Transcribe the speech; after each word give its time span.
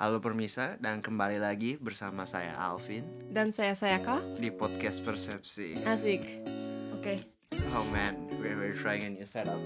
Halo 0.00 0.16
permisa 0.16 0.80
dan 0.80 1.04
kembali 1.04 1.36
lagi 1.36 1.76
bersama 1.76 2.24
saya 2.24 2.56
Alvin 2.56 3.04
Dan 3.28 3.52
saya 3.52 3.76
Sayaka 3.76 4.24
di 4.40 4.48
podcast 4.48 5.04
Persepsi. 5.04 5.76
Asik 5.84 6.40
Oke 6.96 7.28
Oh 7.76 7.84
man, 7.92 8.16
we're, 8.40 8.56
we're 8.56 8.72
trying 8.72 9.04
a 9.04 9.12
new 9.12 9.28
setup. 9.28 9.60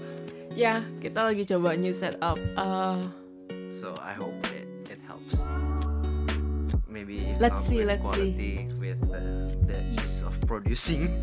Ya 0.51 0.83
kita 0.99 1.23
lagi 1.31 1.47
coba 1.47 1.79
new 1.79 1.95
setup 1.95 2.35
uh, 2.59 3.07
So 3.71 3.95
I 3.95 4.11
hope 4.11 4.35
it, 4.51 4.67
it 4.91 4.99
helps. 5.07 5.47
Maybe 6.83 7.31
Let's 7.39 7.63
see, 7.63 7.87
let's 7.87 8.03
see. 8.11 8.67
with 8.75 8.99
the, 9.07 9.55
the 9.71 9.79
ease 9.95 10.19
of 10.19 10.35
producing. 10.43 11.15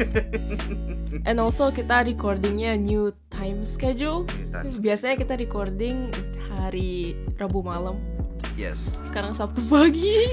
And 1.29 1.36
also 1.36 1.68
kita 1.68 2.08
recordingnya 2.08 2.80
new 2.80 3.12
time 3.29 3.68
schedule 3.68 4.24
New 4.24 4.48
time 4.48 4.72
Biasanya 4.80 5.20
schedule. 5.20 5.29
kita 5.29 5.34
recording 5.36 5.96
hari 6.56 7.12
Rabu 7.36 7.60
malam 7.60 8.00
Yes. 8.54 8.98
Sekarang 9.06 9.32
Sabtu 9.32 9.64
pagi 9.66 10.29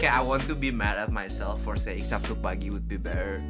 Kayak 0.00 0.14
I 0.16 0.22
want 0.24 0.48
to 0.48 0.56
be 0.56 0.72
mad 0.72 0.96
at 0.96 1.12
myself 1.12 1.60
for 1.60 1.76
saying 1.76 2.08
Sabtu 2.08 2.32
pagi 2.38 2.72
would 2.72 2.88
be 2.88 2.96
better. 2.96 3.44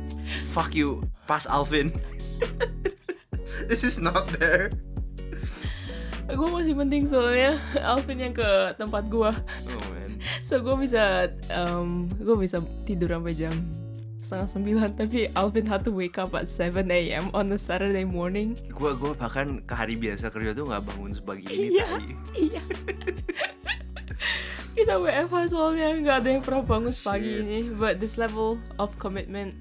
Fuck 0.50 0.74
you, 0.74 1.02
pas 1.30 1.46
Alvin. 1.46 1.94
This 3.70 3.84
is 3.86 4.00
not 4.02 4.34
there. 4.38 4.74
Gue 6.30 6.46
masih 6.46 6.78
penting 6.78 7.10
soalnya 7.10 7.58
Alvin 7.82 8.22
yang 8.22 8.34
ke 8.34 8.46
tempat 8.78 9.10
gua 9.10 9.34
Oh 9.66 9.82
man. 9.90 10.22
So 10.46 10.62
gue 10.62 10.78
bisa 10.78 11.26
um, 11.50 12.06
Gue 12.22 12.38
bisa 12.38 12.62
tidur 12.86 13.10
sampai 13.10 13.34
jam 13.34 13.66
setengah 14.20 14.48
sembilan 14.48 14.88
Tapi 14.94 15.32
Alvin 15.32 15.64
had 15.64 15.82
to 15.82 15.90
wake 15.90 16.16
up 16.16 16.32
at 16.32 16.46
7 16.46 16.86
a.m. 16.86 17.28
on 17.30 17.50
a 17.50 17.58
Saturday 17.58 18.04
morning 18.04 18.54
Gue 18.68 18.92
gue 18.92 19.12
bahkan 19.12 19.60
ke 19.60 19.72
hari 19.72 19.94
biasa 19.94 20.28
kerja 20.28 20.52
tuh 20.52 20.64
nggak 20.64 20.84
bangun 20.84 21.10
sepagi 21.10 21.44
ini 21.44 21.66
Iya. 21.72 21.84
tai. 21.86 22.08
Iya. 22.36 22.62
Kita 24.70 24.96
WFH 24.96 25.50
soalnya 25.50 25.90
nggak 25.92 26.16
ada 26.20 26.28
yang 26.30 26.42
pernah 26.42 26.62
bangun 26.62 26.92
sepagi 26.92 27.26
Shit. 27.26 27.42
ini. 27.42 27.58
But 27.70 27.98
this 27.98 28.14
level 28.14 28.56
of 28.76 28.94
commitment 28.96 29.56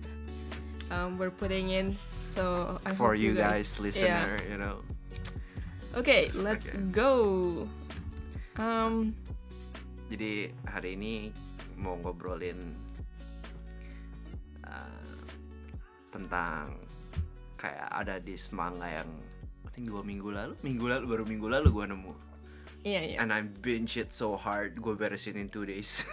um, 0.89 1.17
we're 1.17 1.33
putting 1.33 1.71
in, 1.71 1.97
so 2.21 2.75
I 2.83 2.93
For 2.93 3.13
you 3.13 3.33
guys, 3.33 3.73
Yeah. 3.73 3.83
listener, 3.83 4.31
you 4.45 4.57
know. 4.57 4.81
Okay, 5.95 6.29
let's 6.35 6.77
Okay. 6.77 6.93
go. 6.93 7.13
Um, 8.55 9.15
Jadi 10.09 10.49
hari 10.65 10.97
ini 10.97 11.29
mau 11.75 11.93
ngobrolin 11.95 12.73
tentang 16.09 16.75
kayak 17.55 17.89
ada 17.91 18.17
di 18.17 18.33
semangga 18.33 18.87
yang 18.87 19.09
I 19.63 19.69
think 19.69 19.91
dua 19.91 20.01
minggu 20.01 20.31
lalu, 20.31 20.53
minggu 20.63 20.85
lalu 20.87 21.05
baru 21.05 21.23
minggu 21.27 21.47
lalu 21.47 21.67
gue 21.69 21.85
nemu. 21.91 22.13
iya 22.87 23.01
iya. 23.03 23.17
And 23.19 23.29
I 23.29 23.43
binge 23.43 23.99
it 23.99 24.15
so 24.15 24.39
hard, 24.39 24.79
gue 24.79 24.95
beresin 24.95 25.35
in 25.35 25.51
two 25.51 25.67
days. 25.67 26.07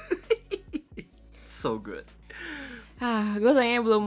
so 1.49 1.79
good. 1.79 2.05
Ah, 2.99 3.39
gue 3.39 3.53
sayangnya 3.55 3.83
belum 3.87 4.07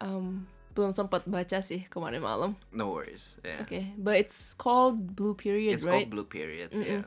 um, 0.00 0.26
belum 0.72 0.94
sempat 0.94 1.26
baca 1.26 1.58
sih 1.60 1.84
kemarin 1.90 2.22
malam. 2.22 2.54
No 2.70 2.90
worries. 2.94 3.36
Yeah. 3.42 3.66
Okay, 3.66 3.92
but 3.98 4.14
it's 4.16 4.54
called 4.54 5.14
Blue 5.14 5.34
Period, 5.34 5.74
It's 5.78 5.84
right? 5.84 6.06
called 6.06 6.10
Blue 6.14 6.26
Period. 6.26 6.70
Mm-mm. 6.70 7.04
Yeah. 7.04 7.06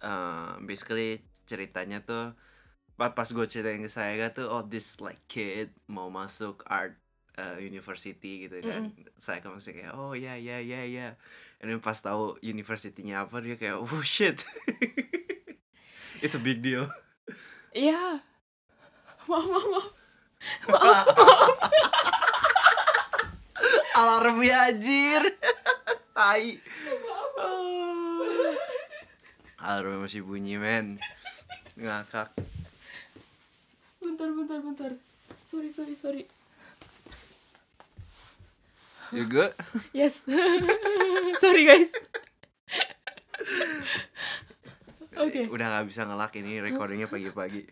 Uh, 0.00 0.60
basically 0.64 1.24
ceritanya 1.46 2.02
tuh 2.04 2.32
pas 2.96 3.28
gue 3.28 3.44
ceritain 3.44 3.80
ke 3.84 3.92
saya 3.92 4.32
tuh 4.32 4.48
oh 4.48 4.64
this 4.64 4.96
like 5.04 5.20
kid 5.28 5.68
mau 5.84 6.08
masuk 6.08 6.64
art 6.64 6.96
uh, 7.36 7.60
university 7.60 8.48
gitu 8.48 8.64
kan. 8.64 8.92
Saya 9.20 9.44
kan 9.44 9.52
masih 9.52 9.76
kayak 9.76 9.92
oh 9.92 10.16
ya 10.16 10.34
ya 10.40 10.60
ya 10.64 10.82
ya. 10.88 11.16
And 11.60 11.68
then 11.68 11.80
pas 11.84 12.00
tahu 12.00 12.40
universitinya 12.40 13.28
apa 13.28 13.44
dia 13.44 13.60
kayak 13.60 13.76
oh 13.76 14.00
shit. 14.00 14.40
It's 16.24 16.32
a 16.32 16.40
big 16.40 16.64
deal. 16.64 16.88
Iya. 17.76 18.24
Maaf 19.28 19.44
maaf 19.44 19.66
maaf. 19.68 19.86
Alarm 23.96 24.40
ya 24.44 24.72
anjir. 24.72 25.22
Tai. 26.16 26.44
Alarm 29.60 30.04
masih 30.04 30.24
bunyi 30.24 30.56
men. 30.56 31.00
Ngakak. 31.76 32.55
Bentar 34.16 34.32
bentar 34.32 34.60
bentar. 34.64 34.92
Sorry 35.44 35.68
sorry 35.68 35.92
sorry. 35.92 36.24
You 39.12 39.28
good? 39.28 39.52
Yes. 39.92 40.24
Sorry 41.44 41.68
guys. 41.68 41.92
Oke. 45.20 45.52
Udah 45.52 45.68
nggak 45.68 45.92
bisa 45.92 46.08
ngelak 46.08 46.32
ini 46.40 46.64
recordingnya 46.64 47.12
pagi-pagi. 47.12 47.68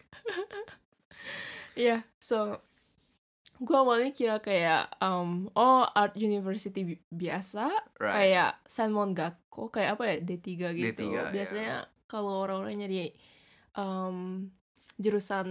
Iya, 1.80 2.04
so 2.20 2.60
gua 3.56 3.80
awalnya 3.80 4.12
kira 4.12 4.36
kayak 4.44 5.00
um, 5.00 5.48
oh 5.56 5.88
art 5.88 6.12
university 6.20 6.84
bi- 6.84 7.04
biasa 7.08 7.72
Right. 7.96 8.28
kayak 8.28 8.60
Sanmon 8.68 9.16
Gakko 9.16 9.72
kayak 9.72 9.96
apa 9.96 10.12
ya 10.12 10.16
D3 10.20 10.44
gitu. 10.76 11.08
D3, 11.08 11.10
ya. 11.10 11.22
Biasanya 11.32 11.74
kalau 12.04 12.44
orang-orang 12.44 12.84
nyari 12.84 13.16
um, 13.80 14.52
jurusan 15.00 15.48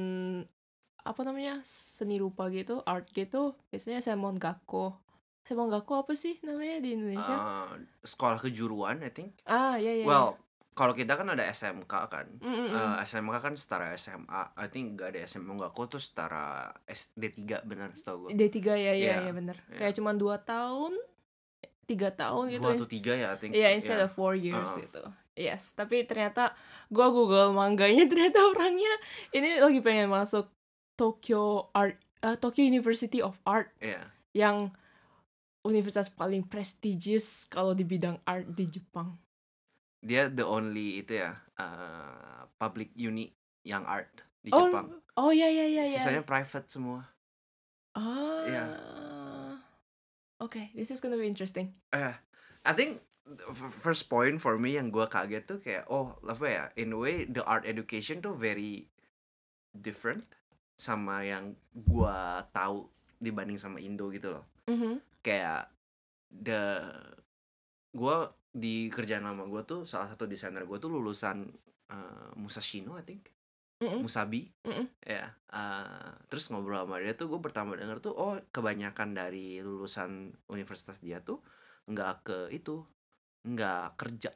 apa 1.04 1.22
namanya 1.22 1.60
seni 1.62 2.16
rupa 2.16 2.48
gitu, 2.48 2.80
art 2.84 3.08
gitu, 3.10 3.54
biasanya 3.70 4.00
Sanmon 4.00 4.40
Gakko. 4.40 4.96
Sanmon 5.44 5.68
Gakko 5.68 6.02
apa 6.02 6.16
sih 6.16 6.40
namanya 6.40 6.80
di 6.80 6.96
Indonesia? 6.96 7.36
Uh, 7.36 7.76
sekolah 8.02 8.40
kejuruan 8.40 9.00
I 9.00 9.12
think. 9.12 9.36
ah, 9.44 9.76
iya 9.76 10.00
iya. 10.00 10.06
Well, 10.08 10.40
kalau 10.72 10.92
kita 10.92 11.14
kan 11.14 11.28
ada 11.28 11.44
SMK 11.46 11.94
kan. 12.08 12.26
Mm, 12.40 12.48
mm, 12.48 12.66
mm. 12.66 12.74
Uh, 12.74 12.96
SMK 13.04 13.36
kan 13.38 13.54
setara 13.54 13.92
SMA. 13.94 14.44
I 14.56 14.68
think 14.68 14.96
nggak 14.96 15.14
ada 15.14 15.20
SMA 15.24 15.52
nggak 15.54 15.70
kok 15.72 15.86
tuh 15.88 16.02
setara 16.02 16.72
SD3 16.88 17.62
benar 17.62 17.92
setahu 17.92 18.26
gue. 18.26 18.30
D3 18.34 18.58
ya, 18.58 18.74
iya, 18.74 18.92
Iya, 18.94 19.16
iya 19.22 19.32
bener. 19.32 19.58
iya. 19.68 19.78
Kayak 19.78 19.94
cuma 20.00 20.12
2 20.12 20.24
tahun, 20.42 20.94
tiga 21.84 22.10
tahun 22.10 22.44
gitu. 22.50 22.64
Dua 22.64 22.74
atau 22.74 22.88
tiga 22.88 23.12
ya 23.12 23.28
I 23.30 23.38
think. 23.38 23.52
Iya, 23.52 23.70
instead 23.72 24.00
Yeah. 24.00 24.08
of 24.08 24.16
4 24.16 24.34
years 24.40 24.72
Uh-uh. 24.72 24.82
gitu. 24.82 25.04
Yes, 25.34 25.74
tapi 25.74 26.06
ternyata 26.06 26.54
gua 26.88 27.10
Google 27.10 27.52
mangganya 27.52 28.06
ternyata 28.06 28.38
orangnya 28.46 28.94
ini 29.30 29.58
lagi 29.58 29.82
pengen 29.82 30.06
masuk 30.06 30.46
Tokyo 30.94 31.70
Art 31.74 31.98
eh, 32.22 32.38
Tokyo 32.38 32.64
University 32.64 33.20
of 33.20 33.38
Art 33.44 33.74
Iya. 33.82 34.02
yang 34.34 34.72
universitas 35.64 36.12
paling 36.12 36.44
prestigious 36.44 37.48
kalau 37.48 37.72
di 37.72 37.88
bidang 37.88 38.20
art 38.28 38.52
di 38.52 38.68
Jepang. 38.68 39.16
Dia 40.04 40.28
the 40.28 40.44
only 40.44 41.00
itu 41.00 41.16
ya 41.16 41.40
uh, 41.56 42.44
public 42.60 42.92
uni 43.00 43.32
yang 43.64 43.88
art 43.88 44.12
di 44.44 44.52
Oh, 44.52 44.68
Jepang. 44.68 45.00
oh 45.16 45.32
ya 45.32 45.48
ya 45.48 45.64
ya 45.64 45.88
ya. 45.88 45.96
Sisanya 45.96 46.24
private 46.28 46.68
semua. 46.68 47.08
Ah. 47.96 48.44
iya. 48.44 48.66
Oke, 50.44 50.76
this 50.76 50.92
is 50.92 51.00
gonna 51.00 51.16
be 51.16 51.24
interesting. 51.24 51.72
Eh, 51.96 52.12
I 52.68 52.74
think 52.76 53.00
first 53.72 54.12
point 54.12 54.44
for 54.44 54.60
me 54.60 54.76
yang 54.76 54.92
gua 54.92 55.08
kaget 55.08 55.48
tuh 55.48 55.64
kayak 55.64 55.88
oh 55.88 56.20
apa 56.28 56.44
ya 56.44 56.64
in 56.76 56.92
a 56.92 57.00
way 57.00 57.24
the 57.24 57.40
art 57.48 57.64
education 57.64 58.20
tuh 58.20 58.36
very 58.36 58.92
different 59.72 60.28
sama 60.84 61.24
yang 61.24 61.56
gua 61.72 62.44
tahu 62.52 62.84
dibanding 63.18 63.56
sama 63.56 63.80
Indo 63.80 64.12
gitu 64.12 64.36
loh 64.36 64.44
Mhm. 64.68 65.00
kayak 65.24 65.72
the 66.30 66.84
gua 67.94 68.28
di 68.52 68.92
kerjaan 68.92 69.24
lama 69.24 69.48
gua 69.48 69.64
tuh 69.64 69.88
salah 69.88 70.12
satu 70.12 70.28
desainer 70.28 70.68
gua 70.68 70.78
tuh 70.78 70.92
lulusan 70.92 71.48
eh, 71.88 72.30
Musashino 72.36 73.00
I 73.00 73.06
think 73.08 73.32
Mm-mm. 73.80 74.04
Musabi 74.04 74.48
Mm-mm. 74.64 74.88
ya 75.00 75.28
eh, 75.32 76.12
terus 76.28 76.48
ngobrol 76.48 76.84
sama 76.84 77.00
dia 77.00 77.16
tuh 77.16 77.28
gue 77.28 77.40
pertama 77.40 77.76
denger 77.76 78.00
tuh 78.00 78.14
oh 78.16 78.36
kebanyakan 78.52 79.12
dari 79.12 79.60
lulusan 79.60 80.32
universitas 80.48 81.00
dia 81.00 81.20
tuh 81.20 81.44
nggak 81.88 82.14
ke 82.24 82.38
itu 82.52 82.80
nggak 83.44 84.00
kerja 84.00 84.32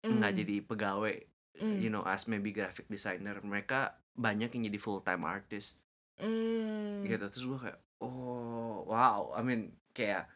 nggak 0.00 0.32
Mm. 0.32 0.38
jadi 0.40 0.56
pegawai 0.64 1.16
Mm. 1.58 1.78
you 1.82 1.90
know 1.90 2.06
as 2.06 2.30
maybe 2.30 2.54
graphic 2.54 2.86
designer 2.86 3.34
mereka 3.42 3.98
banyak 4.18 4.50
yang 4.54 4.62
jadi 4.70 4.78
full 4.82 5.00
time 5.02 5.22
artist. 5.26 5.78
Mm. 6.18 7.06
gitu. 7.06 7.30
Terus 7.30 7.44
gue 7.46 7.58
kayak 7.70 7.78
oh 8.02 8.82
wow. 8.86 9.30
I 9.38 9.42
mean 9.46 9.70
kayak 9.94 10.26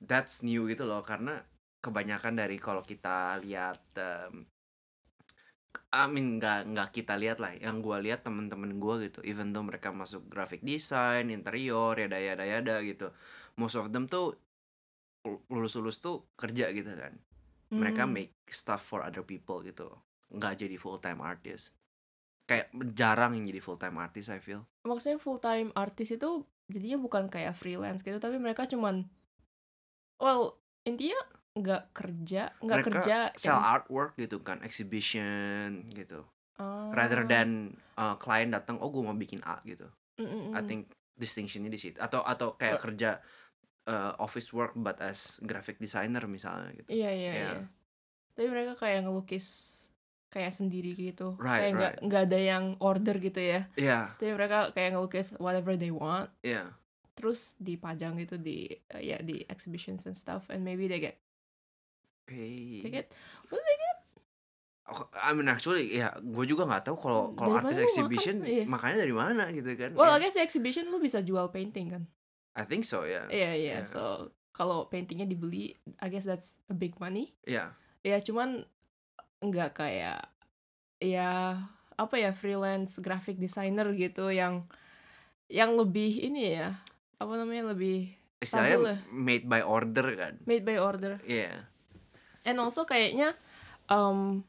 that's 0.00 0.44
new 0.44 0.68
gitu 0.68 0.84
loh. 0.84 1.00
Karena 1.00 1.40
kebanyakan 1.80 2.36
dari 2.36 2.60
kalau 2.60 2.84
kita 2.84 3.40
lihat 3.40 3.80
em, 3.96 4.44
I 5.92 6.04
mean 6.12 6.36
nggak 6.36 6.68
nggak 6.76 6.88
kita 6.92 7.16
lihat 7.16 7.40
lah. 7.40 7.56
Yang 7.56 7.76
gue 7.80 7.96
lihat 8.10 8.20
temen-temen 8.24 8.76
gue 8.76 8.94
gitu. 9.08 9.20
Even 9.24 9.56
though 9.56 9.64
mereka 9.64 9.88
masuk 9.92 10.28
graphic 10.28 10.60
design 10.60 11.32
interior 11.32 11.96
ya 11.96 12.08
daya 12.08 12.36
daya 12.36 12.60
gitu. 12.84 13.08
Most 13.56 13.80
of 13.80 13.88
them 13.88 14.04
tuh 14.04 14.36
lulus 15.48 15.72
lulus 15.80 15.96
tuh 16.04 16.28
kerja 16.36 16.68
gitu 16.72 16.92
kan. 16.92 17.16
Mereka 17.72 18.04
Mm. 18.04 18.12
make 18.12 18.36
stuff 18.52 18.84
for 18.84 19.00
other 19.00 19.24
people 19.24 19.64
gitu. 19.64 19.88
loh 19.88 20.13
nggak 20.34 20.54
jadi 20.66 20.76
full 20.76 20.98
time 20.98 21.22
artist 21.22 21.74
kayak 22.44 22.68
jarang 22.92 23.38
yang 23.38 23.44
jadi 23.48 23.60
full 23.62 23.80
time 23.80 23.96
artist 23.96 24.28
I 24.28 24.42
feel 24.42 24.66
maksudnya 24.84 25.16
full 25.16 25.40
time 25.40 25.72
artist 25.72 26.18
itu 26.20 26.44
jadinya 26.68 26.98
bukan 27.00 27.28
kayak 27.32 27.56
freelance 27.56 28.04
gitu 28.04 28.20
tapi 28.20 28.36
mereka 28.36 28.68
cuman 28.68 29.08
well 30.20 30.60
intinya 30.84 31.16
nggak 31.54 31.94
kerja 31.94 32.50
nggak 32.60 32.82
kerja 32.82 33.16
sell 33.38 33.54
yang 33.54 33.62
artwork 33.62 34.18
gitu 34.18 34.42
kan, 34.42 34.58
exhibition 34.66 35.86
gitu. 35.94 36.26
oh 36.58 36.90
Rather 36.90 37.22
than 37.22 37.78
uh, 37.94 38.18
klien 38.18 38.50
datang, 38.50 38.82
oh 38.82 38.90
gue 38.90 38.98
mau 39.06 39.14
bikin 39.14 39.38
A 39.46 39.62
gitu. 39.62 39.86
mm, 40.18 40.26
mm, 40.26 40.50
I 40.50 40.60
think 40.66 40.90
distinctionnya 41.14 41.70
di 41.70 41.78
situ. 41.78 41.94
Atau 42.02 42.26
atau 42.26 42.58
kayak 42.58 42.82
kerja 42.82 43.22
uh, 43.86 44.18
office 44.18 44.50
work 44.50 44.74
but 44.74 44.98
as 44.98 45.38
graphic 45.46 45.78
designer 45.78 46.26
misalnya 46.26 46.74
gitu. 46.74 46.90
iya 46.90 47.10
iya 47.14 47.30
Ya, 47.30 47.38
iya 47.38 47.62
tapi 48.34 48.50
mereka 48.50 48.74
kayak 48.74 49.06
ngelukis 49.06 49.46
kayak 50.34 50.50
sendiri 50.50 50.98
gitu. 50.98 51.38
Right, 51.38 51.70
kayak 51.70 51.72
nggak 51.78 51.92
right. 51.94 52.02
nggak 52.10 52.22
ada 52.26 52.38
yang 52.42 52.64
order 52.82 53.14
gitu 53.22 53.38
ya. 53.38 53.70
Iya, 53.78 54.10
tapi 54.18 54.34
mereka 54.34 54.74
kayak 54.74 54.98
ngelukis 54.98 55.38
whatever 55.38 55.78
they 55.78 55.94
want. 55.94 56.34
Iya. 56.42 56.74
terus 57.14 57.54
dipajang 57.62 58.18
gitu 58.18 58.34
di 58.42 58.66
uh, 58.90 58.98
ya 58.98 59.22
di 59.22 59.46
exhibitions 59.46 60.02
and 60.10 60.18
stuff 60.18 60.50
and 60.50 60.66
maybe 60.66 60.90
they 60.90 60.98
get 60.98 61.14
they 62.26 62.82
Hey. 62.82 62.90
get 62.90 63.06
what 63.46 63.54
do 63.54 63.62
they 63.62 63.78
get? 63.78 63.98
Aku- 64.90 65.14
I 65.14 65.30
mean 65.30 65.46
actually 65.46 65.94
ya 65.94 66.10
gue 66.18 66.42
juga 66.42 66.66
nggak 66.66 66.90
tahu 66.90 66.98
kalau 66.98 67.30
kalau 67.38 67.62
artis 67.62 67.70
lu 67.70 67.78
makan? 67.78 67.86
exhibition 67.86 68.36
iya. 68.42 68.64
makanya 68.66 69.06
dari 69.06 69.14
mana 69.14 69.46
gitu 69.54 69.70
kan. 69.78 69.94
Well 69.94 70.10
ya. 70.10 70.18
I 70.18 70.26
guess 70.26 70.34
exhibition 70.34 70.90
lu 70.90 70.98
bisa 70.98 71.22
jual 71.22 71.54
painting 71.54 71.94
kan? 71.94 72.02
I 72.58 72.66
think 72.66 72.82
so 72.82 73.06
ya. 73.06 73.30
Iya 73.30 73.52
iya. 73.54 73.74
Ya. 73.78 73.86
So 73.86 74.34
kalau 74.50 74.90
paintingnya 74.90 75.30
dibeli 75.30 75.78
I 76.02 76.10
guess 76.10 76.26
that's 76.26 76.58
a 76.66 76.74
big 76.74 76.98
money. 76.98 77.30
Ya 77.46 77.78
ya 78.02 78.18
cuman 78.18 78.66
nggak 79.50 79.76
kayak 79.76 80.24
ya 81.02 81.60
apa 81.94 82.14
ya 82.18 82.34
freelance 82.34 82.98
graphic 82.98 83.38
designer 83.38 83.90
gitu 83.94 84.30
yang 84.30 84.66
yang 85.46 85.76
lebih 85.78 86.24
ini 86.24 86.58
ya 86.58 86.74
apa 87.20 87.32
namanya 87.38 87.76
lebih 87.76 88.10
istilahnya 88.42 88.76
ya 88.76 88.96
made 89.08 89.46
by 89.46 89.62
order 89.64 90.06
kan? 90.18 90.34
Made 90.44 90.66
by 90.66 90.76
order. 90.76 91.22
Iya. 91.24 91.64
And 92.44 92.60
also 92.60 92.84
kayaknya 92.84 93.32
um, 93.88 94.44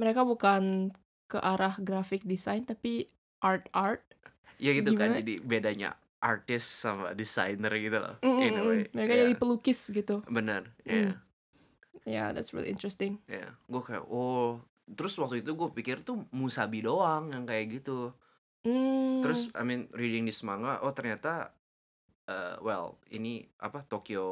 mereka 0.00 0.24
bukan 0.24 0.94
ke 1.28 1.36
arah 1.36 1.76
graphic 1.80 2.24
design 2.24 2.64
tapi 2.64 3.08
art 3.44 3.68
art. 3.76 4.04
Ya 4.56 4.72
gitu 4.72 4.94
kan 4.94 5.12
gimana? 5.12 5.20
jadi 5.20 5.34
bedanya 5.42 5.90
artis 6.22 6.62
sama 6.64 7.12
desainer 7.12 7.72
gitu 7.76 7.98
loh. 7.98 8.16
Mm, 8.22 8.30
mm, 8.30 8.40
in 8.46 8.52
a 8.54 8.62
mm. 8.62 8.68
way 8.68 8.80
mereka 8.94 9.12
ya. 9.12 9.20
jadi 9.26 9.34
pelukis 9.36 9.80
gitu. 9.90 10.22
Benar 10.30 10.70
mm. 10.86 10.88
ya. 10.88 10.94
Yeah 10.94 11.14
that's 12.34 12.50
really 12.50 12.70
interesting. 12.70 13.22
Ya 13.30 13.54
gue 13.70 13.82
kayak 13.82 14.06
oh. 14.10 14.58
Terus 14.82 15.14
waktu 15.22 15.46
itu 15.46 15.54
gue 15.54 15.70
pikir 15.70 16.02
tuh 16.02 16.26
Musabi 16.34 16.82
doang 16.82 17.30
yang 17.30 17.46
kayak 17.46 17.80
gitu. 17.80 18.10
Terus 19.22 19.50
hmm 19.50 19.58
I 19.58 19.62
mean 19.62 19.86
reading 19.94 20.26
this 20.26 20.42
manga 20.42 20.82
oh 20.82 20.90
ternyata 20.90 21.54
uh, 22.26 22.58
well 22.62 22.98
ini 23.14 23.46
apa 23.62 23.86
Tokyo 23.86 24.26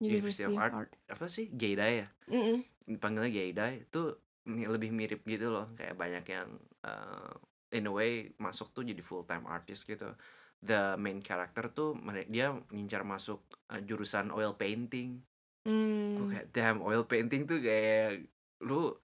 University 0.00 0.44
University 0.44 0.44
of 0.48 0.56
Art. 0.56 0.72
Art. 0.72 0.90
Apa 1.12 1.26
sih? 1.28 1.52
Geidai 1.52 1.92
ya? 2.00 2.08
Mm-mm. 2.32 2.64
dipanggilnya 2.88 3.30
Geidai. 3.30 3.84
Itu 3.84 4.16
lebih 4.48 4.90
mirip 4.90 5.20
gitu 5.28 5.52
loh. 5.52 5.68
Kayak 5.76 5.94
banyak 6.00 6.24
yang 6.32 6.48
uh, 6.88 7.34
in 7.76 7.84
a 7.84 7.92
way 7.92 8.32
masuk 8.40 8.72
tuh 8.72 8.88
jadi 8.88 9.04
full 9.04 9.28
time 9.28 9.44
artist 9.44 9.84
gitu. 9.84 10.16
The 10.58 10.96
main 10.96 11.20
character 11.20 11.70
tuh 11.70 11.94
dia 12.26 12.56
ngincar 12.72 13.04
masuk 13.04 13.44
uh, 13.68 13.80
jurusan 13.84 14.32
oil 14.32 14.56
painting 14.56 15.22
gue 15.68 15.76
Hmm. 16.24 16.32
kayak 16.32 16.48
damn 16.50 16.80
oil 16.80 17.04
painting 17.04 17.44
tuh 17.44 17.60
kayak 17.60 18.24
lu 18.64 18.96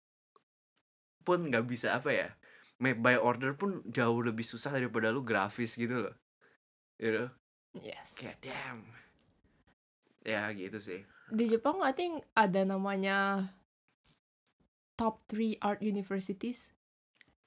pun 1.21 1.49
nggak 1.49 1.69
bisa 1.69 1.93
apa 1.93 2.09
ya 2.09 2.29
make 2.81 2.99
by 2.99 3.17
order 3.17 3.53
pun 3.53 3.85
jauh 3.87 4.21
lebih 4.21 4.43
susah 4.43 4.73
daripada 4.73 5.13
lu 5.13 5.21
grafis 5.21 5.77
gitu 5.77 6.09
loh. 6.09 6.17
You 6.97 7.11
know? 7.13 7.29
Yes. 7.77 8.17
Kayak 8.17 8.41
damn. 8.43 8.81
Ya 10.25 10.49
gitu 10.53 10.81
sih. 10.81 11.01
Di 11.29 11.45
Jepang 11.49 11.81
I 11.81 11.93
think 11.93 12.25
ada 12.33 12.65
namanya 12.65 13.49
top 14.97 15.21
3 15.29 15.61
art 15.61 15.81
universities. 15.81 16.71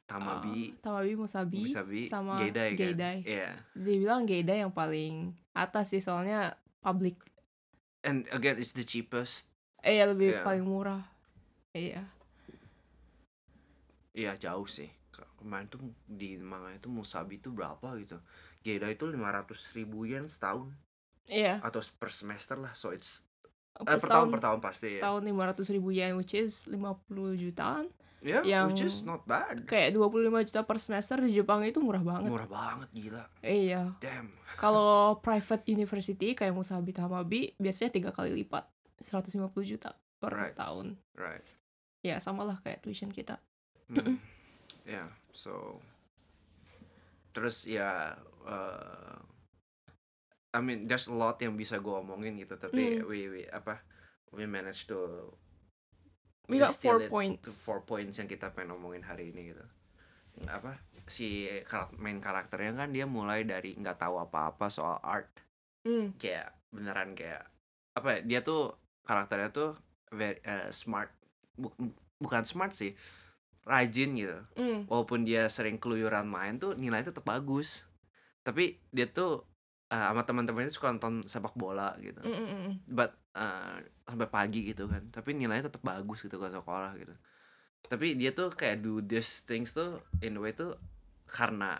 Uh, 0.08 0.16
Tamabi 0.16 0.72
Tamabi, 0.80 1.20
Musabi, 1.20 1.62
Musabi 1.68 2.02
sama 2.08 2.40
Geidai 2.40 2.72
kan? 2.74 2.80
Geidai. 2.80 3.18
Iya. 3.28 3.50
Dibilang 3.76 4.24
Geidai 4.24 4.64
yang 4.64 4.72
paling 4.72 5.36
atas 5.52 5.92
sih 5.92 6.00
soalnya 6.00 6.56
public 6.80 7.20
and 8.08 8.24
again 8.32 8.56
it's 8.56 8.72
the 8.72 8.82
cheapest 8.82 9.52
eh 9.84 10.00
ya 10.00 10.08
lebih 10.08 10.34
Iya. 10.34 10.42
paling 10.42 10.64
murah. 10.64 11.04
Iya. 11.72 12.02
Iya 14.12 14.34
jauh 14.36 14.66
sih 14.66 14.90
Ke- 15.08 15.30
kemarin 15.38 15.68
tuh 15.68 15.80
di 16.04 16.40
manga 16.42 16.74
itu 16.74 16.90
Musabi 16.90 17.38
itu 17.38 17.54
berapa 17.54 17.86
gitu 18.02 18.18
Geida 18.60 18.90
itu 18.90 19.06
500 19.06 19.46
ribu 19.76 20.04
yen 20.04 20.26
setahun 20.26 20.74
Iya. 21.28 21.60
atau 21.62 21.84
per 22.00 22.10
semester 22.10 22.58
lah 22.58 22.72
so 22.74 22.90
it's 22.90 23.22
Per 23.78 23.86
eh, 23.86 23.86
per 23.86 24.02
tahun 24.02 24.02
setahun 24.02 24.28
per 24.34 24.42
tahun 24.42 24.60
pasti 24.60 24.88
ya 24.90 24.96
setahun 24.98 25.22
500 25.22 25.76
ribu 25.78 25.90
yen 25.94 26.18
which 26.18 26.34
is 26.34 26.66
50 26.66 26.82
jutaan. 27.38 27.86
Ya 28.20 28.42
yang 28.42 28.68
which 28.68 28.82
is 28.82 29.02
not 29.02 29.22
bad 29.24 29.62
Kayak 29.64 29.94
25 29.94 30.48
juta 30.48 30.62
per 30.62 30.78
semester 30.78 31.18
di 31.20 31.32
Jepang 31.32 31.62
itu 31.62 31.78
murah 31.78 32.02
banget. 32.02 32.28
murah 32.28 32.46
banget 32.46 32.90
gila 32.92 33.24
Iya. 33.40 33.94
damn 33.98 34.34
Kalau 34.58 35.18
private 35.18 35.64
university 35.68 36.34
kayak 36.34 36.50
Musabi 36.50 36.90
Tamabi 36.90 37.54
biasanya 37.56 37.92
tiga 37.92 38.10
kali 38.10 38.34
lipat 38.34 38.66
150 39.00 39.38
juta 39.64 39.94
per 40.18 40.34
Right. 40.34 40.56
tahun. 40.56 40.98
right 41.14 41.46
Ya 42.02 42.18
sama 42.18 42.42
lah 42.42 42.58
kayak 42.60 42.82
tuition 42.82 43.10
kita. 43.10 43.38
Hmm. 43.88 44.18
ya 44.84 45.06
so 45.30 45.78
terus 47.30 47.64
ya 47.64 48.18
uh, 48.44 49.16
I 50.50 50.60
mean 50.60 50.88
there's 50.88 51.06
a 51.06 51.14
lot 51.14 51.38
yang 51.38 51.54
bisa 51.54 51.78
gue 51.78 51.94
omongin 51.94 52.34
gitu 52.36 52.58
tapi 52.58 52.98
Hmm. 52.98 53.06
we, 53.06 53.20
we 53.30 53.42
apa 53.46 53.84
we 54.32 54.44
managed 54.44 54.88
to 54.88 55.30
We 56.48 56.58
got 56.58 56.72
four 56.74 57.04
points. 57.06 57.64
four 57.64 57.84
points 57.84 58.16
yang 58.16 58.26
kita 58.26 58.52
pengen 58.52 58.76
omongin 58.76 59.04
hari 59.04 59.32
ini 59.32 59.52
gitu 59.52 59.66
apa 60.46 60.78
si 61.10 61.50
main 61.98 62.22
karakternya 62.22 62.78
kan 62.78 62.94
dia 62.94 63.10
mulai 63.10 63.42
dari 63.42 63.74
nggak 63.74 63.98
tahu 63.98 64.22
apa-apa 64.22 64.70
soal 64.70 65.02
art 65.02 65.28
Hmm. 65.82 66.12
kayak 66.16 66.52
beneran 66.70 67.16
kayak 67.16 67.48
apa 67.96 68.08
ya 68.12 68.20
dia 68.22 68.40
tuh 68.44 68.76
karakternya 69.02 69.50
tuh 69.50 69.72
very 70.12 70.38
uh, 70.44 70.68
smart 70.70 71.10
Bu- 71.56 71.74
bukan 72.16 72.44
smart 72.44 72.76
sih 72.76 72.92
rajin 73.64 74.14
gitu 74.14 74.38
Hmm. 74.54 74.86
walaupun 74.86 75.24
dia 75.24 75.48
sering 75.48 75.76
keluyuran 75.76 76.28
main 76.28 76.56
tuh 76.56 76.76
nilainya 76.76 77.10
tetap 77.10 77.26
bagus 77.26 77.88
tapi 78.44 78.78
dia 78.92 79.10
tuh 79.10 79.42
uh, 79.88 80.06
sama 80.10 80.24
teman-temannya 80.24 80.70
suka 80.70 80.90
nonton 80.90 81.24
sepak 81.24 81.54
bola 81.54 81.96
gitu 81.98 82.20
Mm, 82.22 82.34
mm, 82.34 82.48
mm. 82.50 82.74
but 82.88 83.12
uh, 83.34 83.78
sampai 84.04 84.28
pagi 84.28 84.62
gitu 84.66 84.86
kan 84.86 85.08
tapi 85.10 85.32
nilainya 85.32 85.68
tetap 85.68 85.82
bagus 85.82 86.22
gitu 86.22 86.36
ke 86.36 86.48
sekolah 86.48 86.94
gitu 86.96 87.16
tapi 87.88 88.16
dia 88.16 88.32
tuh 88.32 88.52
kayak 88.52 88.82
do 88.82 89.00
these 89.00 89.44
things 89.44 89.72
tuh 89.72 89.98
in 90.20 90.36
a 90.36 90.42
way 90.42 90.52
tuh 90.52 90.76
karena 91.26 91.80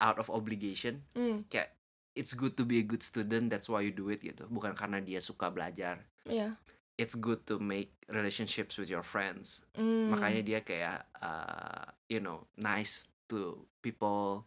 out 0.00 0.16
of 0.16 0.28
obligation 0.28 1.04
Hmm. 1.12 1.44
kayak 1.46 1.76
it's 2.16 2.32
good 2.32 2.52
to 2.54 2.64
be 2.64 2.80
a 2.80 2.86
good 2.86 3.00
student 3.00 3.48
that's 3.48 3.68
why 3.68 3.80
you 3.80 3.92
do 3.92 4.08
it 4.08 4.20
gitu 4.20 4.48
bukan 4.48 4.72
karena 4.72 4.98
dia 4.98 5.20
suka 5.20 5.48
belajar 5.48 6.04
Iya. 6.26 6.56
it's 6.96 7.16
good 7.16 7.44
to 7.44 7.56
make 7.56 7.96
relationships 8.08 8.76
with 8.76 8.88
your 8.88 9.04
friends 9.04 9.64
Hmm. 9.72 10.12
makanya 10.12 10.40
dia 10.42 10.60
kayak 10.60 10.98
uh, 11.16 11.84
you 12.08 12.20
know 12.20 12.44
nice 12.56 13.08
to 13.24 13.64
people 13.80 14.44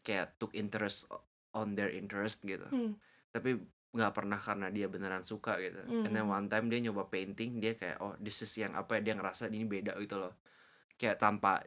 kayak 0.00 0.32
took 0.38 0.54
interest 0.54 1.04
on 1.52 1.74
their 1.74 1.90
interest 1.90 2.42
gitu 2.42 2.66
Hmm. 2.68 2.94
tapi 3.30 3.58
nggak 3.90 4.14
pernah 4.14 4.38
karena 4.38 4.70
dia 4.70 4.86
beneran 4.86 5.26
suka 5.26 5.58
gitu 5.58 5.82
and 6.06 6.14
then 6.14 6.22
Mm. 6.22 6.30
one 6.30 6.46
time 6.46 6.70
dia 6.70 6.78
nyoba 6.78 7.10
painting 7.10 7.58
dia 7.58 7.74
kayak 7.74 7.98
oh 7.98 8.14
this 8.22 8.38
is 8.40 8.52
yang 8.54 8.78
apa 8.78 8.98
ya 8.98 9.10
dia 9.10 9.14
ngerasa 9.18 9.50
ini 9.50 9.66
beda 9.66 9.98
gitu 9.98 10.14
loh 10.14 10.38
kayak 10.94 11.18
tanpa 11.18 11.66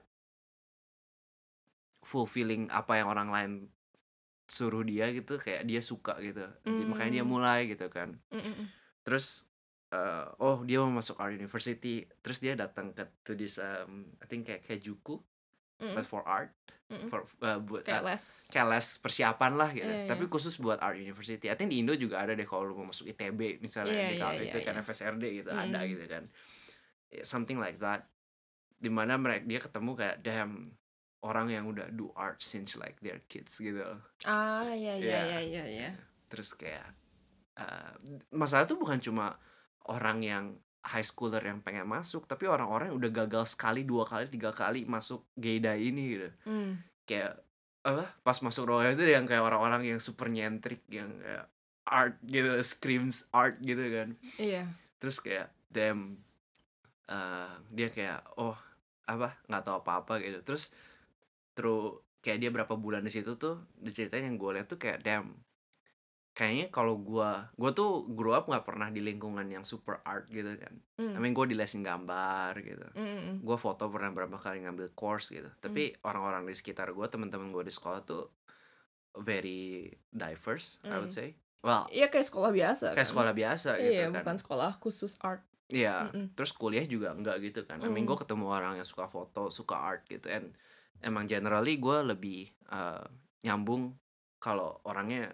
fulfilling 2.04 2.68
apa 2.68 3.00
yang 3.00 3.08
orang 3.08 3.28
lain 3.28 3.52
suruh 4.44 4.84
dia 4.84 5.08
gitu 5.12 5.40
kayak 5.40 5.63
dia 5.63 5.80
suka 5.80 6.20
gitu 6.20 6.44
Jadi 6.63 6.84
makanya 6.84 7.12
dia 7.20 7.25
Mm. 7.25 7.32
mulai 7.32 7.60
gitu 7.68 7.88
kan 7.88 8.16
Mm, 8.32 8.40
mm, 8.40 8.54
mm. 8.56 8.68
terus 9.04 9.48
eh, 9.92 10.28
oh 10.40 10.63
dia 10.63 10.80
mau 10.80 11.00
masuk 11.00 11.20
art 11.20 11.36
university 11.36 12.04
terus 12.20 12.40
dia 12.40 12.56
datang 12.56 12.92
ke 12.92 13.04
to 13.24 13.36
this 13.36 13.60
um, 13.60 14.08
I 14.20 14.28
think 14.28 14.48
kayak 14.48 14.63
Kejuku 14.63 15.20
Mm, 15.84 15.94
but 15.94 16.06
for 16.06 16.24
art 16.24 16.56
mm, 16.88 17.08
for 17.08 17.28
uh, 17.42 17.60
buat 17.60 17.84
Kayak 17.84 18.00
uh, 18.00 18.08
les. 18.10 18.24
kayak 18.48 18.68
les 18.72 18.88
persiapan 18.98 19.52
lah 19.54 19.70
gitu 19.70 19.84
Iya, 19.86 20.08
tapi 20.08 20.24
khusus 20.25 20.56
buat 20.56 20.80
art 20.80 20.96
university 20.96 21.46
I 21.46 21.56
think 21.56 21.70
di 21.70 21.78
Indo 21.78 21.92
juga 21.94 22.18
ada 22.18 22.32
deh 22.32 22.44
kalau 22.44 22.63
lu 22.63 22.75
mau 22.75 22.88
masuk 22.88 23.06
ITB 23.06 23.60
misalnya 23.60 23.92
Iya, 23.92 24.08
di 24.08 24.16
kalau 24.18 24.34
iya, 24.38 24.48
itu 24.48 24.58
kan 24.62 24.74
iya. 24.74 24.82
FSRD 24.82 25.24
gitu 25.38 25.50
ada 25.50 25.80
Mm. 25.80 25.90
gitu 25.92 26.06
kan 26.08 26.24
Yeah, 27.10 27.24
something 27.24 27.60
like 27.60 27.78
that 27.78 28.08
di 28.74 28.88
mana 28.88 29.16
mereka 29.16 29.44
dia 29.44 29.60
ketemu 29.60 29.92
kayak 29.94 30.18
damn 30.20 30.74
orang 31.22 31.48
yang 31.48 31.66
udah 31.66 31.88
do 31.90 32.10
art 32.13 32.40
since 32.40 32.75
like 32.75 33.00
their 33.00 33.22
kids 33.28 33.56
gitu. 33.56 33.80
Ah, 34.24 34.68
ya 34.68 34.98
ya 34.98 35.00
Iya. 35.00 35.22
ya 35.24 35.40
ya 35.40 35.66
ya. 35.68 35.90
terus 36.28 36.52
kayak 36.52 36.84
uh, 37.56 37.94
masalah 38.30 38.66
tuh 38.66 38.75
bukan 38.75 38.98
cuma 38.98 39.38
orang 39.86 40.20
yang 40.20 40.46
high 40.84 41.02
schooler 41.02 41.40
yang 41.40 41.60
pengen 41.60 41.88
masuk 41.88 42.24
tapi 42.24 42.44
orang-orang 42.46 42.92
yang 42.92 43.00
udah 43.00 43.12
gagal 43.24 43.56
sekali 43.56 43.84
dua 43.84 44.04
kali 44.04 44.28
tiga 44.28 44.52
kali 44.52 44.84
masuk 44.84 45.24
Geida 45.34 45.74
ini 45.74 46.04
gitu 46.13 46.30
Hmm. 46.44 46.80
kayak 47.04 47.40
apa 47.84 48.16
pas 48.20 48.38
masuk 48.40 48.63
ruangan 48.63 48.96
itu 48.96 49.04
yang 49.06 49.24
kayak 49.24 49.44
orang-orang 49.44 49.84
yang 49.86 50.00
super 50.00 50.28
nyentrik 50.28 50.84
yang 50.88 51.12
kayak 51.20 51.46
art 51.84 52.16
gitu 52.24 52.48
screams 52.62 53.28
art 53.30 53.60
gitu 53.60 53.80
kan 53.82 54.10
Iya. 54.36 54.68
terus 54.98 55.20
kayak 55.20 55.52
damn 55.68 56.16
eh, 57.06 57.52
dia 57.70 57.88
kayak 57.88 58.24
oh 58.36 58.56
apa 59.04 59.36
nggak 59.48 59.63
tahu 59.63 59.75
apa 59.80 59.92
apa 60.00 60.13
gitu 60.20 60.40
terus 60.44 60.72
terus 61.52 62.00
kayak 62.20 62.40
dia 62.40 62.50
berapa 62.50 62.72
bulan 62.74 63.04
di 63.04 63.12
situ 63.12 63.36
tuh 63.36 63.60
ceritanya 63.86 64.32
yang 64.32 64.40
gue 64.40 64.52
lihat 64.56 64.68
tuh 64.68 64.80
kayak 64.80 65.04
damn 65.04 65.36
kayaknya 66.34 66.68
kalau 66.68 66.98
gua 66.98 67.54
gua 67.54 67.72
tuh 67.72 68.10
grow 68.10 68.34
up 68.34 68.46
nggak 68.46 68.62
pernah 68.63 68.90
di 68.90 69.00
lingkungan 69.00 69.46
yang 69.46 69.62
super 69.62 70.02
art 70.02 70.25
gitu 70.28 70.58
kan 70.58 70.74
I 70.98 71.13
Mm. 71.13 71.18
mean 71.20 71.32
gue 71.32 71.46
di 71.46 71.54
lesin 71.54 71.82
gambar 71.82 72.58
gitu 72.58 72.86
Mm-mm. 72.94 73.40
gue 73.40 73.58
foto 73.58 73.86
pernah 73.88 74.10
berapa 74.10 74.34
kali 74.36 74.62
ngambil 74.62 74.94
course 74.94 75.30
gitu 75.30 75.50
tapi 75.58 75.94
orang-orang 76.02 76.44
di 76.44 76.54
sekitar 76.54 76.90
gue 76.90 77.06
teman-teman 77.06 77.50
gue 77.50 77.63
di 77.63 77.70
sekolah 77.70 78.02
tuh 78.02 78.34
very 79.16 79.90
diverse 80.10 80.82
I 80.84 80.98
would 80.98 81.10
Mm. 81.10 81.16
say 81.16 81.30
well 81.62 81.86
Iya 81.90 82.10
kayak 82.10 82.25
sekolah 82.25 82.50
biasa 82.52 82.86
kayak 82.92 82.98
kan? 83.00 83.08
sekolah 83.08 83.34
biasa 83.34 83.70
gitu 83.78 83.94
Iya, 83.94 84.04
kan 84.08 84.13
bukan 84.20 84.38
sekolah 84.38 84.72
khusus 84.80 85.13
art. 85.20 85.44
Iya, 85.68 86.10
Mm-mm. 86.10 86.34
terus 86.34 86.52
kuliah 86.52 86.84
juga 86.84 87.10
enggak 87.12 87.40
gitu 87.42 87.63
kan. 87.63 87.80
I 87.80 87.88
mean, 87.88 88.04
Mm. 88.04 88.10
gue 88.10 88.18
ketemu 88.20 88.46
orang 88.48 88.74
yang 88.78 88.86
suka 88.86 89.08
foto, 89.08 89.48
suka 89.50 89.74
art 89.75 90.06
gitu. 90.06 90.28
And 90.28 90.54
emang 91.00 91.25
generally 91.25 91.78
gue 91.78 91.98
lebih 92.04 92.42
uh, 92.68 93.02
nyambung 93.42 93.96
kalau 94.38 94.78
orangnya 94.84 95.34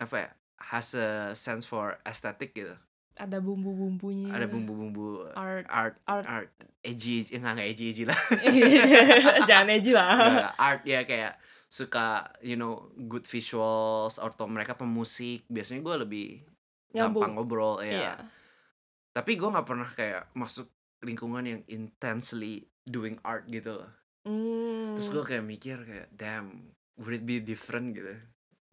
apa 0.00 0.16
ya, 0.16 0.28
has 0.58 0.96
a 0.96 1.08
sense 1.32 1.62
for 1.62 2.00
aesthetic 2.02 2.50
gitu. 2.52 2.72
Ada 3.14 3.36
bumbu-bumbunya. 3.38 4.32
Ada 4.32 4.48
bumbu-bumbu 4.48 5.28
art. 5.36 5.68
art, 5.68 5.96
Art. 6.08 6.24
art, 6.24 6.50
edgy, 6.80 7.28
enggak 7.30 7.52
enggak 7.54 7.68
edgy 7.68 7.84
edgy 7.92 8.04
lah. 8.08 8.16
Jangan 9.48 9.68
edgy 9.68 9.92
lah. 9.92 10.08
Art 10.56 10.82
ya 10.82 11.04
kayak 11.04 11.36
suka 11.68 12.26
you 12.40 12.56
know 12.56 12.88
good 13.06 13.22
visuals 13.24 14.16
atau 14.16 14.48
mereka 14.48 14.72
pemusik. 14.72 15.44
Biasanya 15.46 15.80
gue 15.80 15.96
lebih 16.00 16.26
gampang 16.90 17.30
Nyambung. 17.30 17.30
ngobrol 17.38 17.74
ya. 17.80 17.92
Iya. 17.94 18.14
tapi 19.10 19.34
gue 19.34 19.46
nggak 19.46 19.66
pernah 19.66 19.86
kayak 19.86 20.30
masuk 20.32 20.70
lingkungan 21.02 21.42
yang 21.42 21.60
intensely 21.66 22.62
doing 22.82 23.18
art 23.20 23.46
gitu 23.46 23.74
loh 23.74 23.90
Hmm. 24.20 24.92
terus 24.92 25.08
gue 25.08 25.24
kayak 25.24 25.42
mikir 25.42 25.80
kayak 25.80 26.12
damn 26.12 26.70
would 26.94 27.16
it 27.16 27.24
be 27.24 27.40
different 27.40 27.96
gitu 27.96 28.12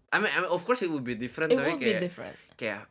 I 0.08 0.18
mean, 0.18 0.32
I 0.32 0.40
mean 0.40 0.50
of 0.50 0.64
course 0.64 0.80
it 0.82 0.90
would 0.90 1.04
be 1.04 1.14
different 1.14 1.52
It 1.52 1.58
tapi 1.58 1.68
would 1.68 1.82
be 1.82 1.92
kayak 1.92 2.02
different. 2.02 2.36
kayak 2.56 2.88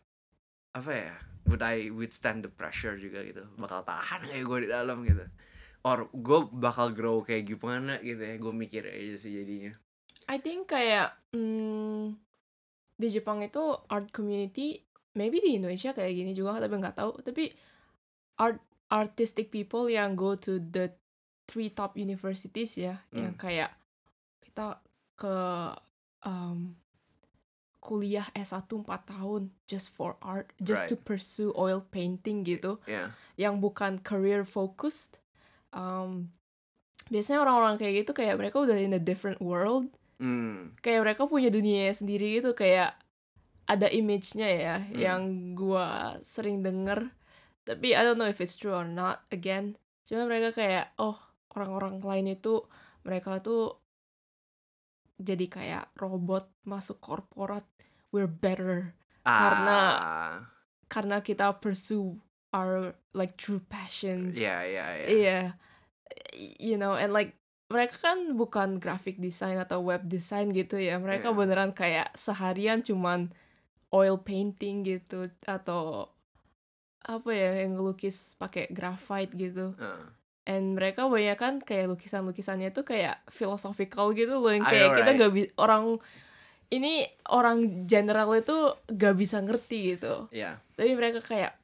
apa 0.73 0.93
ya 0.93 1.15
would 1.49 1.63
I 1.63 1.89
withstand 1.89 2.45
the 2.45 2.53
pressure 2.53 2.97
juga 2.97 3.25
gitu 3.25 3.41
bakal 3.57 3.81
tahan 3.83 4.27
kayak 4.27 4.45
gue 4.45 4.59
di 4.65 4.69
dalam 4.69 5.01
gitu 5.03 5.25
or 5.83 6.11
gue 6.11 6.39
bakal 6.53 6.93
grow 6.93 7.23
kayak 7.23 7.49
gimana 7.49 7.97
gitu 8.01 8.21
ya 8.21 8.37
gue 8.37 8.53
mikir 8.53 8.85
aja 8.85 9.17
sih 9.17 9.33
jadinya 9.33 9.73
I 10.27 10.37
think 10.37 10.67
kayak 10.67 11.15
hmm, 11.33 12.19
di 12.99 13.09
Jepang 13.09 13.47
itu 13.47 13.63
art 13.87 14.11
community, 14.11 14.83
maybe 15.15 15.39
di 15.39 15.55
Indonesia 15.55 15.95
kayak 15.95 16.13
gini 16.13 16.35
juga 16.35 16.59
tapi 16.59 16.75
nggak 16.75 16.99
tahu. 16.99 17.23
Tapi 17.23 17.55
art 18.35 18.59
artistic 18.91 19.55
people 19.55 19.87
yang 19.87 20.19
go 20.19 20.35
to 20.35 20.59
the 20.59 20.91
three 21.47 21.71
top 21.71 21.95
universities 21.95 22.75
ya, 22.75 23.07
yang 23.15 23.39
Hmm. 23.39 23.39
kayak 23.39 23.71
kita 24.43 24.83
ke 25.15 25.37
um, 26.27 26.75
kuliah 27.87 28.26
S1 28.35 28.66
4 28.66 28.83
tahun 29.07 29.55
just 29.64 29.95
for 29.95 30.19
art, 30.19 30.50
just 30.59 30.90
to 30.90 30.99
Right. 30.99 31.07
pursue 31.07 31.55
oil 31.55 31.87
painting 31.87 32.43
gitu 32.43 32.83
ya 32.85 33.14
yang 33.38 33.62
bukan 33.62 34.02
career 34.02 34.43
focused. 34.43 35.23
Um, 35.71 36.35
biasanya 37.07 37.47
orang-orang 37.47 37.78
kayak 37.78 38.02
gitu 38.02 38.12
kayak 38.12 38.35
mereka 38.35 38.59
udah 38.59 38.75
in 38.75 38.90
a 38.90 38.99
different 38.99 39.38
world. 39.38 39.87
hmm 40.19 40.75
Kayak 40.83 41.07
mereka 41.07 41.23
punya 41.25 41.47
dunia 41.47 41.95
sendiri 41.95 42.43
gitu 42.43 42.50
kayak 42.52 42.99
ada 43.66 43.87
image-nya 43.87 44.49
ya 44.50 44.76
Hmm. 44.83 44.95
yang 44.97 45.23
gua 45.55 46.19
sering 46.26 46.66
denger. 46.66 47.14
Tapi 47.62 47.95
I 47.95 48.02
don't 48.02 48.16
know 48.16 48.26
if 48.26 48.38
it's 48.38 48.55
true 48.55 48.73
or 48.73 48.87
not 48.87 49.23
again. 49.31 49.78
Cuma 50.02 50.25
mereka 50.25 50.55
kayak 50.55 50.95
oh 50.97 51.19
orang-orang 51.52 51.99
lain 51.99 52.26
itu 52.33 52.62
mereka 53.02 53.38
tuh 53.38 53.78
jadi 55.17 55.47
kayak 55.47 55.85
robot 55.97 56.49
masuk 56.63 57.01
korporat. 57.01 57.65
We're 58.11 58.31
better 58.31 58.95
Karena- 59.23 59.97
ah, 59.99 60.35
karena 60.87 61.19
kita 61.21 61.59
pursue 61.59 62.21
our 62.55 62.95
like 63.13 63.35
true 63.37 63.61
passions. 63.61 64.39
ya 64.39 64.63
ya 64.63 64.87
ya 64.97 65.07
Iya. 65.09 65.41
You 66.57 66.77
know, 66.79 66.95
and 66.95 67.11
like 67.11 67.35
mereka 67.67 67.99
kan 67.99 68.39
bukan 68.39 68.79
graphic 68.79 69.19
design 69.19 69.59
atau 69.59 69.83
web 69.83 70.07
design 70.07 70.55
gitu 70.55 70.79
ya. 70.79 70.97
Mereka 70.97 71.35
Iya. 71.35 71.37
beneran 71.37 71.73
kayak 71.75 72.15
seharian 72.15 72.81
cuman 72.87 73.35
oil 73.91 74.23
painting 74.23 74.87
gitu 74.87 75.27
atau 75.45 76.13
apa 77.03 77.31
ya 77.31 77.63
yang 77.67 77.75
ngelukis 77.79 78.39
pakai 78.39 78.71
graphite 78.71 79.35
gitu. 79.35 79.75
Ah. 79.79 80.15
And 80.47 80.79
mereka 80.79 81.11
banyak 81.11 81.35
kan 81.35 81.55
kayak 81.59 81.91
lukisan-lukisannya 81.91 82.71
tuh 82.71 82.87
kayak 82.87 83.19
philosophical 83.35 84.15
gitu 84.15 84.38
loh 84.38 84.55
yang 84.55 84.62
kayak 84.62 84.95
know, 84.95 84.99
kita 84.99 85.11
right? 85.11 85.19
nggak 85.19 85.33
bisa 85.35 85.50
orang 85.59 85.85
ini 86.67 87.07
orang 87.31 87.87
general 87.87 88.31
itu 88.35 88.75
gak 88.91 89.15
bisa 89.15 89.38
ngerti 89.38 89.95
gitu 89.95 90.26
ya 90.35 90.59
tapi 90.75 90.99
mereka 90.99 91.23
kayak 91.23 91.55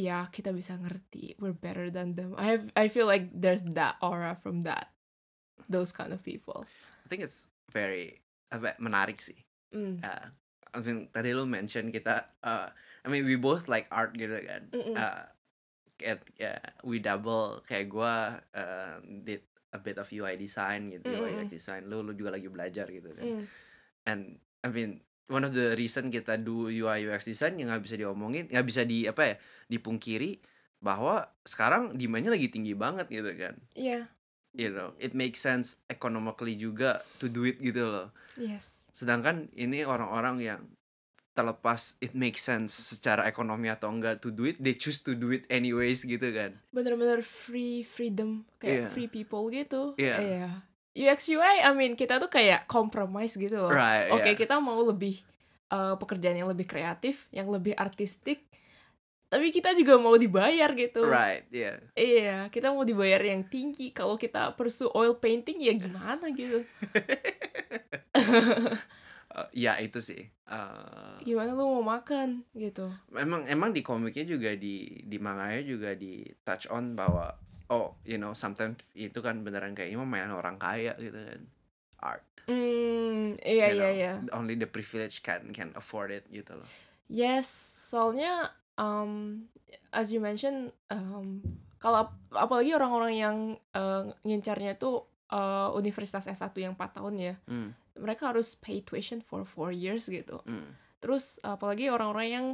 ya 0.00 0.28
kita 0.32 0.48
bisa 0.52 0.80
ngerti 0.80 1.36
we're 1.40 1.52
better 1.56 1.92
than 1.92 2.16
them 2.16 2.32
I 2.40 2.56
have 2.56 2.72
I 2.72 2.88
feel 2.88 3.04
like 3.04 3.28
there's 3.36 3.60
that 3.76 4.00
aura 4.00 4.36
from 4.40 4.64
that 4.64 4.92
those 5.68 5.92
kind 5.92 6.16
of 6.16 6.24
people 6.24 6.64
I 7.04 7.06
think 7.12 7.20
it's 7.20 7.52
very 7.68 8.20
menarik 8.58 9.22
sih. 9.22 9.38
mm. 9.70 10.02
Uh, 10.02 10.26
I 10.70 10.78
mean, 10.82 11.10
tadi 11.10 11.34
lu 11.34 11.46
mention 11.46 11.90
kita, 11.90 12.30
uh, 12.46 12.70
I 13.02 13.06
mean 13.10 13.26
we 13.26 13.34
both 13.34 13.66
like 13.66 13.90
art 13.90 14.14
gitu 14.14 14.38
kan. 14.42 14.70
Mm-mm. 14.70 14.94
Uh, 14.94 15.26
kayak 16.00 16.24
ya, 16.40 16.56
we 16.82 16.98
double 16.98 17.60
kayak 17.68 17.92
gua 17.92 18.40
uh, 18.56 18.96
did 19.04 19.44
a 19.70 19.78
bit 19.78 20.00
of 20.00 20.08
UI 20.10 20.34
design 20.34 20.90
gitu, 20.90 21.06
UI 21.12 21.36
Mm-mm. 21.36 21.46
UX 21.46 21.48
design. 21.52 21.86
Lu 21.86 22.02
lu 22.02 22.16
juga 22.16 22.34
lagi 22.34 22.48
belajar 22.48 22.88
gitu 22.88 23.12
kan. 23.12 23.24
Mm. 23.24 23.44
And 24.08 24.20
I 24.64 24.68
mean 24.72 25.04
one 25.30 25.46
of 25.46 25.54
the 25.54 25.78
reason 25.78 26.10
kita 26.10 26.40
do 26.42 26.72
UI 26.72 27.06
UX 27.06 27.28
design 27.28 27.60
yang 27.60 27.70
nggak 27.70 27.84
bisa 27.86 27.94
diomongin, 28.00 28.50
nggak 28.50 28.66
bisa 28.66 28.82
di 28.82 29.06
apa 29.06 29.22
ya 29.22 29.34
dipungkiri 29.70 30.42
bahwa 30.80 31.28
sekarang 31.44 31.94
demandnya 31.94 32.34
lagi 32.34 32.48
tinggi 32.48 32.72
banget 32.74 33.06
gitu 33.12 33.30
kan. 33.36 33.54
yeah 33.76 34.08
You 34.50 34.74
know, 34.74 34.98
it 34.98 35.14
makes 35.14 35.38
sense 35.38 35.78
economically 35.86 36.58
juga 36.58 37.06
to 37.22 37.30
do 37.30 37.46
it 37.46 37.62
gitu 37.62 37.86
loh. 37.86 38.10
yes 38.34 38.90
Sedangkan 38.90 39.46
ini 39.54 39.86
orang-orang 39.86 40.42
yang 40.42 40.60
terlepas 41.30 41.94
it 41.98 42.12
makes 42.12 42.42
sense 42.42 42.74
secara 42.74 43.24
ekonomi 43.24 43.66
atau 43.66 43.88
enggak 43.88 44.18
to 44.18 44.28
do 44.28 44.44
it, 44.44 44.58
they 44.58 44.74
choose 44.74 44.98
to 44.98 45.14
do 45.14 45.30
it 45.30 45.46
anyways 45.46 46.02
gitu 46.02 46.26
kan. 46.30 46.58
bener-bener 46.70 47.22
free 47.22 47.82
freedom 47.82 48.42
kayak 48.58 48.76
Iya. 48.76 48.86
free 48.90 49.08
people 49.08 49.46
gitu 49.48 49.94
Iya. 49.94 50.16
Iya. 50.18 50.50
UX 50.90 51.30
UI 51.30 51.62
I 51.62 51.70
mean 51.70 51.94
kita 51.94 52.18
tuh 52.18 52.26
kayak 52.26 52.66
compromise 52.66 53.38
gitu 53.38 53.56
loh 53.56 53.70
Right, 53.70 54.10
oke 54.10 54.26
yeah. 54.26 54.34
kita 54.34 54.58
mau 54.58 54.82
lebih 54.82 55.22
uh, 55.70 55.94
pekerjaan 55.94 56.34
yang 56.34 56.50
lebih 56.50 56.66
kreatif 56.66 57.30
yang 57.30 57.46
lebih 57.46 57.78
artistik 57.78 58.42
tapi 59.30 59.54
kita 59.54 59.70
juga 59.78 59.94
mau 59.94 60.18
dibayar 60.18 60.66
gitu 60.74 61.06
Right, 61.06 61.46
yeah. 61.54 61.78
Iya, 61.94 62.50
kita 62.50 62.74
mau 62.74 62.82
dibayar 62.82 63.22
yang 63.22 63.46
tinggi. 63.46 63.94
Kalau 63.94 64.18
kita 64.18 64.58
pursue 64.58 64.90
oil 64.90 65.14
painting 65.14 65.62
ya 65.62 65.70
gimana 65.70 66.34
gitu? 66.34 66.66
Uh, 69.30 69.46
ya 69.52 69.78
itu 69.78 69.98
sih. 69.98 70.26
Uh, 70.44 71.14
Gimana 71.22 71.54
lu 71.54 71.78
mau 71.78 71.94
makan 71.94 72.42
gitu? 72.52 72.90
emang 73.12 73.46
emang 73.46 73.70
di 73.70 73.78
komiknya 73.80 74.26
juga 74.26 74.50
di 74.52 75.00
di 75.00 75.16
manganya 75.16 75.62
juga 75.62 75.94
di 75.94 76.18
touch 76.42 76.66
on 76.66 76.92
bahwa 76.92 77.30
oh 77.70 77.94
you 78.02 78.18
know 78.18 78.34
sometimes 78.34 78.82
itu 78.90 79.14
kan 79.18 79.40
beneran 79.40 79.70
kayak 79.70 79.88
ini 79.88 79.98
mainan 80.00 80.34
orang 80.34 80.58
kaya 80.58 80.98
gitu 80.98 81.14
kan 81.14 81.42
art 82.00 82.26
Hmm, 82.50 83.38
iya 83.40 83.70
you 83.70 83.78
iya 83.78 83.86
know. 83.86 83.92
iya. 83.94 84.12
only 84.32 84.58
the 84.58 84.66
privilege 84.66 85.22
can 85.22 85.54
can 85.54 85.70
afford 85.72 86.10
it 86.10 86.26
gitu 86.26 86.58
loh 86.58 86.66
Yes, 87.06 87.46
soalnya 87.86 88.50
um, 88.74 89.46
as 89.90 90.10
you 90.10 90.18
mentioned, 90.18 90.70
um, 90.86 91.42
kalau 91.76 92.06
ap- 92.06 92.18
apalagi 92.30 92.70
orang-orang 92.70 93.14
yang 93.14 93.36
uh, 93.72 94.06
ngincarnya 94.22 94.74
tuh 94.74 95.02
uh, 95.28 95.70
universitas 95.72 96.26
S1 96.26 96.50
yang 96.56 96.74
4 96.74 96.98
tahun 96.98 97.14
ya, 97.16 97.34
Hmm, 97.46 97.74
mereka 97.98 98.30
harus 98.30 98.54
pay 98.54 98.82
tuition 98.82 99.18
for 99.20 99.42
4 99.42 99.72
years 99.72 100.06
gitu. 100.06 100.42
hmm. 100.44 100.76
Terus 101.00 101.40
apalagi 101.40 101.88
orang-orang 101.88 102.28
yang 102.28 102.46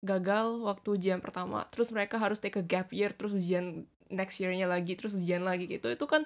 gagal 0.00 0.56
waktu 0.64 0.96
ujian 0.96 1.20
pertama, 1.20 1.68
terus 1.68 1.92
mereka 1.92 2.16
harus 2.16 2.40
take 2.40 2.56
a 2.56 2.64
gap 2.64 2.88
year, 2.90 3.12
terus 3.12 3.36
ujian 3.36 3.84
next 4.08 4.40
year-nya 4.40 4.64
lagi, 4.64 4.96
terus 4.96 5.12
ujian 5.12 5.44
lagi 5.44 5.68
gitu. 5.68 5.92
Itu 5.92 6.08
kan 6.08 6.24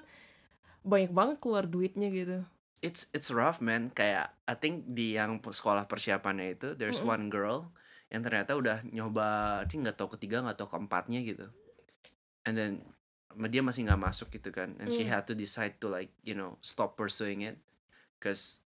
banyak 0.81 1.11
banget 1.11 1.37
keluar 1.43 1.65
duitnya 1.67 2.09
gitu. 2.09 2.45
it's 2.79 3.09
it's 3.17 3.33
rough 3.33 3.65
man 3.65 3.89
kayak 3.89 4.29
I 4.45 4.53
think 4.53 4.85
di 4.93 5.17
yang 5.17 5.41
sekolah 5.41 5.89
persiapannya 5.89 6.53
itu 6.53 6.77
there's 6.77 7.01
Mm-mm. 7.01 7.17
one 7.17 7.25
girl 7.33 7.73
yang 8.13 8.21
ternyata 8.21 8.53
udah 8.53 8.85
nyoba 8.93 9.25
dia 9.65 9.81
nggak 9.81 9.97
tahu 9.97 10.13
ketiga 10.13 10.45
nggak 10.45 10.53
tahu 10.53 10.69
keempatnya 10.69 11.25
gitu 11.25 11.49
and 12.45 12.53
then 12.53 12.71
dia 13.49 13.65
masih 13.65 13.89
nggak 13.89 13.97
masuk 14.05 14.29
gitu 14.29 14.53
kan 14.53 14.77
and 14.77 14.93
she 14.93 15.01
Mm. 15.01 15.09
had 15.09 15.25
to 15.25 15.33
decide 15.33 15.81
to 15.81 15.89
like 15.89 16.13
you 16.21 16.37
know 16.37 16.61
stop 16.61 16.93
pursuing 16.93 17.41
it 17.41 17.57
cause 18.25 18.65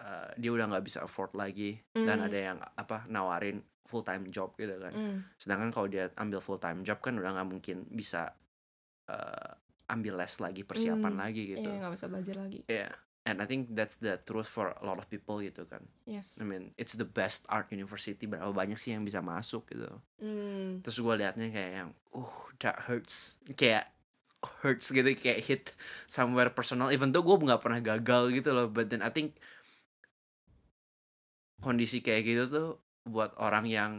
uh, 0.00 0.32
dia 0.34 0.48
udah 0.48 0.64
nggak 0.66 0.80
bisa 0.82 1.04
afford 1.04 1.36
lagi 1.36 1.76
dan 1.92 2.18
Mm. 2.18 2.26
ada 2.26 2.38
yang 2.40 2.58
apa 2.74 3.04
nawarin 3.06 3.60
full 3.84 4.00
time 4.00 4.32
job 4.32 4.56
gitu 4.56 4.80
kan. 4.80 4.90
Mm. 4.90 5.16
Sedangkan 5.36 5.68
kalau 5.68 5.86
dia 5.86 6.08
ambil 6.16 6.40
full 6.40 6.56
time 6.56 6.80
job 6.80 6.98
kan 6.98 7.14
udah 7.14 7.36
nggak 7.36 7.48
mungkin 7.52 7.84
bisa 7.86 8.32
eh, 9.04 9.52
ambil 9.84 10.16
les 10.16 10.34
lagi 10.40 10.64
persiapan 10.64 11.12
Hmm, 11.12 11.20
lagi 11.20 11.42
gitu. 11.44 11.60
Iya, 11.60 11.76
nggak 11.76 11.92
bisa 11.92 12.06
belajar 12.08 12.36
lagi. 12.40 12.64
Yeah. 12.64 12.96
And 13.24 13.40
I 13.40 13.48
think 13.48 13.72
that's 13.72 13.96
the 13.96 14.20
truth 14.20 14.44
for 14.44 14.72
a 14.72 14.84
lot 14.84 15.00
of 15.00 15.08
people 15.08 15.40
gitu 15.40 15.64
kan. 15.64 15.80
Yes. 16.04 16.36
I 16.36 16.44
mean, 16.44 16.76
it's 16.76 16.92
the 16.92 17.08
best 17.08 17.48
art 17.48 17.68
university. 17.68 18.24
Berapa 18.24 18.52
banyak 18.52 18.76
sih 18.76 18.92
yang 18.92 19.00
bisa 19.00 19.20
masuk 19.20 19.64
gitu. 19.68 19.88
Hmm. 20.20 20.84
Terus 20.84 21.00
gue 21.00 21.14
liatnya 21.16 21.48
kayak 21.48 21.72
yang, 21.72 21.90
uh, 22.12 22.32
that 22.60 22.84
hurts. 22.84 23.40
Kayak 23.56 23.93
hurts 24.62 24.92
gitu, 24.92 25.06
kayak 25.16 25.40
hit 25.44 25.64
somewhere 26.06 26.52
personal. 26.52 26.92
Even 26.92 27.10
though 27.10 27.24
gue 27.24 27.36
nggak 27.36 27.62
pernah 27.62 27.80
gagal 27.80 28.32
gitu 28.32 28.50
loh. 28.52 28.68
But 28.70 28.92
then 28.92 29.00
I 29.00 29.10
think 29.10 29.36
kondisi 31.64 32.04
kayak 32.04 32.22
gitu 32.28 32.44
tuh 32.52 32.68
buat 33.08 33.32
orang 33.40 33.64
yang 33.68 33.92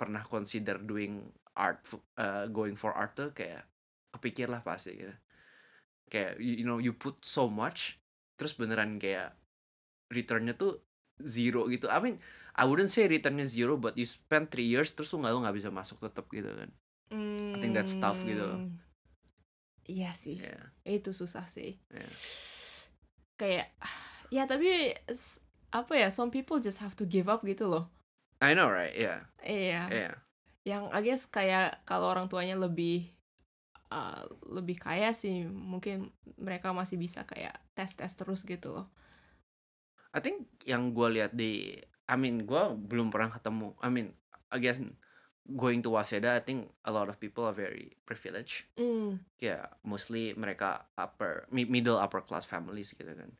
pernah 0.00 0.24
consider 0.24 0.80
doing 0.80 1.28
art, 1.52 1.84
uh, 2.16 2.48
going 2.48 2.76
for 2.76 2.96
art 2.96 3.12
tuh 3.12 3.32
kayak 3.36 3.68
kepikir 4.16 4.48
lah 4.48 4.64
pasti 4.64 4.96
gitu. 4.96 5.14
Kayak 6.08 6.40
you, 6.40 6.64
you 6.64 6.66
know 6.66 6.80
you 6.80 6.96
put 6.96 7.20
so 7.20 7.46
much, 7.46 8.00
terus 8.40 8.56
beneran 8.56 8.96
kayak 8.96 9.36
returnnya 10.08 10.56
tuh 10.56 10.80
zero 11.20 11.68
gitu. 11.68 11.86
I 11.92 12.00
mean 12.00 12.16
I 12.56 12.66
wouldn't 12.66 12.90
say 12.90 13.06
returnnya 13.06 13.46
zero, 13.46 13.76
but 13.76 13.94
you 13.94 14.04
spend 14.08 14.50
three 14.50 14.66
years 14.66 14.92
terus 14.92 15.12
tuh 15.12 15.20
nggak 15.20 15.32
lu 15.32 15.40
nggak 15.44 15.56
bisa 15.56 15.70
masuk 15.70 16.00
tetap 16.00 16.26
gitu 16.32 16.48
kan. 16.50 16.70
I 17.10 17.56
think 17.58 17.72
that's 17.74 17.98
tough 17.98 18.22
gitu 18.24 18.42
loh. 18.42 18.60
Iya 19.88 20.12
sih, 20.14 20.38
Yeah, 20.38 20.70
itu 20.86 21.10
susah 21.16 21.46
sih. 21.48 21.80
yeah. 21.90 22.12
Kayak, 23.40 23.72
ya 24.34 24.44
tapi 24.46 24.94
apa 25.70 25.92
ya, 25.94 26.08
some 26.10 26.30
people 26.34 26.58
just 26.58 26.82
have 26.82 26.94
to 26.98 27.06
give 27.06 27.30
up 27.30 27.42
gitu 27.46 27.66
loh. 27.70 27.86
I 28.40 28.56
know 28.56 28.72
right, 28.72 28.94
yeah, 28.96 29.28
Iya. 29.44 29.82
yeah, 29.92 30.14
Yang 30.64 30.84
I 30.92 31.00
guess 31.04 31.22
kayak 31.28 31.84
kalau 31.84 32.08
orang 32.08 32.28
tuanya 32.28 32.56
lebih 32.56 33.12
uh, 33.90 34.24
lebih 34.48 34.78
kaya 34.80 35.12
sih, 35.12 35.44
mungkin 35.46 36.08
mereka 36.40 36.70
masih 36.72 36.96
bisa 36.96 37.26
kayak 37.26 37.58
tes-tes 37.76 38.12
terus 38.16 38.42
gitu 38.46 38.72
loh. 38.72 38.86
I 40.10 40.18
think 40.18 40.50
yang 40.66 40.90
gue 40.90 41.08
lihat 41.20 41.32
di, 41.34 41.78
I 42.10 42.16
mean 42.18 42.42
gue 42.46 42.62
belum 42.74 43.14
pernah 43.14 43.30
ketemu. 43.30 43.78
I 43.78 43.88
mean, 43.90 44.10
I 44.50 44.58
guess 44.58 44.82
going 45.46 45.80
to 45.80 45.90
Waseda, 45.90 46.36
I 46.36 46.42
think 46.42 46.68
a 46.84 46.92
lot 46.92 47.08
of 47.08 47.16
people 47.16 47.44
are 47.44 47.54
very 47.54 47.96
privileged. 48.04 48.68
Hmm. 48.74 49.22
Ya, 49.36 49.66
mostly 49.82 50.36
mereka 50.36 50.84
upper, 50.94 51.48
mi- 51.48 51.66
middle 51.66 51.96
upper 51.96 52.20
class 52.20 52.44
families 52.44 52.92
gitu 52.92 53.08
kan. 53.08 53.30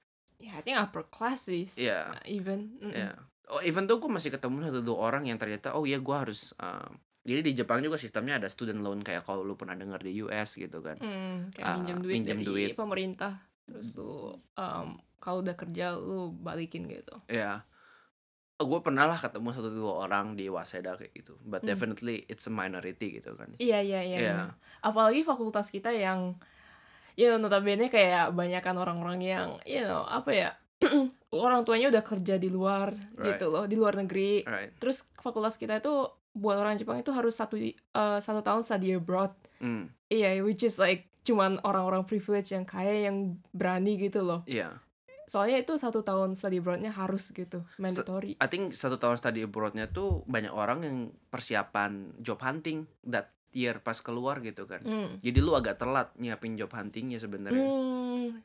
Ya, 0.40 0.56
I 0.56 0.62
think 0.64 0.80
upper 0.80 1.04
class 1.06 1.46
sih, 1.46 1.68
s- 1.68 1.76
Iya. 1.76 2.16
even. 2.24 2.80
Mm-mm. 2.80 2.96
Ya, 2.96 3.12
oh 3.48 3.60
even 3.60 3.84
tuh 3.84 4.00
gue 4.00 4.08
masih 4.08 4.32
ketemu 4.32 4.64
satu 4.64 4.80
dua 4.80 5.12
orang 5.12 5.28
yang 5.28 5.36
ternyata, 5.36 5.76
oh 5.76 5.84
ya 5.84 6.00
gue 6.00 6.16
harus. 6.16 6.56
um, 6.56 6.96
jadi 7.20 7.44
di 7.44 7.52
Jepang 7.52 7.84
juga 7.84 8.00
sistemnya 8.00 8.40
ada 8.40 8.48
student 8.48 8.80
loan 8.80 9.04
kayak 9.04 9.28
kalau 9.28 9.44
lu 9.44 9.52
pernah 9.52 9.76
dengar 9.76 10.00
di 10.00 10.16
US 10.24 10.56
gitu 10.56 10.80
kan. 10.80 10.96
Hmm, 10.96 11.52
kayak 11.52 11.66
Ah, 11.68 11.76
minjem 11.76 11.98
duit 12.00 12.14
minjem 12.16 12.38
dari 12.40 12.48
duit. 12.48 12.72
pemerintah, 12.72 13.44
terus 13.68 13.92
lu 13.92 14.32
um, 14.56 14.96
kalau 15.20 15.44
udah 15.44 15.52
kerja 15.52 15.92
lu 15.94 16.32
balikin 16.32 16.88
gitu. 16.88 17.20
Ya, 17.28 17.60
gue 18.62 18.80
pernah 18.80 19.04
lah 19.04 19.16
ketemu 19.16 19.48
satu 19.50 19.68
dua 19.68 20.04
orang 20.04 20.34
di 20.34 20.46
Waseda 20.46 20.94
kayak 20.94 21.12
gitu. 21.14 21.36
But 21.40 21.62
Hmm. 21.62 21.70
definitely 21.70 22.24
it's 22.26 22.44
a 22.44 22.52
minority 22.52 23.16
gitu 23.16 23.32
kan. 23.32 23.56
Iya 23.56 23.80
iya 23.80 24.00
iya. 24.00 24.18
Iya. 24.18 24.18
iya. 24.20 24.36
Apalagi 24.80 25.22
fakultas 25.22 25.68
kita 25.68 25.90
yang, 25.90 26.36
you 27.14 27.26
know, 27.26 27.38
notabene 27.38 27.88
kayak 27.88 28.32
banyakan 28.32 28.76
orang-orang 28.76 29.18
yang, 29.20 29.48
you 29.64 29.80
know, 29.80 30.02
apa 30.02 30.30
ya, 30.30 30.50
orang 31.34 31.62
tuanya 31.62 31.88
udah 31.88 32.00
kerja 32.00 32.36
di 32.36 32.48
luar 32.48 32.92
Right. 33.14 33.36
gitu 33.36 33.48
loh, 33.48 33.64
di 33.64 33.76
luar 33.76 33.96
negeri. 33.96 34.42
Right. 34.42 34.76
Terus 34.76 35.04
fakultas 35.16 35.56
kita 35.56 35.78
itu 35.78 35.92
buat 36.30 36.56
orang 36.56 36.76
Jepang 36.76 36.96
itu 36.96 37.10
harus 37.10 37.34
satu 37.34 37.56
eh, 37.56 37.74
satu 37.92 38.40
tahun 38.40 38.62
study 38.62 38.94
abroad. 38.94 39.32
Hmm. 39.58 39.90
Iya, 40.08 40.40
which 40.40 40.62
is 40.62 40.76
like 40.76 41.06
cuman 41.20 41.60
orang-orang 41.62 42.04
privilege 42.04 42.48
yang 42.48 42.64
kaya 42.64 43.06
yang 43.06 43.36
berani 43.52 44.00
gitu 44.00 44.20
loh. 44.20 44.40
Iya. 44.44 44.80
Soalnya 45.30 45.62
itu 45.62 45.78
satu 45.78 46.02
tahun 46.02 46.34
study 46.34 46.58
abroadnya 46.58 46.90
harus 46.90 47.30
gitu, 47.30 47.62
mandatory. 47.78 48.34
I 48.42 48.50
think 48.50 48.74
satu 48.74 48.98
tahun 48.98 49.14
study 49.14 49.46
abroadnya 49.46 49.86
tuh 49.86 50.26
banyak 50.26 50.50
orang 50.50 50.82
yang 50.82 50.98
persiapan 51.30 52.18
job 52.18 52.42
hunting 52.42 52.90
that 53.06 53.30
year 53.54 53.78
pas 53.78 53.94
keluar 54.02 54.42
gitu 54.42 54.66
kan. 54.66 54.82
Hmm. 54.82 55.22
Jadi 55.22 55.38
lu 55.38 55.54
agak 55.54 55.78
telat 55.78 56.10
nyiapin 56.18 56.58
job 56.58 56.74
huntingnya 56.74 57.22
sebenarnya. 57.22 57.62
Hmm. 57.62 58.42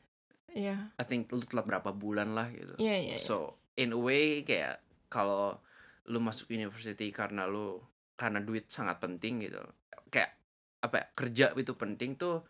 Iya, 0.54 0.94
I 0.94 1.04
think 1.04 1.26
lu 1.34 1.42
telat 1.42 1.66
berapa 1.66 1.90
bulan 1.90 2.38
lah 2.38 2.54
gitu. 2.54 2.78
iya 2.78 2.96
iya. 3.02 3.14
iya. 3.14 3.20
So 3.20 3.58
in 3.74 3.90
a 3.90 3.98
way 3.98 4.46
kayak 4.46 4.78
kalau 5.10 5.58
lu 6.06 6.22
masuk 6.22 6.54
university 6.54 7.10
karena 7.10 7.50
lu 7.50 7.82
karena 8.14 8.38
duit 8.38 8.70
sangat 8.70 9.02
penting 9.02 9.42
gitu. 9.42 9.58
Kayak 10.06 10.38
apa 10.86 11.02
ya 11.02 11.06
kerja 11.18 11.46
itu 11.58 11.74
penting 11.74 12.14
tuh 12.14 12.46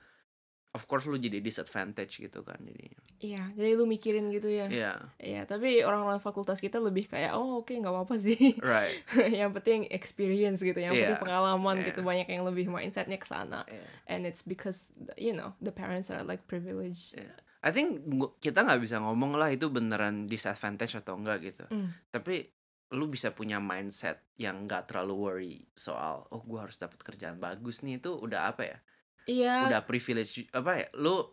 of 0.77 0.85
course 0.85 1.09
lu 1.09 1.17
jadi 1.17 1.41
disadvantage 1.41 2.21
gitu 2.21 2.45
kan 2.45 2.61
jadi 2.61 2.93
Iya, 3.17 3.49
jadi 3.57 3.81
lu 3.81 3.89
mikirin 3.89 4.29
gitu 4.29 4.53
ya. 4.53 4.69
Iya, 4.69 4.93
Iya, 5.17 5.49
tapi 5.49 5.81
orang-orang 5.81 6.21
fakultas 6.21 6.61
kita 6.61 6.77
lebih 6.77 7.09
kayak, 7.09 7.33
oh 7.33 7.65
oke 7.65 7.73
nggak 7.73 7.89
apa-apa 7.89 8.21
sih. 8.21 8.61
right. 8.61 9.01
yang 9.41 9.57
penting 9.57 9.89
experience 9.89 10.61
gitu, 10.61 10.77
yang 10.77 10.93
penting 10.93 11.17
Iya, 11.17 11.25
pengalaman 11.25 11.81
iya. 11.81 11.87
gitu. 11.89 12.05
Banyak 12.05 12.29
yang 12.29 12.45
lebih 12.45 12.69
mindsetnya 12.69 13.17
ke 13.17 13.25
sana. 13.25 13.65
Yeah. 13.65 13.89
And 14.05 14.29
it's 14.29 14.45
because, 14.45 14.93
you 15.17 15.33
know, 15.33 15.57
the 15.65 15.73
parents 15.73 16.13
are 16.13 16.21
like 16.21 16.45
privileged. 16.45 17.17
Yeah. 17.17 17.33
I 17.65 17.73
think 17.73 18.05
kita 18.45 18.69
nggak 18.69 18.85
bisa 18.85 19.01
ngomong 19.01 19.41
lah 19.41 19.49
itu 19.49 19.73
beneran 19.73 20.29
disadvantage 20.29 21.01
atau 21.01 21.17
enggak 21.17 21.41
gitu. 21.41 21.65
Mm. 21.73 21.97
Tapi 22.13 22.53
lu 22.95 23.11
bisa 23.11 23.35
punya 23.35 23.59
mindset 23.59 24.23
yang 24.39 24.69
nggak 24.69 24.93
terlalu 24.93 25.15
worry 25.19 25.57
soal 25.75 26.23
oh 26.31 26.39
gua 26.47 26.71
harus 26.71 26.79
dapat 26.79 27.03
kerjaan 27.03 27.43
bagus 27.43 27.83
nih 27.83 27.99
itu 27.99 28.15
udah 28.15 28.55
apa 28.55 28.63
ya? 28.63 28.79
Iya, 29.27 29.67
Udah 29.69 29.83
privilege 29.83 30.47
apa 30.55 30.71
ya? 30.81 30.87
Lu 30.95 31.27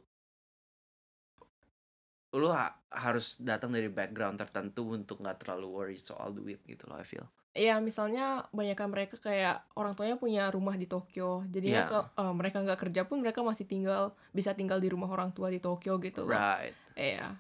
lu 2.33 2.49
ha- 2.49 2.73
harus 2.89 3.37
datang 3.37 3.69
dari 3.69 3.85
background 3.93 4.41
tertentu 4.41 4.89
untuk 4.89 5.21
nggak 5.21 5.45
terlalu 5.45 5.67
worry 5.69 5.97
soal 6.01 6.33
duit 6.33 6.57
gitu 6.65 6.89
loh 6.89 6.97
I 6.97 7.05
feel. 7.05 7.25
iya 7.53 7.77
misalnya 7.77 8.49
banyakkan 8.49 8.89
mereka 8.89 9.21
kayak 9.21 9.61
orang 9.77 9.93
tuanya 9.93 10.17
punya 10.17 10.49
rumah 10.49 10.73
di 10.73 10.89
Tokyo. 10.89 11.45
Jadinya 11.53 11.85
Iya. 11.85 11.89
ke 11.93 11.99
eh, 12.17 12.33
mereka 12.33 12.57
nggak 12.65 12.79
kerja 12.81 13.01
pun 13.05 13.21
mereka 13.21 13.45
masih 13.45 13.69
tinggal 13.69 14.17
bisa 14.33 14.57
tinggal 14.57 14.81
di 14.81 14.89
rumah 14.89 15.05
orang 15.13 15.29
tua 15.29 15.53
di 15.53 15.61
Tokyo 15.61 16.01
gitu 16.01 16.25
loh. 16.25 16.33
Right. 16.33 16.73
Iya. 16.97 17.37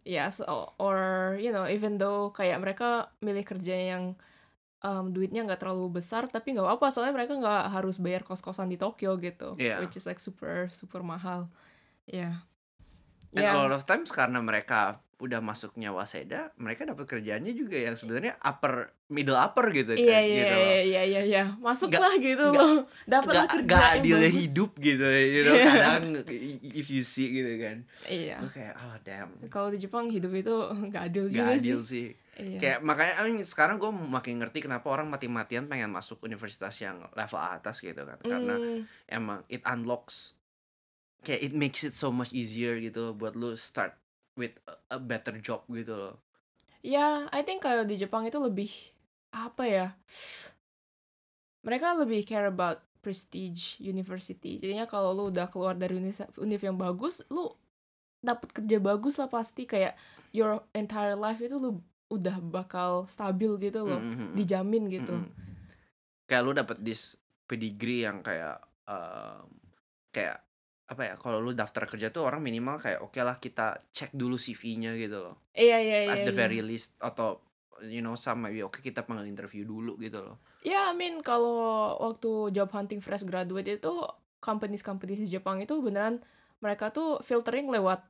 Iya, 0.00 0.32
so, 0.32 0.72
or 0.80 1.36
you 1.36 1.52
know, 1.52 1.68
even 1.68 2.00
though 2.00 2.32
kayak 2.32 2.56
mereka 2.56 3.12
milih 3.20 3.44
kerja 3.44 3.76
yang 3.76 4.16
um, 4.82 5.08
duitnya 5.08 5.42
nggak 5.42 5.60
terlalu 5.60 5.88
besar, 5.94 6.26
tapi 6.26 6.52
nggak 6.52 6.64
apa-apa, 6.64 6.86
soalnya 6.88 7.14
mereka 7.14 7.34
nggak 7.34 7.64
harus 7.70 7.96
bayar 7.96 8.22
kos-kosan 8.22 8.66
di 8.66 8.76
Tokyo 8.76 9.16
gitu, 9.16 9.54
Iya. 9.56 9.78
which 9.78 9.94
is 9.94 10.04
like 10.04 10.18
super 10.18 10.68
super 10.68 11.00
mahal. 11.00 11.48
Iya. 12.04 12.42
And 13.30 13.42
Ya, 13.42 13.52
a 13.52 13.58
lot 13.58 13.70
of 13.70 13.84
times 13.84 14.10
karena 14.10 14.40
mereka 14.40 14.98
udah 15.16 15.38
masuknya 15.38 15.92
Waseda, 15.92 16.48
mereka 16.56 16.82
dapat 16.82 17.04
kerjaannya 17.06 17.52
juga 17.52 17.76
yang 17.76 17.92
sebenarnya 17.92 18.40
upper 18.40 18.88
middle 19.06 19.36
upper 19.36 19.68
gitu 19.68 19.92
kan 19.92 20.00
iya 20.00 20.16
iya 20.18 20.32
gitu 20.34 20.40
iya 20.40 20.56
loh. 20.56 20.80
iya 20.82 21.02
iya 21.04 21.20
iya, 21.22 21.44
masuklah 21.60 22.16
gitu 22.16 22.40
nggak- 22.46 22.56
loh, 22.56 22.80
dapatlah 23.04 23.44
Gak, 23.44 23.52
kerja 23.52 23.68
gak 23.68 23.84
yang 23.84 23.96
adilnya 24.00 24.16
bagus. 24.26 24.40
hidup 24.40 24.70
gitu 24.80 25.04
you 25.04 25.40
know 25.44 25.54
Iya. 25.54 25.68
kadang 25.68 26.04
if 26.72 26.86
you 26.88 27.02
see 27.04 27.28
gitu 27.30 27.52
kan 27.54 27.76
Iya. 28.08 28.36
Lu 28.40 28.48
kayak 28.48 28.74
oh 28.74 28.96
damn 29.02 29.30
Kalau 29.46 29.68
di 29.68 29.78
Jepang 29.78 30.08
hidup 30.08 30.32
itu 30.32 30.54
nggak 30.88 31.02
adil 31.04 31.24
gak 31.26 31.34
juga 31.36 31.52
adil 31.52 31.78
sih. 31.82 31.84
sih 31.84 32.06
Iya. 32.40 32.58
kayak 32.60 32.78
makanya 32.80 33.14
I 33.20 33.22
mean, 33.28 33.44
sekarang 33.44 33.76
gue 33.82 33.90
makin 33.92 34.40
ngerti 34.40 34.64
kenapa 34.64 34.86
orang 34.88 35.08
mati-matian 35.12 35.68
pengen 35.68 35.90
masuk 35.92 36.18
universitas 36.24 36.74
yang 36.80 37.04
level 37.12 37.40
atas 37.40 37.80
gitu 37.84 38.02
kan 38.02 38.18
karena 38.24 38.54
Hmm, 38.56 38.82
emang 39.08 39.44
it 39.48 39.60
unlocks 39.64 40.34
kayak 41.22 41.40
it 41.46 41.52
makes 41.52 41.84
it 41.84 41.92
so 41.92 42.08
much 42.08 42.32
easier 42.32 42.80
gitu 42.80 43.10
loh 43.10 43.14
buat 43.16 43.36
lu 43.36 43.52
start 43.56 43.92
with 44.40 44.56
a, 44.64 44.96
a 44.96 44.98
better 44.98 45.36
job 45.38 45.64
gitu 45.68 45.92
loh 45.92 46.16
Ya, 46.80 47.28
I 47.28 47.44
think 47.44 47.60
kalau 47.60 47.84
di 47.84 48.00
Jepang 48.00 48.24
itu 48.24 48.40
lebih 48.40 48.72
apa 49.36 49.68
ya? 49.68 49.86
Mereka 51.60 51.92
lebih 52.00 52.24
care 52.24 52.48
about 52.48 52.80
prestige 53.04 53.76
university. 53.80 54.56
Jadinya 54.60 54.88
kalau 54.88 55.12
lu 55.12 55.28
udah 55.28 55.48
keluar 55.52 55.76
dari 55.76 55.96
univ, 56.00 56.16
univ 56.40 56.60
yang 56.60 56.76
bagus, 56.76 57.20
lu 57.28 57.52
dapat 58.20 58.52
kerja 58.52 58.76
bagus 58.80 59.16
lah 59.20 59.28
pasti 59.28 59.64
kayak 59.64 59.96
your 60.32 60.60
entire 60.76 61.16
life 61.16 61.40
itu 61.40 61.56
lu 61.56 61.80
udah 62.10 62.42
bakal 62.42 63.06
stabil 63.06 63.70
gitu 63.70 63.86
loh, 63.86 64.02
Mm-mm. 64.02 64.34
dijamin 64.34 64.90
gitu. 64.90 65.14
Mm-mm. 65.14 65.30
kayak 66.26 66.42
lu 66.46 66.52
dapet 66.54 66.78
this 66.82 67.14
pedigree 67.46 68.06
yang 68.06 68.22
kayak 68.22 68.58
um, 68.86 69.46
kayak 70.14 70.42
apa 70.90 71.02
ya 71.06 71.14
kalau 71.14 71.38
lu 71.38 71.54
daftar 71.54 71.86
kerja 71.86 72.10
tuh 72.10 72.26
orang 72.26 72.42
minimal 72.42 72.78
kayak 72.82 72.98
oke 72.98 73.18
lah 73.22 73.38
kita 73.38 73.78
cek 73.94 74.10
dulu 74.14 74.34
CV-nya 74.34 74.98
gitu 74.98 75.22
loh 75.22 75.46
Iya 75.54 75.78
iya 75.78 75.98
iya. 76.06 76.10
at 76.14 76.26
the 76.26 76.34
iya. 76.34 76.38
very 76.46 76.62
least 76.66 76.98
atau 76.98 77.38
you 77.86 78.02
know 78.02 78.18
some 78.18 78.42
maybe 78.42 78.62
oke 78.62 78.82
kita 78.82 79.06
panggil 79.06 79.26
interview 79.30 79.62
dulu 79.62 79.94
gitu 80.02 80.18
loh 80.18 80.38
Ya, 80.60 80.92
I 80.92 80.94
mean 80.98 81.24
kalau 81.24 81.96
waktu 81.96 82.52
job 82.52 82.68
hunting 82.74 83.00
fresh 83.00 83.24
graduate 83.24 83.80
itu 83.80 83.92
companies 84.44 84.84
companies 84.84 85.24
di 85.24 85.28
Jepang 85.30 85.56
itu 85.64 85.72
beneran 85.80 86.20
mereka 86.60 86.92
tuh 86.92 87.24
filtering 87.24 87.72
lewat 87.72 88.04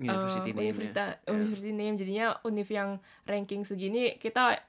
university 0.00 0.40
eh, 0.44 0.54
name 0.54 0.62
universitas 0.64 1.10
Yeah. 1.18 1.34
university 1.34 1.72
name 1.72 1.94
jadinya 1.94 2.26
univ 2.42 2.68
yang 2.68 2.90
ranking 3.24 3.62
segini 3.62 4.14
kita 4.14 4.62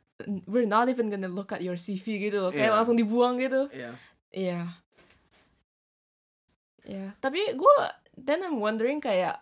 we're 0.46 0.66
not 0.66 0.86
even 0.86 1.08
gonna 1.08 1.30
look 1.30 1.50
at 1.50 1.62
your 1.62 1.76
CV 1.76 2.20
gitu 2.20 2.38
loh 2.40 2.52
kayak 2.52 2.70
Iya. 2.70 2.76
langsung 2.76 2.98
dibuang 2.98 3.38
gitu 3.38 3.70
Iya. 3.70 3.92
Iya. 4.30 4.62
Iya, 6.82 7.14
tapi 7.20 7.54
gue 7.54 7.76
then 8.18 8.42
I'm 8.42 8.58
wondering 8.58 8.98
kayak 8.98 9.38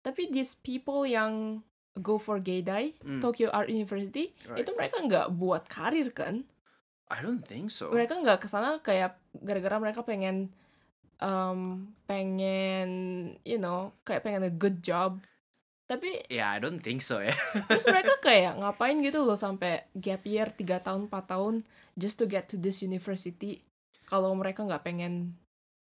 tapi 0.00 0.28
these 0.28 0.52
people 0.54 1.04
yang 1.04 1.60
go 1.96 2.16
for 2.16 2.36
Gaydai, 2.38 2.96
Hmm, 3.00 3.20
Tokyo 3.20 3.48
Art 3.50 3.68
University, 3.68 4.32
right. 4.46 4.60
itu 4.60 4.70
mereka 4.72 5.00
nggak 5.00 5.26
buat 5.34 5.66
karir 5.66 6.08
kan? 6.12 6.44
I 7.10 7.18
don't 7.20 7.42
think 7.42 7.68
so. 7.68 7.90
Mereka 7.90 8.16
nggak 8.16 8.40
ke 8.40 8.48
sana 8.48 8.78
kayak 8.78 9.18
gara-gara 9.34 9.76
mereka 9.76 10.00
pengen 10.00 10.48
um, 11.20 11.88
pengen 12.04 12.88
you 13.44 13.60
know 13.60 13.92
kayak 14.02 14.24
pengen 14.24 14.44
a 14.44 14.52
good 14.52 14.80
job. 14.80 15.20
Tapi 15.90 16.22
Yeah, 16.30 16.54
I 16.54 16.62
don't 16.62 16.78
think 16.78 17.02
so 17.02 17.18
ya. 17.18 17.34
terus 17.66 17.82
mereka 17.90 18.14
kayak 18.22 18.62
ngapain 18.62 19.02
gitu 19.02 19.26
loh 19.26 19.34
sampai 19.34 19.90
gap 19.98 20.22
year 20.22 20.54
3 20.54 20.86
tahun 20.86 21.10
4 21.10 21.32
tahun 21.34 21.66
just 21.98 22.22
to 22.22 22.30
get 22.30 22.46
to 22.46 22.54
this 22.54 22.78
university 22.78 23.66
kalau 24.06 24.30
mereka 24.38 24.62
nggak 24.62 24.86
pengen 24.86 25.34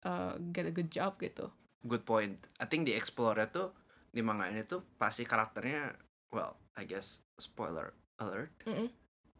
uh, 0.05 0.33
get 0.49 0.65
a 0.65 0.73
good 0.73 0.89
job 0.89 1.17
gitu. 1.21 1.53
Good 1.85 2.03
point. 2.03 2.41
I 2.57 2.65
think 2.65 2.89
di 2.89 2.93
Explorer 2.97 3.47
tuh 3.53 3.69
di 4.09 4.25
manga 4.25 4.49
ini 4.49 4.65
tuh 4.65 4.81
pasti 4.97 5.23
karakternya 5.23 5.93
well, 6.33 6.57
I 6.73 6.89
guess 6.89 7.21
spoiler 7.37 7.93
alert. 8.17 8.49
Mm-mm. 8.65 8.89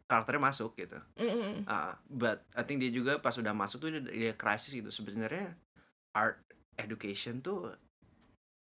Karakternya 0.06 0.42
masuk 0.42 0.78
gitu. 0.78 0.98
Mm-mm. 1.18 1.66
Ah, 1.66 1.98
but 2.06 2.46
I 2.54 2.62
think 2.62 2.78
dia 2.78 2.90
juga 2.90 3.18
pas 3.18 3.34
udah 3.34 3.54
masuk 3.54 3.82
tuh 3.82 3.90
dia, 3.94 4.02
dia 4.06 4.32
krisis 4.34 4.70
gitu. 4.70 4.90
Sebenarnya 4.90 5.54
art 6.12 6.38
education 6.74 7.38
tuh 7.40 7.74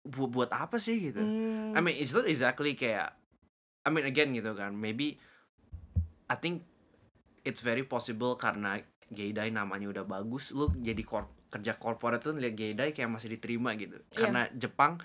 bu- 0.01 0.29
buat 0.29 0.49
apa 0.49 0.77
sih 0.77 1.11
gitu? 1.11 1.19
Mm. 1.19 1.73
I 1.73 1.79
mean, 1.79 1.95
it's 1.95 2.13
not 2.13 2.25
exactly 2.25 2.73
kayak 2.73 3.11
I 3.81 3.89
mean 3.89 4.05
again 4.05 4.31
gitu 4.31 4.53
kan. 4.53 4.73
Maybe 4.73 5.17
I 6.25 6.35
think 6.35 6.65
it's 7.41 7.61
very 7.61 7.85
possible 7.85 8.33
karena 8.35 8.81
Gaydai 9.05 9.53
namanya 9.53 9.85
udah 9.91 10.01
bagus, 10.03 10.49
lu 10.49 10.73
jadi 10.75 11.05
kor- 11.05 11.29
kerja 11.53 11.77
corporate 11.77 12.25
tuh 12.25 12.33
lihat 12.33 12.57
Gaydai 12.57 12.89
kayak 12.91 13.11
masih 13.11 13.29
diterima 13.31 13.77
gitu. 13.77 14.01
Iya. 14.09 14.17
Karena 14.17 14.41
Jepang 14.51 14.97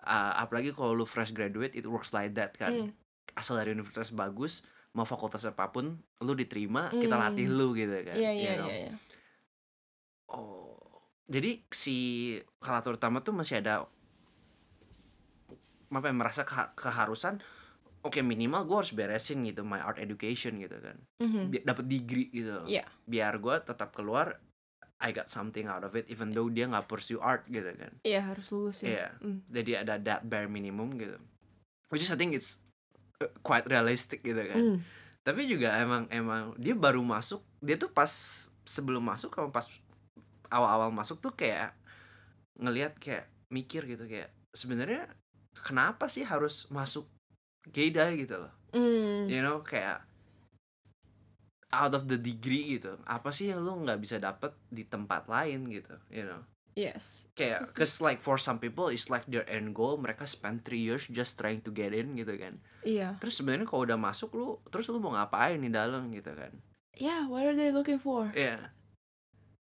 uh, 0.00 0.32
apalagi 0.38 0.70
kalau 0.70 0.94
lu 0.94 1.02
fresh 1.02 1.34
graduate 1.34 1.74
it 1.74 1.82
works 1.84 2.14
like 2.14 2.34
that 2.34 2.54
kan. 2.54 2.86
Mm. 2.86 2.90
Asal 3.34 3.54
dari 3.54 3.70
universitas 3.70 4.10
bagus, 4.10 4.62
mau 4.94 5.02
fakultas 5.02 5.42
apa 5.42 5.70
pun, 5.70 5.94
lu 6.18 6.32
diterima, 6.34 6.90
kita 6.90 7.14
Mm. 7.14 7.22
latih 7.22 7.46
lu 7.46 7.70
gitu 7.74 7.94
kan. 8.02 8.14
Iya 8.14 8.30
you 8.30 8.42
iya 8.42 8.52
know. 8.56 8.66
iya 8.66 8.76
iya. 8.86 8.92
Jadi 11.28 11.60
si 11.68 11.96
karakter 12.58 12.96
utama 12.96 13.20
tuh 13.20 13.32
masih 13.32 13.60
ada 13.60 13.84
apa 15.88 16.04
ya, 16.04 16.14
merasa 16.14 16.42
keha- 16.42 16.72
keharusan 16.74 17.40
oke 17.98 18.20
minimal 18.20 18.62
gue 18.62 18.76
harus 18.78 18.92
beresin 18.92 19.40
gitu 19.42 19.60
my 19.62 19.80
art 19.80 19.96
education 19.96 20.56
gitu 20.56 20.76
kan 20.76 20.96
Mhm. 21.18 21.42
Bi- 21.48 21.64
dapat 21.64 21.84
degree 21.86 22.28
gitu 22.30 22.60
Iya. 22.62 22.84
biar 23.02 23.36
gue 23.36 23.56
tetap 23.58 23.90
keluar 23.90 24.36
I 24.98 25.10
got 25.10 25.26
something 25.26 25.64
out 25.64 25.82
of 25.82 25.94
it 25.94 26.04
even 26.06 26.30
though 26.30 26.46
dia 26.46 26.66
nggak 26.66 26.86
pursue 26.86 27.16
art 27.18 27.46
gitu 27.46 27.72
kan 27.72 27.92
Iya 28.02 28.20
harus 28.26 28.48
lulus 28.48 28.78
ya. 28.78 28.88
Iya. 28.90 29.06
Mm. 29.18 29.38
jadi 29.48 29.72
ada 29.80 29.94
that 29.98 30.20
bare 30.22 30.46
minimum 30.46 30.92
gitu 30.94 31.16
which 31.88 32.02
is 32.02 32.08
I 32.08 32.16
think 32.16 32.32
it's 32.32 32.60
uh, 33.18 33.32
quite 33.40 33.64
realistic 33.64 34.20
gitu 34.20 34.38
kan 34.40 34.60
Mm. 34.60 34.78
tapi 35.22 35.48
juga 35.48 35.72
emang 35.74 36.04
emang 36.08 36.52
dia 36.54 36.76
baru 36.76 37.00
masuk 37.00 37.40
dia 37.58 37.74
tuh 37.74 37.88
pas 37.88 38.12
sebelum 38.62 39.00
masuk 39.00 39.32
kalau 39.32 39.48
pas 39.48 39.64
awal-awal 40.48 40.90
masuk 40.90 41.20
tuh 41.20 41.32
kayak 41.32 41.72
ngelihat 42.58 42.96
kayak 42.98 43.26
mikir 43.48 43.86
gitu 43.86 44.04
kayak 44.04 44.28
sebenarnya 44.52 45.06
kenapa 45.64 46.08
sih 46.08 46.24
harus 46.24 46.66
masuk 46.68 47.06
Gaydai 47.68 48.24
gitu 48.24 48.36
loh 48.38 48.52
Mm. 48.68 49.32
you 49.32 49.40
know 49.40 49.64
kayak 49.64 50.04
out 51.72 51.92
of 51.92 52.04
the 52.08 52.16
degree 52.16 52.76
gitu 52.76 52.96
apa 53.04 53.32
sih 53.32 53.48
yang 53.48 53.60
lu 53.60 53.80
nggak 53.80 53.96
bisa 53.96 54.16
dapet 54.16 54.52
di 54.68 54.84
tempat 54.84 55.28
lain 55.28 55.68
gitu 55.68 55.96
you 56.08 56.24
know 56.24 56.44
Yes. 56.78 57.26
kayak 57.34 57.66
cause 57.74 57.98
like 57.98 58.22
for 58.22 58.38
some 58.38 58.62
people 58.62 58.86
it's 58.86 59.10
like 59.10 59.26
their 59.26 59.42
end 59.50 59.74
goal 59.74 59.98
mereka 59.98 60.30
spend 60.30 60.62
three 60.62 60.78
years 60.78 61.10
just 61.10 61.34
trying 61.34 61.58
to 61.58 61.74
get 61.74 61.90
in 61.90 62.14
gitu 62.14 62.38
kan 62.38 62.62
Iya. 62.86 63.18
terus 63.18 63.34
sebenarnya 63.34 63.66
kalau 63.66 63.82
udah 63.82 63.98
masuk 63.98 64.30
lu 64.32 64.60
terus 64.70 64.86
lu 64.86 65.02
mau 65.02 65.10
ngapain 65.10 65.58
di 65.58 65.72
dalam 65.72 66.06
gitu 66.12 66.30
kan 66.32 66.52
Yeah, 66.98 67.30
what 67.30 67.46
are 67.46 67.54
they 67.54 67.70
looking 67.70 68.02
for? 68.02 68.26
Iya. 68.34 68.74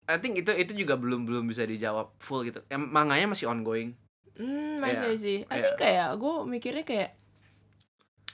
I 0.06 0.18
think 0.22 0.38
itu 0.38 0.54
itu 0.54 0.74
juga 0.76 0.94
belum 0.96 1.26
belum 1.26 1.46
bisa 1.46 1.66
dijawab 1.66 2.14
full 2.22 2.46
gitu. 2.46 2.62
Em, 2.70 2.82
manganya 2.82 3.34
masih 3.34 3.50
ongoing. 3.50 3.98
Hmm, 4.36 4.84
Iya, 4.84 5.10
I 5.10 5.18
see. 5.18 5.40
I 5.42 5.58
iya. 5.58 5.62
think 5.64 5.78
kayak 5.80 6.10
gue 6.20 6.34
mikirnya 6.46 6.84
kayak 6.84 7.10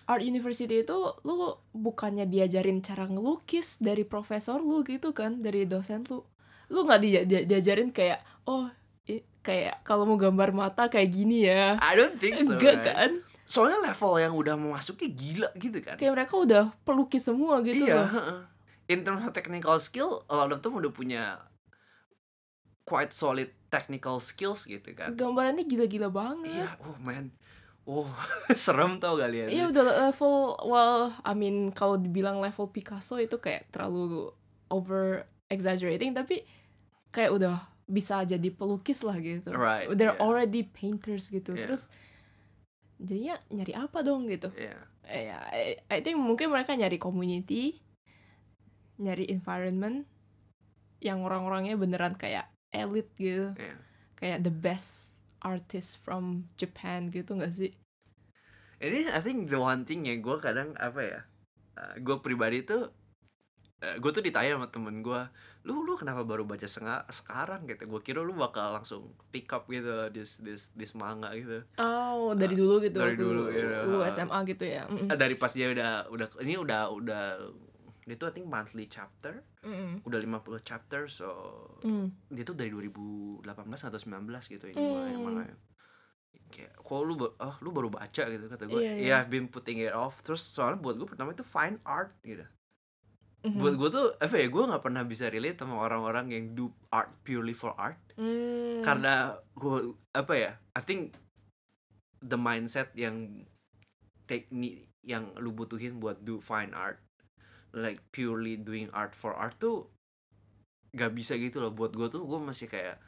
art 0.10 0.20
university 0.22 0.84
itu 0.84 0.98
lu 1.24 1.36
bukannya 1.72 2.28
diajarin 2.28 2.84
cara 2.84 3.08
ngelukis 3.08 3.80
dari 3.80 4.04
profesor 4.04 4.60
lu 4.60 4.84
gitu 4.84 5.16
kan, 5.16 5.40
dari 5.40 5.64
dosen 5.64 6.04
lu. 6.10 6.26
Lu 6.68 6.84
nggak 6.84 7.00
dia, 7.00 7.22
dia- 7.24 7.46
diajarin 7.48 7.94
kayak 7.94 8.20
oh 8.44 8.68
i- 9.08 9.24
kayak 9.40 9.86
kalau 9.86 10.04
mau 10.04 10.20
gambar 10.20 10.52
mata 10.52 10.92
kayak 10.92 11.08
gini 11.08 11.48
ya. 11.48 11.80
I 11.80 11.94
don't 11.96 12.18
think 12.20 12.36
so. 12.42 12.58
Enggak 12.58 12.82
right? 12.82 12.88
kan? 12.92 13.12
Soalnya 13.48 13.80
level 13.84 14.14
yang 14.20 14.34
udah 14.36 14.56
memasuki 14.56 15.12
gila 15.12 15.52
gitu 15.56 15.80
kan. 15.80 15.96
Kayak 15.96 16.14
mereka 16.18 16.34
udah 16.36 16.64
pelukis 16.84 17.24
semua 17.24 17.60
gitu 17.64 17.84
iya. 17.84 18.04
loh. 18.04 18.10
heeh. 18.10 18.40
In 18.90 19.08
terms 19.08 19.24
of 19.24 19.32
technical 19.32 19.78
skill, 19.80 20.26
a 20.28 20.36
lot 20.36 20.52
of 20.52 20.60
them 20.60 20.76
udah 20.76 20.92
punya 20.92 21.40
quite 22.86 23.14
solid 23.14 23.50
technical 23.72 24.20
skills 24.20 24.68
gitu 24.68 24.92
kan. 24.92 25.16
Gambarannya 25.16 25.64
gila-gila 25.64 26.12
banget. 26.12 26.66
Iya, 26.66 26.70
oh 26.84 26.98
man. 27.00 27.32
Oh, 27.88 28.10
serem 28.54 29.02
tau 29.02 29.18
kalian. 29.18 29.50
Iya 29.50 29.74
udah 29.74 30.12
level 30.12 30.60
well 30.70 31.10
I 31.26 31.34
mean 31.34 31.74
kalau 31.74 31.98
dibilang 31.98 32.38
level 32.38 32.70
Picasso 32.70 33.18
itu 33.18 33.42
kayak 33.42 33.74
terlalu 33.74 34.30
over 34.70 35.26
exaggerating 35.50 36.14
tapi 36.14 36.46
kayak 37.12 37.36
udah 37.36 37.58
bisa 37.90 38.24
jadi 38.24 38.50
pelukis 38.54 39.02
lah 39.04 39.18
gitu. 39.20 39.52
Right, 39.52 39.90
They're 39.92 40.16
yeah. 40.16 40.24
already 40.24 40.64
painters 40.64 41.28
gitu. 41.28 41.58
Yeah. 41.58 41.68
Terus 41.68 41.92
jadinya 43.02 43.36
nyari 43.50 43.74
apa 43.76 44.00
dong 44.06 44.30
gitu. 44.30 44.54
Iya. 44.54 44.78
Ya, 45.12 45.40
I, 45.52 45.82
I 45.92 46.00
think 46.00 46.22
mungkin 46.22 46.54
mereka 46.54 46.72
nyari 46.78 46.96
community, 46.96 47.82
nyari 49.02 49.28
environment 49.28 50.08
yang 51.02 51.26
orang-orangnya 51.26 51.76
beneran 51.76 52.14
kayak 52.16 52.48
elite 52.72 53.12
gitu. 53.20 53.52
Iya. 53.56 53.76
Kayak 54.18 54.40
the 54.48 54.54
best 54.54 55.12
artist 55.42 56.00
from 56.02 56.48
Japan 56.56 57.12
gitu 57.12 57.36
gak 57.36 57.54
sih? 57.54 57.74
Ini 58.82 59.14
I 59.14 59.22
think 59.22 59.50
the 59.50 59.62
one 59.62 59.86
thing 59.86 60.10
yang 60.10 60.26
gue 60.26 60.38
kadang 60.42 60.74
apa 60.82 61.02
ya, 61.06 61.22
gue 62.02 62.18
pribadi 62.18 62.66
tuh, 62.66 62.90
gue 63.82 64.12
tuh 64.14 64.26
ditanya 64.26 64.58
sama 64.58 64.74
temen 64.74 65.06
gue, 65.06 65.22
lu 65.70 65.86
lu 65.86 65.94
kenapa 65.94 66.26
baru 66.26 66.50
baca 66.50 66.66
senga 66.66 67.06
sekarang 67.14 67.70
gitu? 67.70 67.86
Gue 67.86 68.02
kira 68.02 68.26
lu 68.26 68.34
bakal 68.34 68.74
langsung 68.74 69.14
pick 69.30 69.50
up 69.54 69.70
gitu 69.70 69.86
loh, 69.86 70.10
this 70.10 70.42
this 70.42 70.74
this 70.74 70.98
manga 70.98 71.30
gitu. 71.38 71.62
Oh, 71.78 72.34
dari 72.34 72.58
dulu 72.58 72.82
gitu. 72.82 72.98
Dari 72.98 73.14
waktu 73.14 73.22
dulu, 73.22 73.44
iya. 73.54 73.86
Lu 73.86 74.02
SMA 74.10 74.40
gitu 74.50 74.66
ya. 74.66 74.90
Ah, 74.90 75.18
Dari 75.18 75.38
pas 75.38 75.54
dia 75.54 75.70
udah 75.70 76.10
udah 76.10 76.28
ini 76.42 76.58
udah 76.58 76.82
udah 76.90 77.24
dia 78.02 78.16
tuh 78.18 78.28
I 78.28 78.34
think 78.34 78.50
monthly 78.50 78.90
chapter, 78.90 79.46
Mm-mm. 79.62 80.02
udah 80.02 80.18
50 80.18 80.58
chapter, 80.66 81.06
so 81.06 81.28
Mm. 81.86 82.10
dia 82.34 82.42
tuh 82.42 82.58
dari 82.58 82.74
2018 82.74 83.46
atau 83.86 84.00
19 84.02 84.50
gitu 84.50 84.66
ini 84.66 84.78
Hmm. 84.78 85.22
manganya. 85.22 85.58
Kayak, 86.52 86.76
kok 86.76 87.00
lu 87.06 87.16
oh 87.16 87.56
lu 87.64 87.70
baru 87.72 87.88
baca 87.88 88.24
gitu 88.28 88.46
kata 88.50 88.68
gue. 88.68 88.82
Iya, 88.82 88.92
Iya, 88.92 89.00
iya. 89.00 89.14
I've 89.22 89.32
been 89.32 89.48
putting 89.48 89.80
it 89.80 89.96
off. 89.96 90.20
Terus 90.20 90.44
soalnya 90.44 90.82
buat 90.82 91.00
gue 91.00 91.08
pertama 91.08 91.32
itu 91.32 91.46
fine 91.46 91.80
art 91.88 92.12
gitu. 92.26 92.44
Mhm. 93.42 93.58
Buat 93.58 93.76
gue 93.80 93.90
tuh 93.90 94.08
apa 94.20 94.36
ya, 94.36 94.48
gue 94.52 94.64
nggak 94.70 94.84
pernah 94.84 95.04
bisa 95.08 95.26
relate 95.32 95.58
sama 95.58 95.80
orang-orang 95.80 96.30
yang 96.34 96.44
do 96.52 96.70
art 96.92 97.14
purely 97.24 97.56
for 97.56 97.72
art. 97.80 97.98
Mm. 98.20 98.84
Karena 98.84 99.34
gue 99.56 99.96
apa 100.12 100.34
ya, 100.36 100.52
I 100.76 100.82
think 100.84 101.16
the 102.20 102.38
mindset 102.38 102.92
yang 102.94 103.46
teknik 104.28 104.92
yang 105.02 105.34
lu 105.42 105.50
butuhin 105.52 105.98
buat 105.98 106.22
do 106.22 106.38
fine 106.38 106.72
art 106.78 107.02
like 107.76 108.00
purely 108.12 108.60
doing 108.60 108.92
art 108.92 109.16
for 109.16 109.36
art 109.36 109.56
tuh 109.58 109.88
gak 110.92 111.16
bisa 111.16 111.40
gitu 111.40 111.64
loh 111.64 111.72
buat 111.72 111.96
gue 111.96 112.08
tuh 112.12 112.28
gue 112.28 112.40
masih 112.40 112.68
kayak 112.68 113.00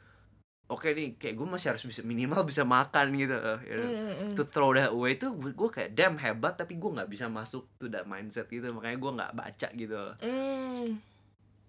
oke 0.72 0.88
nih 0.88 1.20
kayak 1.20 1.36
gue 1.36 1.44
masih 1.44 1.76
harus 1.76 1.84
bisa 1.84 2.00
minimal 2.00 2.40
bisa 2.48 2.64
makan 2.64 3.12
gitu 3.20 3.36
loh 3.36 3.60
you 3.60 3.76
know. 3.76 3.90
Mm-mm. 3.92 4.30
to 4.32 4.48
throw 4.48 4.72
that 4.72 4.88
away 4.88 5.20
tuh 5.20 5.36
gue 5.36 5.68
kayak 5.68 5.92
damn 5.92 6.16
hebat 6.16 6.56
tapi 6.56 6.80
gue 6.80 6.90
nggak 6.90 7.12
bisa 7.12 7.28
masuk 7.28 7.68
to 7.76 7.92
that 7.92 8.08
mindset 8.08 8.48
gitu 8.48 8.72
makanya 8.72 8.96
gue 8.96 9.12
nggak 9.20 9.32
baca 9.36 9.68
gitu 9.76 9.94
loh. 9.94 10.16
Mm. 10.24 10.96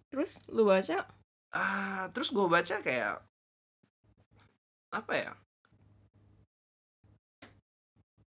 Terus 0.07 0.39
lu 0.47 0.63
baca? 0.63 1.03
ah 1.55 2.11
terus 2.11 2.35
gue 2.35 2.47
baca 2.51 2.83
kayak 2.83 3.15
apa 4.91 5.13
ya 5.15 5.31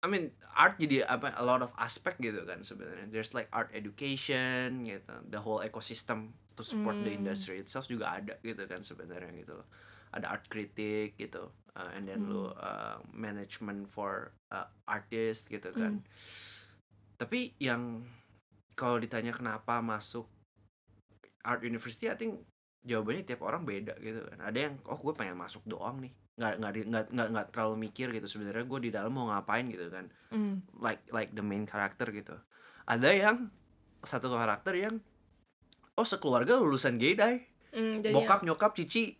I 0.03 0.11
mean 0.11 0.35
art 0.51 0.83
jadi 0.83 1.07
apa 1.07 1.31
a 1.39 1.45
lot 1.47 1.63
of 1.63 1.71
aspect 1.79 2.19
gitu 2.19 2.43
kan 2.43 2.67
sebenarnya 2.67 3.07
there's 3.15 3.31
like 3.39 3.47
art 3.55 3.71
education 3.71 4.83
gitu 4.83 5.15
the 5.31 5.39
whole 5.39 5.63
ecosystem 5.63 6.35
to 6.59 6.67
support 6.67 6.99
the 7.01 7.15
Hmm. 7.15 7.23
industry 7.23 7.63
itself 7.63 7.87
juga 7.87 8.19
ada 8.19 8.35
gitu 8.43 8.67
kan 8.67 8.83
sebenarnya 8.83 9.31
gitu 9.39 9.55
loh 9.55 9.69
ada 10.13 10.29
art 10.37 10.45
critic 10.51 11.17
gitu 11.17 11.49
uh, 11.79 11.91
and 11.95 12.11
then 12.11 12.27
lu 12.27 12.51
Hmm. 12.51 12.59
uh, 12.59 12.99
management 13.15 13.87
for 13.89 14.35
uh, 14.51 14.67
artist 14.91 15.47
gitu 15.49 15.71
kan 15.71 16.03
Hmm. 16.03 16.05
tapi 17.17 17.55
yang 17.63 18.03
kalau 18.75 18.99
ditanya 18.99 19.31
kenapa 19.31 19.79
masuk 19.79 20.27
art 21.47 21.63
university 21.63 22.11
I 22.11 22.19
think 22.19 22.43
jawabannya 22.83 23.23
tiap 23.23 23.47
orang 23.47 23.63
beda 23.63 23.95
gitu 24.03 24.27
kan 24.27 24.43
ada 24.43 24.59
yang 24.59 24.75
oh 24.91 24.99
gue 24.99 25.15
pengen 25.15 25.39
masuk 25.39 25.63
doang 25.63 26.03
nih 26.03 26.11
nggak 26.43 26.55
nggak 26.59 26.73
nggak 26.91 27.05
nggak 27.09 27.29
nggak 27.31 27.47
terlalu 27.55 27.87
mikir 27.87 28.11
gitu 28.11 28.27
sebenarnya 28.27 28.67
gue 28.67 28.81
di 28.83 28.91
dalam 28.91 29.15
mau 29.15 29.31
ngapain 29.31 29.71
gitu 29.71 29.87
kan 29.87 30.11
Hmm. 30.29 30.59
like 30.77 31.07
like 31.09 31.31
the 31.31 31.45
main 31.45 31.63
character 31.63 32.11
gitu 32.11 32.35
ada 32.83 33.09
yang 33.09 33.47
satu 34.03 34.27
karakter 34.33 34.75
yang 34.75 34.99
oh 35.95 36.03
sekeluarga 36.03 36.59
lulusan 36.59 36.99
gaydai 36.99 37.47
Hmm, 37.73 38.05
jadi 38.05 38.13
bokap 38.13 38.45
nyokap 38.45 38.75
cici 38.75 39.17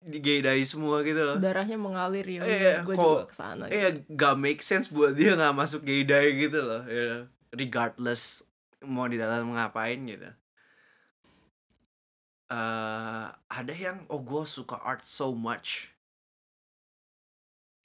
di 0.00 0.18
gaydai 0.18 0.64
semua 0.64 1.00
gitu 1.00 1.20
loh 1.20 1.38
darahnya 1.38 1.76
mengalir 1.76 2.26
ya 2.26 2.42
Iya, 2.42 2.72
gue 2.82 2.92
juga 2.92 3.24
ke 3.24 3.32
sana 3.32 3.68
gitu. 3.68 3.76
Iya, 3.76 3.88
gak 4.10 4.34
make 4.34 4.60
sense 4.60 4.90
buat 4.90 5.14
dia 5.14 5.32
nggak 5.32 5.54
masuk 5.54 5.80
gaydai 5.80 6.34
gitu 6.36 6.58
loh. 6.58 6.82
ya. 6.84 7.24
Regardless 7.50 8.42
mau 8.82 9.06
di 9.06 9.16
dalam 9.16 9.48
ngapain 9.48 9.96
gitu. 10.04 10.26
eh 12.44 13.24
ada 13.30 13.72
yang 13.72 14.04
oh 14.12 14.20
gue 14.20 14.44
suka 14.44 14.76
art 14.76 15.02
so 15.02 15.32
much. 15.32 15.93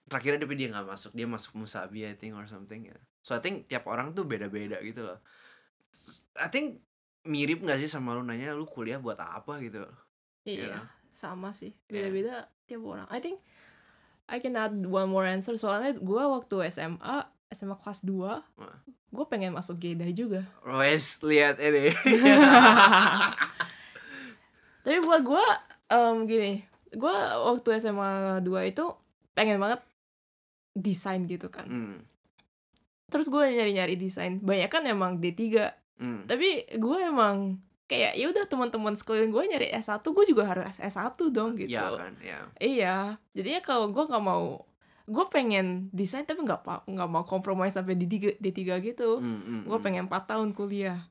Terakhirnya 0.10 0.42
tapi 0.42 0.58
dia 0.58 0.68
nggak 0.74 0.88
masuk, 0.90 1.12
dia 1.14 1.30
masuk 1.30 1.54
Musabi 1.56 2.04
I 2.04 2.18
think 2.18 2.34
or 2.34 2.50
something 2.50 2.90
ya. 2.90 2.98
So 3.22 3.38
I 3.38 3.40
think 3.40 3.70
tiap 3.70 3.86
orang 3.86 4.12
tuh 4.12 4.26
beda-beda 4.26 4.82
gitu 4.82 5.06
loh. 5.06 5.22
I 6.36 6.50
think 6.50 6.82
mirip 7.24 7.62
gak 7.62 7.78
sih 7.78 7.86
sama 7.86 8.16
lu 8.16 8.24
nanya 8.24 8.56
lu 8.58 8.66
kuliah 8.66 8.98
buat 8.98 9.20
apa 9.20 9.62
gitu. 9.62 9.86
Iya, 10.44 10.66
Yeah. 10.74 10.84
sama 11.12 11.54
sih. 11.54 11.76
Yeah. 11.86 12.10
Beda-beda 12.10 12.36
tiap 12.66 12.82
orang. 12.82 13.06
I 13.12 13.20
think 13.20 13.38
I 14.26 14.38
can 14.40 14.54
add 14.56 14.74
one 14.74 15.10
more 15.10 15.26
answer 15.26 15.54
soalnya 15.54 15.94
gue 15.94 16.24
waktu 16.26 16.70
SMA, 16.70 17.18
SMA 17.50 17.76
kelas 17.78 18.06
2, 18.06 18.14
Wah. 18.14 18.78
gue 18.86 19.26
pengen 19.26 19.54
masuk 19.54 19.82
Gaydai 19.82 20.14
juga. 20.14 20.46
Wes 20.64 21.18
lihat 21.22 21.58
ini. 21.58 21.90
Tapi 24.86 24.98
buat 25.04 25.22
gue 25.22 25.46
em, 25.90 26.16
gini, 26.26 26.54
gue 26.94 27.16
waktu 27.42 27.70
SMA 27.82 28.40
2 28.42 28.72
itu 28.72 28.86
pengen 29.34 29.58
banget 29.58 29.82
desain 30.74 31.26
gitu 31.26 31.50
kan. 31.50 31.68
hmm. 31.68 31.98
Terus 33.10 33.26
gue 33.26 33.42
nyari-nyari 33.42 33.98
desain. 33.98 34.38
Banyak 34.38 34.70
kan 34.70 34.86
emang 34.86 35.18
D3. 35.18 35.74
Hmm. 35.98 36.30
Tapi 36.30 36.70
gue 36.78 36.98
emang 37.02 37.58
kayak 37.90 38.14
ya 38.14 38.30
udah 38.30 38.46
teman-teman 38.46 38.94
sekeliling 38.94 39.34
gue 39.34 39.44
nyari 39.50 39.68
S1, 39.74 40.06
gue 40.06 40.26
juga 40.30 40.46
harus 40.46 40.78
S1 40.78 41.18
dong 41.34 41.58
gitu. 41.58 41.74
Ya 41.74 41.90
kan, 41.90 42.14
ya. 42.22 42.40
Iya, 42.62 42.98
jadinya 43.34 43.62
kalau 43.66 43.90
gue 43.90 44.06
nggak 44.06 44.22
mau, 44.22 44.62
gue 45.10 45.26
pengen 45.34 45.90
desain 45.90 46.22
tapi 46.22 46.46
nggak 46.46 46.86
nggak 46.86 47.10
mau 47.10 47.26
kompromi 47.26 47.66
sampai 47.74 47.98
di 47.98 48.06
D3, 48.06 48.38
D3 48.38 48.60
gitu. 48.94 49.18
Hmm, 49.18 49.42
hmm, 49.42 49.62
Gue 49.66 49.82
pengen 49.82 50.06
4 50.06 50.30
tahun 50.30 50.54
kuliah. 50.54 51.10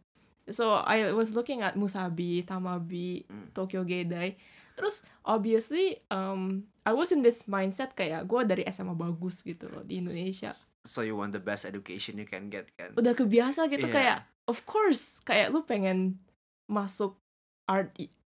So 0.49 0.79
I 0.81 1.11
was 1.12 1.35
looking 1.35 1.66
at 1.66 1.75
Musabi, 1.75 2.47
Tamabi, 2.47 3.27
Hmm. 3.27 3.51
Tokyo 3.51 3.83
Gaydai. 3.83 4.38
Terus 4.79 5.03
obviously 5.27 5.99
um, 6.14 6.62
I 6.88 6.96
was 6.96 7.12
in 7.12 7.20
this 7.20 7.44
mindset 7.44 7.92
kayak 7.92 8.24
gue 8.24 8.40
dari 8.42 8.64
SMA 8.66 8.96
bagus 8.96 9.44
gitu 9.44 9.68
loh 9.68 9.85
di 9.85 10.01
Indonesia. 10.01 10.57
So 10.88 11.05
you 11.05 11.12
want 11.12 11.37
the 11.37 11.42
best 11.42 11.68
education 11.68 12.16
you 12.16 12.24
can 12.24 12.48
get 12.48 12.72
kan? 12.74 12.96
Udah 12.96 13.12
kebiasa 13.12 13.68
gitu 13.68 13.85
Iya. 13.85 13.92
kayak 13.92 14.18
of 14.48 14.64
course 14.64 15.20
kayak 15.20 15.53
lu 15.53 15.61
pengen 15.62 16.16
masuk 16.64 17.20
art 17.64 17.92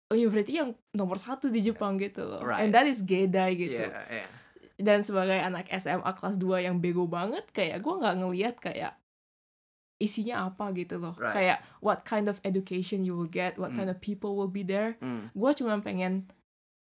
university 0.08 0.54
yang 0.54 0.70
nomor 0.92 1.18
satu 1.18 1.50
di 1.50 1.58
Jepang 1.58 1.98
gitu 1.98 2.22
loh. 2.22 2.38
Right. 2.38 2.62
And 2.62 2.70
that 2.70 2.86
is 2.86 3.02
Gaydai 3.02 3.58
gitu. 3.58 3.82
Iya, 3.82 4.02
iya. 4.08 4.26
dan 4.74 5.02
sebagai 5.02 5.34
anak 5.34 5.70
SMA 5.70 6.10
kelas 6.14 6.34
2 6.34 6.66
yang 6.66 6.78
bego 6.78 7.06
banget 7.06 7.46
kayak 7.50 7.78
gue 7.78 7.94
nggak 7.94 8.16
ngelihat 8.18 8.54
kayak 8.58 8.98
isinya 10.02 10.50
apa 10.50 10.74
gitu 10.74 10.98
loh 10.98 11.14
Right. 11.14 11.30
kayak 11.32 11.58
what 11.78 12.02
kind 12.02 12.26
of 12.26 12.42
education 12.42 13.06
you 13.06 13.14
will 13.14 13.30
get 13.30 13.54
what 13.54 13.70
Hmm. 13.70 13.78
kind 13.78 13.88
of 13.88 14.02
people 14.02 14.34
will 14.34 14.50
be 14.50 14.66
there 14.66 14.98
Hmm. 14.98 15.30
gue 15.30 15.50
cuma 15.54 15.78
pengen 15.78 16.26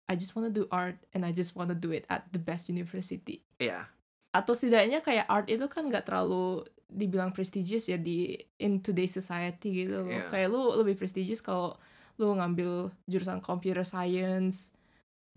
I 0.09 0.17
just 0.17 0.33
wanna 0.33 0.49
do 0.49 0.65
art 0.69 0.97
and 1.13 1.23
I 1.23 1.31
just 1.31 1.53
wanna 1.53 1.73
do 1.73 1.93
it 1.93 2.09
at 2.09 2.25
the 2.29 2.41
best 2.41 2.67
university 2.67 3.45
Iya. 3.57 3.87
atau 4.31 4.53
setidaknya 4.53 5.01
kayak 5.01 5.27
art 5.27 5.47
itu 5.47 5.65
kan 5.67 5.87
nggak 5.87 6.05
terlalu 6.05 6.65
dibilang 6.87 7.31
prestigious 7.31 7.85
ya 7.85 7.97
di 7.97 8.33
in 8.57 8.81
today's 8.81 9.13
society 9.13 9.85
gitu 9.85 10.01
loh 10.01 10.09
Iya. 10.09 10.29
kayak 10.29 10.49
lu 10.49 10.73
lebih 10.75 10.97
prestigious 10.97 11.39
kalau 11.39 11.77
lu 12.17 12.33
ngambil 12.33 12.89
jurusan 13.05 13.39
computer 13.39 13.85
science 13.85 14.73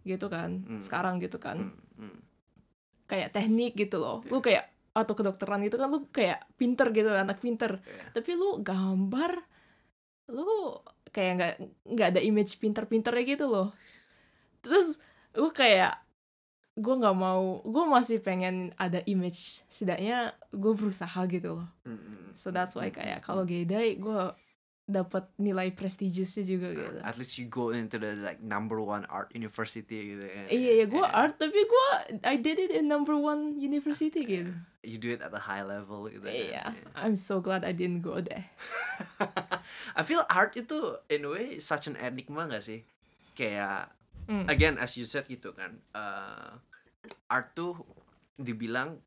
gitu 0.01 0.25
kan 0.27 0.63
Hmm. 0.63 0.79
sekarang 0.79 1.19
gitu 1.19 1.37
kan 1.37 1.69
Hmm, 1.97 2.07
hmm. 2.07 2.19
kayak 3.05 3.31
teknik 3.31 3.75
gitu 3.75 3.99
loh 3.99 4.23
lu 4.25 4.39
kayak 4.39 4.65
atau 4.91 5.13
kedokteran 5.13 5.61
gitu 5.61 5.75
kan 5.75 5.87
lu 5.87 6.07
kayak 6.09 6.47
pinter 6.55 6.89
gitu 6.89 7.07
anak 7.07 7.37
pinter 7.37 7.79
Iya. 7.79 8.11
tapi 8.11 8.31
lu 8.33 8.59
gambar 8.59 9.43
lu 10.31 10.79
kayak 11.09 11.31
nggak 11.37 11.53
nggak 11.85 12.07
ada 12.15 12.21
image 12.21 12.55
pinter-pinternya 12.57 13.23
gitu 13.27 13.45
loh 13.45 13.75
terus 14.61 14.97
gue 15.33 15.51
kayak 15.51 15.99
gue 16.79 16.95
nggak 16.95 17.17
mau 17.17 17.59
gue 17.67 17.83
masih 17.85 18.23
pengen 18.23 18.71
ada 18.79 19.03
image 19.03 19.67
setidaknya 19.67 20.31
gue 20.55 20.73
berusaha 20.73 21.19
gitu 21.27 21.59
loh 21.61 21.69
so 22.39 22.49
that's 22.49 22.79
why 22.79 22.87
kayak 22.87 23.19
kalau 23.21 23.43
Gaydai 23.43 23.99
gue 23.99 24.21
dapat 24.91 25.23
nilai 25.39 25.71
prestigiousnya 25.71 26.43
juga 26.43 26.67
hmm. 26.71 26.75
gitu 26.75 26.97
At 27.05 27.15
least 27.15 27.39
you 27.39 27.47
go 27.47 27.71
into 27.71 27.95
the 27.95 28.19
like 28.19 28.43
number 28.43 28.83
one 28.83 29.07
art 29.07 29.31
university 29.31 30.15
gitu 30.15 30.25
kan. 30.25 30.45
iya 30.51 30.83
ya 30.83 30.85
gue 30.91 31.05
art 31.05 31.39
tapi 31.39 31.55
gue 31.55 31.87
I 32.27 32.35
did 32.35 32.59
it 32.59 32.75
in 32.75 32.91
number 32.91 33.15
one 33.15 33.55
university 33.57 34.21
gitu 34.27 34.51
You 34.81 34.97
do 34.97 35.13
it 35.13 35.21
at 35.21 35.29
a 35.29 35.37
high 35.37 35.61
level 35.61 36.09
gitu 36.09 36.25
kan. 36.25 36.33
Iya, 36.33 36.73
Yeah. 36.73 36.97
I'm 36.97 37.13
so 37.13 37.37
glad 37.37 37.61
I 37.61 37.69
didn't 37.69 38.01
go 38.01 38.17
there. 38.17 38.49
I 39.97 40.01
feel 40.01 40.25
art 40.25 40.57
itu 40.57 40.97
in 41.05 41.21
a 41.21 41.29
way 41.29 41.61
such 41.61 41.85
an 41.85 41.93
enigma 42.01 42.49
gak 42.49 42.65
sih? 42.65 42.81
Kayak 43.37 43.93
Hmm. 44.25 44.45
again 44.45 44.75
as 44.75 44.93
you 44.95 45.03
said 45.03 45.25
gitu 45.25 45.53
kan. 45.53 45.79
uh, 45.93 46.55
art 47.27 47.53
tuh 47.53 47.73
dibilang 48.35 49.01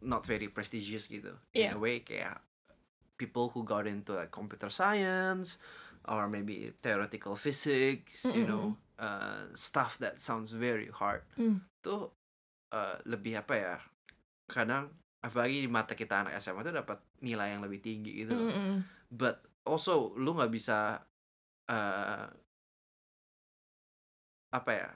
not 0.00 0.22
very 0.22 0.48
prestigious 0.48 1.08
gitu. 1.08 1.32
In 1.52 1.72
Iya. 1.72 1.72
a 1.74 1.80
way 1.80 2.04
kayak 2.04 2.40
people 3.16 3.48
who 3.48 3.64
got 3.64 3.86
into 3.86 4.12
like 4.12 4.28
computer 4.28 4.68
science 4.68 5.56
or 6.04 6.28
maybe 6.28 6.76
theoretical 6.84 7.32
physics, 7.34 8.28
you 8.28 8.44
Mm-mm. 8.44 8.48
know, 8.48 8.64
uh, 9.00 9.48
stuff 9.56 9.96
that 9.96 10.20
sounds 10.20 10.52
very 10.52 10.92
hard. 10.92 11.24
Hmm. 11.40 11.64
Tuh 11.80 12.12
uh, 12.70 12.96
lebih 13.08 13.40
apa 13.40 13.54
ya? 13.56 13.76
Kadang 14.44 14.92
apalagi 15.24 15.64
di 15.64 15.70
mata 15.72 15.96
kita 15.96 16.20
anak 16.20 16.36
SMA 16.36 16.60
tuh 16.60 16.76
dapat 16.76 17.00
nilai 17.24 17.56
yang 17.56 17.64
lebih 17.64 17.80
tinggi 17.80 18.12
gitu. 18.20 18.36
loh 18.36 18.52
Mm-mm. 18.52 18.76
but 19.08 19.40
also 19.64 20.12
lu 20.20 20.36
nggak 20.36 20.52
bisa 20.52 21.00
apa 24.54 24.70
ya 24.70 24.90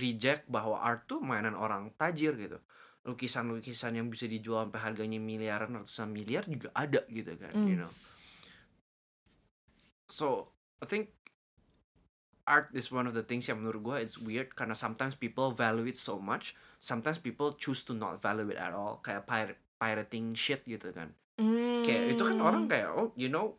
reject 0.00 0.48
bahwa 0.48 0.80
art 0.80 1.04
tuh 1.04 1.20
mainan 1.20 1.52
orang 1.52 1.92
tajir 2.00 2.32
gitu 2.40 2.56
lukisan-lukisan 3.04 3.96
yang 3.96 4.08
bisa 4.08 4.24
dijual 4.24 4.68
sampai 4.68 4.80
harganya 4.80 5.20
miliaran 5.20 5.76
ratusan 5.76 6.08
miliar 6.08 6.44
juga 6.48 6.72
ada 6.72 7.04
gitu 7.12 7.36
kan 7.36 7.52
you 7.64 7.76
Mm. 7.76 7.84
know 7.84 7.92
so 10.08 10.50
I 10.80 10.86
think 10.86 11.12
art 12.48 12.72
is 12.74 12.90
one 12.90 13.06
of 13.06 13.14
the 13.14 13.22
things 13.22 13.46
yang 13.46 13.62
menurut 13.62 13.80
gue 13.84 13.96
it's 14.02 14.18
weird 14.18 14.50
karena 14.56 14.74
sometimes 14.74 15.14
people 15.14 15.52
value 15.54 15.86
it 15.86 16.00
so 16.00 16.18
much 16.18 16.56
sometimes 16.82 17.20
people 17.20 17.54
choose 17.54 17.84
to 17.84 17.92
not 17.94 18.18
value 18.18 18.48
it 18.50 18.58
at 18.58 18.72
all 18.74 18.98
kayak 19.04 19.22
pir- 19.28 19.60
pirating 19.76 20.32
shit 20.34 20.64
gitu 20.66 20.90
kan 20.90 21.12
kayak 21.84 22.10
itu 22.10 22.22
kan 22.24 22.36
orang 22.42 22.64
Hmm. 22.66 22.72
kayak 22.72 22.88
oh 22.90 23.08
you 23.14 23.30
know 23.30 23.56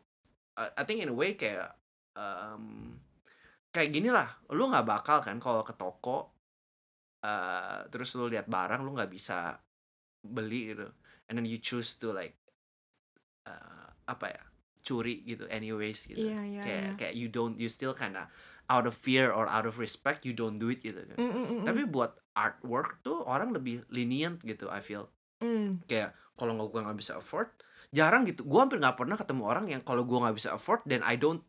I 0.54 0.84
think 0.84 1.00
in 1.00 1.08
a 1.08 1.16
way 1.16 1.32
kayak 1.32 1.72
um, 2.12 2.94
kayak 3.72 3.90
gini 3.90 4.12
lah 4.12 4.28
lu 4.52 4.68
nggak 4.68 4.84
bakal 4.84 5.18
kan 5.18 5.40
kalau 5.40 5.64
ke 5.64 5.72
toko 5.72 6.30
uh, 7.24 7.88
terus 7.88 8.12
lu 8.14 8.28
lihat 8.28 8.46
barang 8.46 8.84
lu 8.84 8.92
nggak 8.92 9.08
bisa 9.08 9.56
beli 10.22 10.70
gitu 10.70 10.86
and 11.26 11.34
then 11.34 11.46
you 11.48 11.56
choose 11.56 11.96
to 11.96 12.12
like 12.12 12.36
uh, 13.48 13.88
apa 14.06 14.26
ya 14.28 14.42
curi 14.82 15.22
gitu 15.22 15.46
anyways 15.46 16.04
gitu 16.04 16.18
Iya, 16.20 16.40
iya, 16.42 16.62
kayak 16.62 16.82
iya. 16.82 16.92
kayak 16.98 17.14
you 17.14 17.28
don't 17.30 17.54
you 17.56 17.70
still 17.70 17.94
kinda 17.94 18.26
out 18.66 18.84
of 18.84 18.94
fear 18.94 19.30
or 19.30 19.46
out 19.46 19.64
of 19.64 19.78
respect 19.78 20.26
you 20.26 20.34
don't 20.34 20.58
do 20.58 20.68
it 20.68 20.82
gitu 20.82 20.98
kan 20.98 21.18
Mm-mm-mm. 21.18 21.62
tapi 21.62 21.86
buat 21.86 22.18
artwork 22.34 22.98
tuh 23.00 23.22
orang 23.22 23.54
lebih 23.54 23.86
lenient 23.88 24.42
gitu 24.42 24.68
I 24.68 24.82
feel 24.82 25.08
Mm. 25.42 25.82
kayak 25.90 26.14
kalau 26.38 26.54
nggak 26.54 26.70
gue 26.70 26.80
nggak 26.86 26.98
bisa 27.02 27.18
afford 27.18 27.50
jarang 27.90 28.22
gitu 28.22 28.46
gue 28.46 28.58
hampir 28.62 28.78
nggak 28.78 28.94
pernah 28.94 29.18
ketemu 29.18 29.42
orang 29.42 29.66
yang 29.66 29.82
kalau 29.82 30.06
gue 30.06 30.14
nggak 30.14 30.38
bisa 30.38 30.54
afford 30.54 30.86
then 30.86 31.02
I 31.02 31.18
don't 31.18 31.42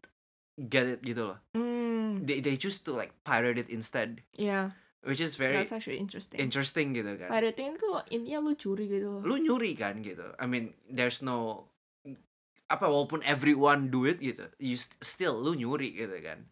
get 0.58 0.90
it 0.90 1.06
gitu 1.06 1.30
loh 1.30 1.38
Mm. 1.54 1.73
They 2.22 2.38
they 2.38 2.54
choose 2.54 2.78
to 2.78 2.94
like 2.94 3.16
pirate 3.26 3.58
it 3.58 3.70
instead 3.74 4.22
Yeah, 4.38 4.78
which 5.02 5.18
is 5.18 5.34
very 5.34 5.58
that's 5.66 5.74
actually 5.74 5.98
interesting. 5.98 6.38
interesting 6.38 6.88
gitu 6.94 7.18
kan 7.18 7.34
Pirating 7.34 7.74
itu 7.80 7.90
intinya 8.14 8.40
lu 8.46 8.54
curi 8.54 8.86
gitu 8.86 9.08
loh. 9.10 9.22
lu 9.26 9.36
nyuri 9.42 9.74
kan 9.74 10.06
gitu 10.06 10.30
I 10.38 10.46
mean 10.46 10.78
there's 10.86 11.26
no 11.26 11.66
apa 12.70 12.86
walaupun 12.86 13.22
everyone 13.24 13.90
do 13.90 14.06
it 14.06 14.18
gitu 14.22 14.46
you 14.58 14.78
st- 14.78 14.98
still 15.02 15.38
lu 15.42 15.54
nyuri 15.58 15.94
gitu 15.94 16.18
kan 16.22 16.46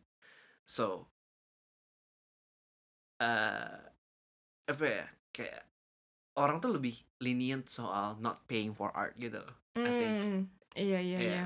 so 0.66 1.10
eh 3.20 3.78
apa 4.66 4.86
ya 4.88 5.06
kayak 5.32 5.62
orang 6.38 6.58
tuh 6.64 6.74
lebih 6.74 6.96
lenient 7.20 7.68
soal 7.68 8.18
not 8.18 8.46
paying 8.48 8.72
for 8.74 8.90
art 8.96 9.14
gitu 9.20 9.38
loh 9.42 9.56
I 9.78 9.92
think. 9.96 10.14
Mm. 10.20 10.40
Iya, 10.72 11.00
iya, 11.00 11.18
Iya. 11.20 11.32
iya. 11.32 11.46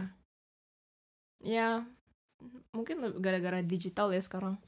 Ya, 1.45 1.69
mungkin 2.75 3.01
gara-gara 3.21 3.59
digital 3.63 4.11
ya 4.11 4.21
sekarang. 4.21 4.59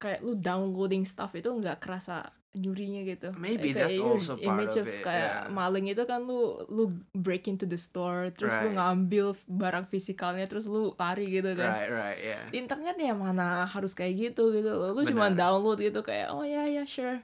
Kayak 0.00 0.20
lu 0.24 0.32
downloading 0.36 1.04
stuff 1.04 1.36
itu 1.36 1.52
nggak 1.52 1.80
kerasa 1.82 2.32
nyurinya 2.50 3.06
gitu. 3.06 3.30
Maybe 3.38 3.70
kayak 3.70 3.94
that's 3.94 4.02
also 4.02 4.34
part 4.34 4.58
image 4.58 4.74
of 4.74 4.90
of 4.90 4.90
it, 4.90 5.06
kayak 5.06 5.46
yeah. 5.46 5.54
maling 5.54 5.86
itu 5.86 6.02
kan 6.02 6.26
lu 6.26 6.58
lu 6.66 6.90
break 7.14 7.46
into 7.46 7.62
the 7.62 7.78
store, 7.78 8.34
terus 8.34 8.50
lu 8.58 8.74
Right. 8.74 8.78
ngambil 8.78 9.26
barang 9.46 9.86
fisikalnya, 9.86 10.50
terus 10.50 10.66
lu 10.66 10.90
lari 10.98 11.30
gitu 11.30 11.54
kan. 11.54 11.70
Right, 11.70 11.90
right, 11.94 12.18
yeah. 12.18 12.42
Di 12.50 12.58
internet 12.58 12.98
ya 12.98 13.14
mana 13.14 13.70
harus 13.70 13.94
kayak 13.94 14.34
gitu 14.34 14.50
gitu. 14.50 14.70
Lu 14.72 15.02
cuma 15.06 15.30
Benar. 15.30 15.38
download 15.46 15.78
gitu 15.78 16.02
kayak 16.02 16.34
oh 16.34 16.42
ya 16.42 16.66
ya 16.66 16.82
sure. 16.82 17.22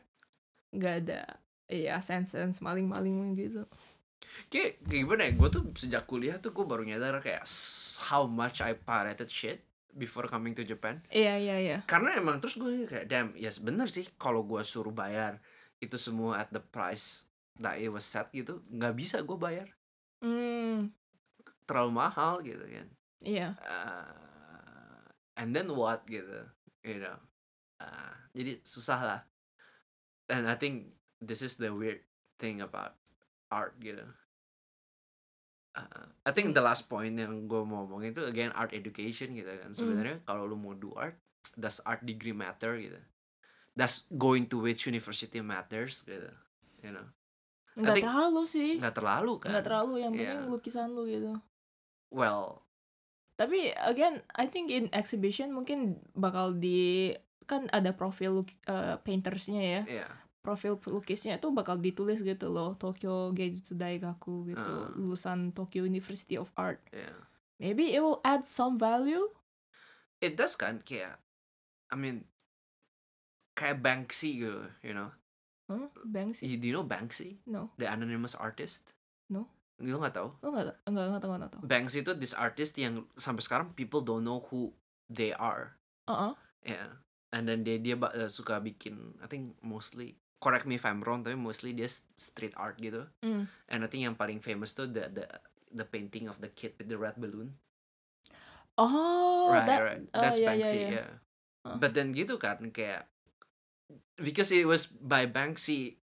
Nggak 0.70 0.94
ada 1.06 1.20
ya 1.66 1.98
sense-sense 1.98 2.62
maling-maling 2.62 3.34
gitu. 3.34 3.66
Kayak, 4.46 4.78
kayak 4.86 5.02
gimana 5.02 5.22
ya, 5.26 5.32
gue 5.34 5.48
tuh 5.50 5.62
sejak 5.74 6.04
kuliah 6.06 6.36
tuh 6.38 6.52
gue 6.54 6.64
baru 6.68 6.86
nyadar 6.86 7.18
kayak 7.24 7.44
how 8.12 8.28
much 8.28 8.60
I 8.62 8.76
pirated 8.76 9.32
shit 9.32 9.64
before 9.96 10.28
coming 10.28 10.52
to 10.54 10.62
Japan. 10.62 11.00
Iya 11.08 11.40
iya 11.40 11.56
iya. 11.58 11.78
Karena 11.88 12.14
emang 12.14 12.38
terus 12.38 12.60
gue 12.60 12.84
kayak, 12.84 13.08
damn, 13.08 13.32
ya 13.34 13.48
bener 13.58 13.88
sih 13.88 14.04
kalau 14.20 14.44
gue 14.44 14.60
suruh 14.62 14.92
bayar 14.92 15.40
itu 15.80 15.96
semua 15.96 16.40
at 16.44 16.48
the 16.52 16.60
price 16.60 17.26
that 17.60 17.80
it 17.80 17.88
was 17.88 18.04
set 18.04 18.28
gitu, 18.32 18.60
nggak 18.68 18.94
bisa 18.96 19.24
gue 19.24 19.36
bayar. 19.40 19.68
Hmm, 20.20 20.92
Terlalu 21.64 21.92
mahal 21.92 22.40
gitu 22.44 22.62
kan. 22.64 22.88
iya. 23.24 23.56
Uh, 23.64 25.04
and 25.40 25.56
then 25.56 25.68
what 25.72 26.04
gitu, 26.08 26.44
you 26.84 27.00
know. 27.00 27.16
Uh, 27.80 28.12
jadi 28.32 28.60
susah 28.64 29.00
lah. 29.00 29.20
And 30.28 30.48
I 30.48 30.56
think 30.56 30.92
this 31.20 31.40
is 31.40 31.56
the 31.56 31.72
weird 31.72 32.04
thing 32.40 32.60
about 32.60 32.96
art 33.48 33.74
gitu. 33.78 34.02
Uh, 35.76 36.08
I 36.24 36.32
think 36.32 36.56
the 36.56 36.64
last 36.64 36.88
point 36.88 37.20
yang 37.20 37.44
gue 37.44 37.60
mau 37.60 37.84
ngomongin 37.84 38.16
itu 38.16 38.24
again 38.24 38.48
art 38.56 38.72
education 38.72 39.36
gitu 39.36 39.48
kan. 39.50 39.76
Sebenarnya 39.76 40.24
kalau 40.24 40.48
lu 40.48 40.56
mau 40.56 40.72
do 40.72 40.96
art, 40.96 41.20
does 41.52 41.84
art 41.84 42.00
degree 42.00 42.32
matter 42.32 42.80
gitu? 42.80 42.96
Does 43.76 44.08
going 44.08 44.48
to 44.48 44.64
which 44.64 44.88
university 44.88 45.44
matters 45.44 46.00
gitu? 46.02 46.32
You 46.80 46.96
know, 46.96 47.06
Nggak 47.76 47.92
think- 48.00 48.06
terlalu 48.08 48.42
sih. 48.48 48.70
nggak 48.80 48.96
terlalu 48.96 49.32
kan? 49.36 49.50
Nggak 49.52 49.66
terlalu 49.68 49.94
yang 50.00 50.12
penting 50.16 50.48
lukisan 50.48 50.88
lu 50.96 51.04
gitu. 51.04 51.32
Well, 52.08 52.64
Tapi 53.36 53.68
again, 53.76 54.24
I 54.32 54.48
think 54.48 54.72
in 54.72 54.88
exhibition 54.96 55.52
mungkin 55.52 56.00
bakal 56.16 56.56
di 56.56 57.12
kan 57.44 57.68
ada 57.68 57.92
profil 57.92 58.48
eh, 58.64 58.96
paintersnya 58.96 59.60
ya. 59.60 59.82
yeah. 59.84 60.12
Profil 60.46 60.78
pelukisnya 60.78 61.42
itu 61.42 61.50
bakal 61.50 61.82
ditulis 61.82 62.22
gitu 62.22 62.46
loh, 62.46 62.78
Tokyo 62.78 63.34
Geijutsu 63.34 63.74
Daigaku 63.74 64.54
gitu, 64.54 64.62
Ah. 64.62 64.94
lulusan 64.94 65.50
Tokyo 65.50 65.82
University 65.82 66.38
of 66.38 66.54
Art. 66.54 66.78
Yeah. 66.94 67.26
Maybe 67.58 67.90
it 67.90 67.98
will 67.98 68.22
add 68.22 68.46
some 68.46 68.78
value. 68.78 69.26
It 70.22 70.38
does 70.38 70.54
kan 70.54 70.86
kayak 70.86 71.18
I 71.90 71.98
mean 71.98 72.30
kayak 73.58 73.82
Banksy 73.82 74.38
gitu, 74.44 74.62
you 74.86 74.94
know. 74.94 75.10
Huh? 75.66 75.90
Banksy? 76.06 76.46
You, 76.46 76.56
do 76.62 76.70
you 76.70 76.74
know 76.76 76.86
Banksy? 76.86 77.42
No. 77.48 77.74
The 77.80 77.90
anonymous 77.90 78.38
artist? 78.38 78.94
No. 79.26 79.50
Lu 79.82 79.98
nggak 79.98 80.14
tahu? 80.14 80.30
Oh 80.40 80.54
enggak, 80.54 80.78
enggak, 80.86 81.04
enggak 81.10 81.22
tahu, 81.26 81.32
enggak 81.34 81.52
tahu. 81.52 81.62
Banksy 81.66 81.98
itu 82.06 82.12
this 82.14 82.36
artist 82.36 82.78
yang 82.78 83.04
sampai 83.18 83.42
sekarang 83.42 83.74
people 83.74 84.00
don't 84.00 84.22
know 84.22 84.40
who 84.48 84.70
they 85.10 85.34
are. 85.34 85.74
Uh-uh. 86.06 86.38
Yeah. 86.62 87.02
And 87.34 87.44
then 87.50 87.66
dia 87.66 87.76
dia 87.82 87.98
eh, 88.14 88.30
suka 88.30 88.62
bikin 88.62 89.18
I 89.20 89.26
think 89.26 89.58
mostly 89.60 90.16
correct 90.40 90.68
me 90.68 90.76
if 90.76 90.84
I'm 90.84 91.00
wrong 91.02 91.24
tapi 91.24 91.34
mostly 91.36 91.72
dia 91.72 91.88
street 92.16 92.52
art 92.56 92.76
gitu. 92.78 93.08
Mm. 93.24 93.48
And 93.72 93.78
I 93.82 93.86
think 93.88 94.04
yang 94.04 94.16
paling 94.18 94.40
famous 94.44 94.76
tuh 94.76 94.88
the 94.88 95.08
the 95.08 95.26
the 95.72 95.86
painting 95.86 96.28
of 96.28 96.38
the 96.40 96.52
kid 96.52 96.76
with 96.76 96.88
the 96.88 97.00
red 97.00 97.16
balloon. 97.16 97.56
Oh, 98.76 99.48
right, 99.48 99.64
that, 99.64 99.80
right. 99.80 100.04
oh, 100.12 100.20
That's 100.20 100.36
iya, 100.36 100.48
Banksy, 100.52 100.76
iya. 100.76 100.88
yeah. 101.00 101.10
Huh. 101.64 101.80
But 101.80 101.96
then 101.96 102.12
gitu 102.12 102.36
kan 102.36 102.60
kayak 102.70 103.08
because 104.20 104.52
it 104.52 104.68
was 104.68 104.84
by 104.86 105.24
Banksy 105.24 105.96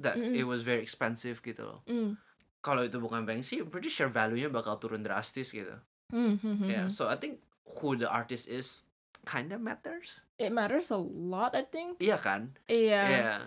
that 0.00 0.16
Mm-mm. 0.16 0.36
it 0.36 0.44
was 0.44 0.60
very 0.60 0.84
expensive 0.84 1.40
gitu 1.40 1.64
loh. 1.64 1.80
Mm. 1.88 2.20
Kalau 2.60 2.84
itu 2.84 3.00
bukan 3.00 3.24
Banksy, 3.24 3.64
I'm 3.64 3.72
pretty 3.72 3.88
sure 3.88 4.12
value-nya 4.12 4.52
bakal 4.52 4.76
turun 4.76 5.00
drastis 5.00 5.48
gitu. 5.48 5.80
Mm, 6.12 6.36
hmm, 6.42 6.68
Yeah, 6.68 6.86
hmm. 6.88 6.92
so 6.92 7.08
I 7.08 7.16
think 7.16 7.40
who 7.80 7.96
the 7.96 8.10
artist 8.10 8.50
is 8.52 8.84
kinda 9.24 9.56
matters. 9.56 10.28
It 10.36 10.52
matters 10.52 10.92
a 10.92 11.00
lot, 11.00 11.56
I 11.56 11.64
think. 11.64 11.96
Iya 12.04 12.20
kan? 12.20 12.52
Iya. 12.68 13.02
Yeah. 13.08 13.40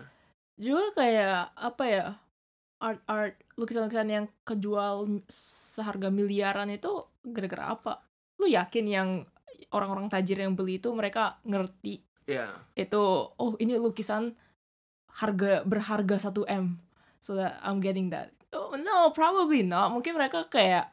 Juga 0.54 1.02
kayak 1.02 1.54
apa 1.58 1.84
ya 1.86 2.04
art 2.82 3.00
art 3.08 3.36
lukisan-lukisan 3.56 4.08
yang 4.10 4.26
kejual 4.44 5.22
seharga 5.30 6.12
miliaran 6.12 6.70
itu 6.70 7.06
gara-gara 7.24 7.74
apa? 7.74 7.92
Lu 8.38 8.46
yakin 8.46 8.86
yang 8.86 9.08
orang-orang 9.72 10.06
tajir 10.10 10.38
yang 10.38 10.54
beli 10.54 10.78
itu 10.78 10.90
mereka 10.92 11.38
ngerti? 11.46 12.02
Yeah. 12.24 12.56
itu 12.72 12.96
oh 13.36 13.52
ini 13.60 13.76
lukisan 13.76 14.32
harga 15.12 15.60
berharga 15.68 16.16
1 16.16 16.32
m. 16.48 16.80
So 17.20 17.36
that 17.36 17.60
I'm 17.60 17.84
getting 17.84 18.08
that. 18.16 18.32
Oh 18.52 18.76
no 18.80 19.12
probably 19.12 19.60
not. 19.60 19.92
Mungkin 19.92 20.16
mereka 20.16 20.48
kayak 20.48 20.88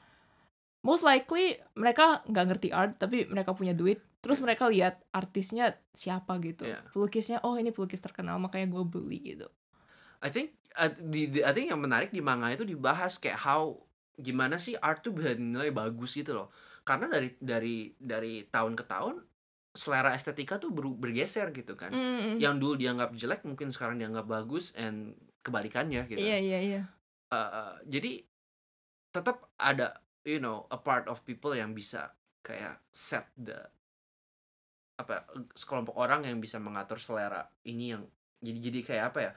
most 0.84 1.08
likely 1.08 1.56
mereka 1.78 2.20
nggak 2.28 2.46
ngerti 2.52 2.70
art 2.74 3.00
tapi 3.00 3.30
mereka 3.30 3.56
punya 3.56 3.72
duit 3.72 4.04
terus 4.22 4.38
mereka 4.40 4.70
lihat 4.70 5.02
artisnya 5.10 5.82
siapa 5.92 6.38
gitu 6.40 6.70
Yeah. 6.70 6.86
pelukisnya 6.94 7.42
oh 7.42 7.58
ini 7.58 7.74
pelukis 7.74 8.00
terkenal 8.00 8.38
makanya 8.38 8.70
gue 8.70 8.84
beli 8.86 9.20
gitu 9.36 9.50
I 10.22 10.30
think 10.30 10.54
uh, 10.78 10.94
di, 10.94 11.28
di- 11.28 11.44
I 11.44 11.52
think 11.52 11.74
yang 11.74 11.82
menarik 11.82 12.14
di 12.14 12.22
manga 12.22 12.54
itu 12.54 12.64
dibahas 12.64 13.18
kayak 13.18 13.42
how 13.42 13.74
gimana 14.22 14.62
sih 14.62 14.78
art 14.78 15.02
tuh 15.02 15.18
bisa 15.18 15.34
dinilai 15.34 15.74
bagus 15.74 16.14
gitu 16.14 16.38
loh. 16.38 16.54
Karena 16.86 17.10
dari 17.10 17.34
dari 17.42 17.90
dari 17.98 18.46
tahun 18.46 18.78
ke 18.78 18.86
tahun 18.86 19.18
selera 19.74 20.14
estetika 20.14 20.62
tuh 20.62 20.70
ber- 20.70 20.94
bergeser 20.94 21.50
gitu 21.50 21.74
kan. 21.74 21.90
Mm, 21.90 21.98
mm. 21.98 22.36
Yang 22.38 22.56
dulu 22.62 22.74
dianggap 22.78 23.10
jelek 23.18 23.42
mungkin 23.50 23.74
sekarang 23.74 23.98
dianggap 23.98 24.30
bagus 24.30 24.78
and 24.78 25.18
kebalikannya 25.42 26.06
gitu. 26.06 26.22
Iya 26.22 26.38
iya 26.38 26.60
iya. 26.62 26.82
Uh, 27.34 27.38
uh, 27.42 27.74
jadi 27.90 28.22
tetap 29.10 29.50
ada 29.58 30.06
you 30.22 30.38
know 30.38 30.70
a 30.70 30.78
part 30.78 31.10
of 31.10 31.24
people 31.26 31.52
yang 31.58 31.74
bisa 31.74 32.14
kayak 32.46 32.78
set 32.94 33.26
the 33.40 33.58
apa 35.02 35.26
sekelompok 35.52 35.96
orang 35.96 36.24
yang 36.24 36.38
bisa 36.38 36.58
mengatur 36.58 36.98
selera 36.98 37.42
ini 37.64 37.92
yang 37.92 38.04
jadi 38.38 38.60
jadi 38.62 38.80
kayak 38.84 39.06
apa 39.08 39.20
ya 39.22 39.32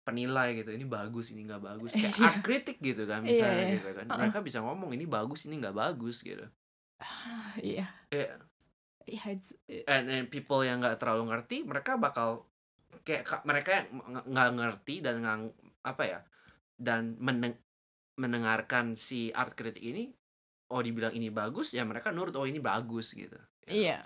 penilai 0.00 0.48
gitu 0.54 0.70
ini 0.70 0.84
bagus 0.84 1.28
ini 1.28 1.44
nggak 1.44 1.62
bagus 1.62 1.92
kayak 1.92 2.12
Iya. 2.12 2.24
art 2.26 2.40
kritik 2.40 2.78
gitu 2.78 3.04
kan 3.04 3.20
Iya, 3.20 3.28
misalnya 3.28 3.62
iya. 3.62 3.74
gitu 3.76 3.90
kan 3.92 4.06
Uh-uh. 4.06 4.18
mereka 4.18 4.38
bisa 4.40 4.58
ngomong 4.58 4.90
ini 4.90 5.04
bagus 5.04 5.40
ini 5.44 5.54
nggak 5.56 5.76
bagus 5.78 6.16
gitu 6.20 6.46
Iya. 7.58 7.86
Iya. 8.10 8.36
Iya. 9.02 9.22
it's- 9.28 9.56
and, 9.86 10.06
and 10.06 10.26
people 10.28 10.60
yang 10.60 10.78
nggak 10.78 10.96
terlalu 10.96 11.28
ngerti 11.28 11.62
mereka 11.62 11.96
bakal 11.96 12.48
kayak 13.00 13.24
ka- 13.24 13.44
mereka 13.44 13.70
yang 13.76 13.86
nggak- 13.98 14.26
nggak 14.26 14.50
ngerti 14.56 14.94
dan 14.98 15.14
ngang 15.18 15.42
apa 15.82 16.02
ya 16.02 16.20
dan 16.74 17.16
meneng- 17.16 17.60
mendengarkan 18.14 18.92
si 18.94 19.30
art 19.30 19.52
kritik 19.54 19.80
ini 19.80 20.12
oh 20.68 20.78
dibilang 20.78 21.10
ini 21.10 21.28
bagus 21.28 21.72
ya 21.72 21.82
mereka 21.82 22.08
nurut 22.08 22.34
oh 22.34 22.44
ini 22.44 22.58
bagus 22.58 23.12
gitu 23.12 23.36
Iya. 23.66 24.02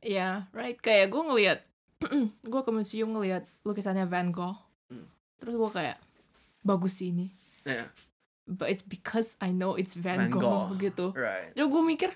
Iya. 0.00 0.48
Iya, 0.48 0.54
right. 0.54 0.78
Kayak 0.78 1.10
gue 1.10 1.22
ngelihat, 1.24 1.58
gue 2.52 2.60
ke 2.60 2.70
museum 2.70 3.10
ngelihat 3.10 3.46
lukisannya 3.62 4.04
Van 4.04 4.30
Gogh. 4.30 4.54
Hmm. 4.86 5.06
Terus 5.36 5.54
gue 5.54 5.70
kayak 5.70 5.98
bagus 6.62 6.96
sih 6.96 7.10
ini. 7.10 7.26
Iya. 7.62 7.90
But 8.44 8.68
it's 8.68 8.80
because 8.80 9.36
I 9.38 9.50
know 9.50 9.74
it's 9.74 9.92
Van, 9.92 10.18
Van 10.18 10.30
Gogh, 10.30 10.72
Gogh. 10.72 10.80
gitu. 10.80 11.06
right 11.12 11.52
Jadi 11.52 11.66
gue 11.66 11.82
mikir 11.84 12.10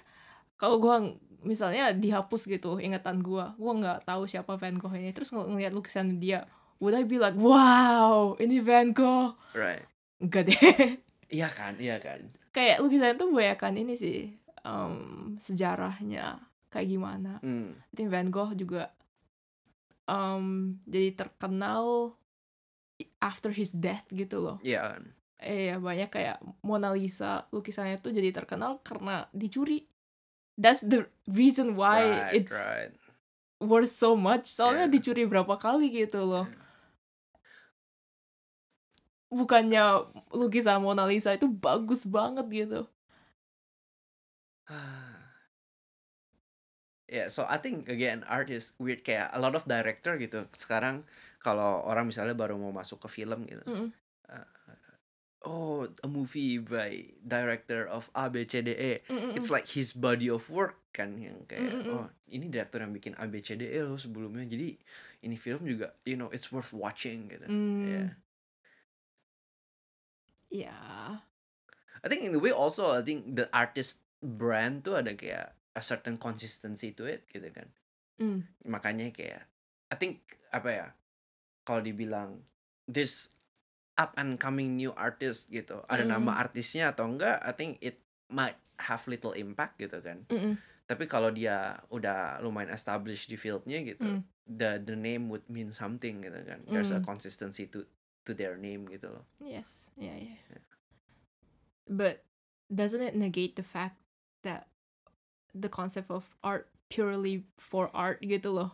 kalau 0.55 0.79
gue 0.79 0.95
misalnya 1.43 1.91
dihapus 1.91 2.47
gitu 2.47 2.79
ingatan 2.79 3.21
gue, 3.21 3.45
gue 3.53 3.73
nggak 3.77 4.07
tahu 4.07 4.25
siapa 4.25 4.55
Van 4.55 4.75
Gogh 4.75 4.95
ini. 4.95 5.11
Terus 5.11 5.31
ng- 5.31 5.51
ngeliat 5.51 5.71
lukisan 5.71 6.17
dia, 6.17 6.47
would 6.79 6.95
I 6.95 7.03
be 7.03 7.19
like, 7.19 7.35
wow, 7.35 8.39
ini 8.39 8.59
Van 8.59 8.91
Gogh? 8.91 9.35
right 9.53 9.83
Enggak 10.17 10.49
deh. 10.49 10.59
iya 11.33 11.49
kan 11.49 11.75
iya 11.77 11.97
kan 11.97 12.21
kayak 12.53 12.79
lukisan 12.79 13.17
itu 13.17 13.25
banyakan 13.27 13.75
ini 13.75 13.97
sih 13.97 14.19
em, 14.61 14.95
sejarahnya 15.41 16.37
kayak 16.73 16.89
gimana. 16.89 17.37
hmm. 17.45 17.77
Think 17.93 18.09
Van 18.09 18.33
Gogh 18.33 18.57
juga 18.57 18.89
em, 20.09 20.81
jadi 20.89 21.13
terkenal 21.15 22.17
after 23.21 23.53
his 23.53 23.71
death 23.77 24.09
gitu 24.11 24.41
loh. 24.41 24.59
iya 24.65 24.97
kan 24.97 25.13
Eh 25.43 25.75
ya 25.75 25.77
banyak 25.83 26.07
kayak 26.07 26.39
Mona 26.63 26.95
Lisa 26.95 27.51
lukisannya 27.51 27.99
tuh 27.99 28.15
jadi 28.15 28.31
terkenal 28.31 28.79
karena 28.87 29.27
dicuri. 29.35 29.83
That's 30.55 30.87
the 30.87 31.11
reason 31.27 31.75
why 31.75 32.31
right 32.31 32.39
it's 32.39 32.55
right 32.55 32.95
worth 33.59 33.91
so 33.91 34.15
much. 34.15 34.47
Soalnya 34.47 34.87
Yeah. 34.87 34.95
dicuri 34.95 35.27
berapa 35.27 35.59
kali 35.59 35.91
gitu 35.91 36.23
loh. 36.23 36.47
Yeah. 36.47 36.63
Bukannya 39.35 39.85
lukisan 40.31 40.79
Mona 40.79 41.11
Lisa 41.11 41.35
itu 41.35 41.51
bagus 41.51 42.07
banget 42.07 42.47
gitu. 42.47 42.87
Yeah, 47.13 47.29
so 47.29 47.45
I 47.45 47.61
think 47.61 47.93
again 47.93 48.25
art 48.25 48.49
is 48.49 48.73
weird 48.81 49.05
kayak 49.05 49.37
a 49.37 49.39
lot 49.39 49.53
of 49.53 49.69
director 49.69 50.17
gitu. 50.17 50.49
Sekarang 50.57 51.05
kalau 51.45 51.85
orang 51.85 52.09
misalnya 52.09 52.33
baru 52.33 52.57
mau 52.57 52.73
masuk 52.73 53.05
ke 53.05 53.21
film 53.21 53.45
gitu, 53.45 53.61
Mm-mm. 53.69 53.93
oh 55.43 55.85
a 56.01 56.09
movie 56.09 56.57
by 56.63 57.13
director 57.21 57.85
of 57.91 58.07
ABCDE 58.15 59.03
Mm, 59.11 59.19
mm, 59.19 59.33
it's 59.37 59.51
mm. 59.51 59.57
like 59.59 59.67
his 59.69 59.91
body 59.93 60.31
of 60.31 60.47
work 60.49 60.79
kan 60.95 61.19
yang 61.19 61.43
kayak 61.51 61.67
Mm, 61.67 61.75
mm, 61.75 61.85
mm. 61.85 61.93
oh 61.99 62.07
ini 62.31 62.47
direktur 62.47 62.81
yang 62.81 62.95
bikin 62.95 63.19
ABCDE 63.19 63.83
loh 63.83 63.99
sebelumnya 63.99 64.47
jadi 64.47 64.79
ini 65.27 65.35
film 65.35 65.67
juga 65.67 65.93
you 66.07 66.15
know 66.15 66.31
it's 66.31 66.49
worth 66.55 66.71
watching 66.73 67.27
gitu 67.29 67.45
Hmm. 67.45 67.85
yeah 67.85 68.09
Ya. 70.53 70.77
I 72.05 72.07
think 72.13 72.29
in 72.29 72.33
the 72.37 72.43
way 72.43 72.53
also 72.53 72.93
I 72.93 73.01
think 73.01 73.25
the 73.41 73.49
artist 73.57 74.05
brand 74.21 74.85
tuh 74.85 75.01
ada 75.01 75.17
kayak 75.17 75.57
a 75.73 75.83
certain 75.83 76.17
consistency 76.17 76.93
to 76.93 77.09
it 77.09 77.25
gitu 77.29 77.49
kan 77.51 77.69
Hmm. 78.21 78.45
makanya 78.63 79.09
kayak 79.11 79.49
I 79.89 79.97
think 79.97 80.23
apa 80.53 80.69
ya 80.71 80.87
kalau 81.65 81.81
dibilang 81.81 82.45
this 82.87 83.33
up 83.97 84.13
and 84.17 84.37
coming 84.37 84.77
new 84.77 84.93
artist 84.93 85.49
gitu 85.49 85.81
ada 85.89 86.05
Mm. 86.05 86.13
nama 86.13 86.33
artisnya 86.39 86.93
atau 86.93 87.09
enggak 87.09 87.41
I 87.41 87.53
think 87.53 87.81
it 87.81 87.99
might 88.29 88.57
have 88.79 89.05
little 89.09 89.33
impact 89.33 89.81
gitu 89.81 90.01
kan 90.01 90.25
Mm-mm. 90.29 90.61
tapi 90.87 91.09
kalau 91.09 91.33
dia 91.33 91.81
udah 91.89 92.41
lumayan 92.41 92.73
established 92.73 93.29
di 93.29 93.37
fieldnya 93.37 93.81
gitu 93.85 94.05
Mm. 94.05 94.23
the 94.49 94.71
the 94.83 94.97
name 94.97 95.33
would 95.33 95.45
mean 95.49 95.73
something 95.73 96.21
gitu 96.21 96.41
kan 96.45 96.61
there's 96.69 96.93
a 96.93 97.01
Mm. 97.01 97.09
consistency 97.09 97.65
to 97.67 97.85
to 98.23 98.33
their 98.33 98.55
name 98.57 98.87
gitu 98.87 99.09
loh 99.09 99.25
Yes. 99.43 99.91
Yeah, 99.97 100.15
yeah. 100.15 100.39
But 101.89 102.23
doesn't 102.73 103.03
it 103.03 103.19
negate 103.19 103.59
the 103.59 103.67
fact 103.67 103.99
that 104.47 104.72
the 105.55 105.69
concept 105.69 106.09
of 106.11 106.27
art 106.43 106.69
purely 106.89 107.45
for 107.57 107.89
art 107.95 108.21
gitu 108.25 108.53
loh? 108.53 108.73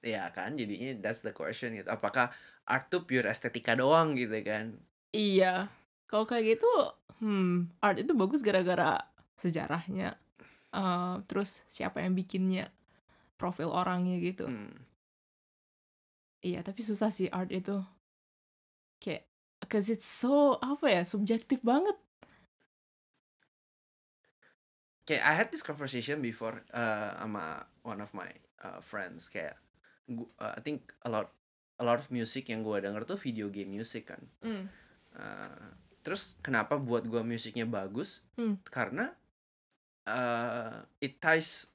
ya 0.00 0.32
kan 0.32 0.56
jadinya 0.56 0.96
that's 1.04 1.20
the 1.20 1.28
question 1.28 1.76
gitu 1.76 1.84
apakah 1.92 2.32
art 2.64 2.88
tuh 2.88 3.04
pure 3.04 3.28
estetika 3.28 3.76
doang 3.76 4.16
gitu 4.16 4.32
kan 4.40 4.80
Iya. 5.10 5.66
Kalau 6.06 6.26
kayak 6.26 6.58
gitu, 6.58 6.70
hmm, 7.22 7.70
art 7.82 7.98
itu 7.98 8.12
bagus 8.14 8.42
gara-gara 8.42 8.98
sejarahnya. 9.38 10.18
eh, 10.70 11.14
terus 11.26 11.66
siapa 11.66 11.98
yang 11.98 12.14
bikinnya, 12.14 12.70
profil 13.34 13.74
orangnya 13.74 14.22
gitu. 14.22 14.46
Hmm. 14.46 14.70
Iya, 16.46 16.62
tapi 16.62 16.80
susah 16.86 17.10
sih 17.10 17.26
art 17.26 17.50
itu. 17.50 17.82
Kayak, 19.02 19.26
cause 19.66 19.90
it's 19.90 20.06
so, 20.06 20.62
apa 20.62 20.86
ya, 20.94 21.02
subjektif 21.02 21.58
banget. 21.66 21.98
Kayak 25.10 25.22
I 25.26 25.34
had 25.34 25.48
this 25.50 25.66
conversation 25.66 26.22
before 26.22 26.62
uh, 26.70 27.18
sama 27.18 27.66
one 27.82 27.98
of 27.98 28.14
my 28.14 28.30
uh, 28.62 28.78
friends 28.78 29.26
kayak 29.26 29.58
gu- 30.06 30.30
uh, 30.38 30.54
I 30.54 30.62
think 30.62 30.94
a 31.02 31.10
lot 31.10 31.34
a 31.76 31.84
lot 31.84 31.98
of 31.98 32.14
music 32.14 32.46
yang 32.46 32.62
gue 32.62 32.78
denger 32.78 33.02
tuh 33.02 33.18
video 33.18 33.50
game 33.50 33.74
music 33.74 34.06
kan 34.06 34.22
Hmm. 34.38 34.70
Uh, 35.10 35.74
terus 36.00 36.38
kenapa 36.38 36.78
buat 36.78 37.02
gue 37.02 37.18
musiknya 37.20 37.66
bagus 37.66 38.22
Hmm. 38.38 38.62
karena 38.62 39.10
uh, 40.06 40.86
it 40.98 41.18
ties 41.18 41.66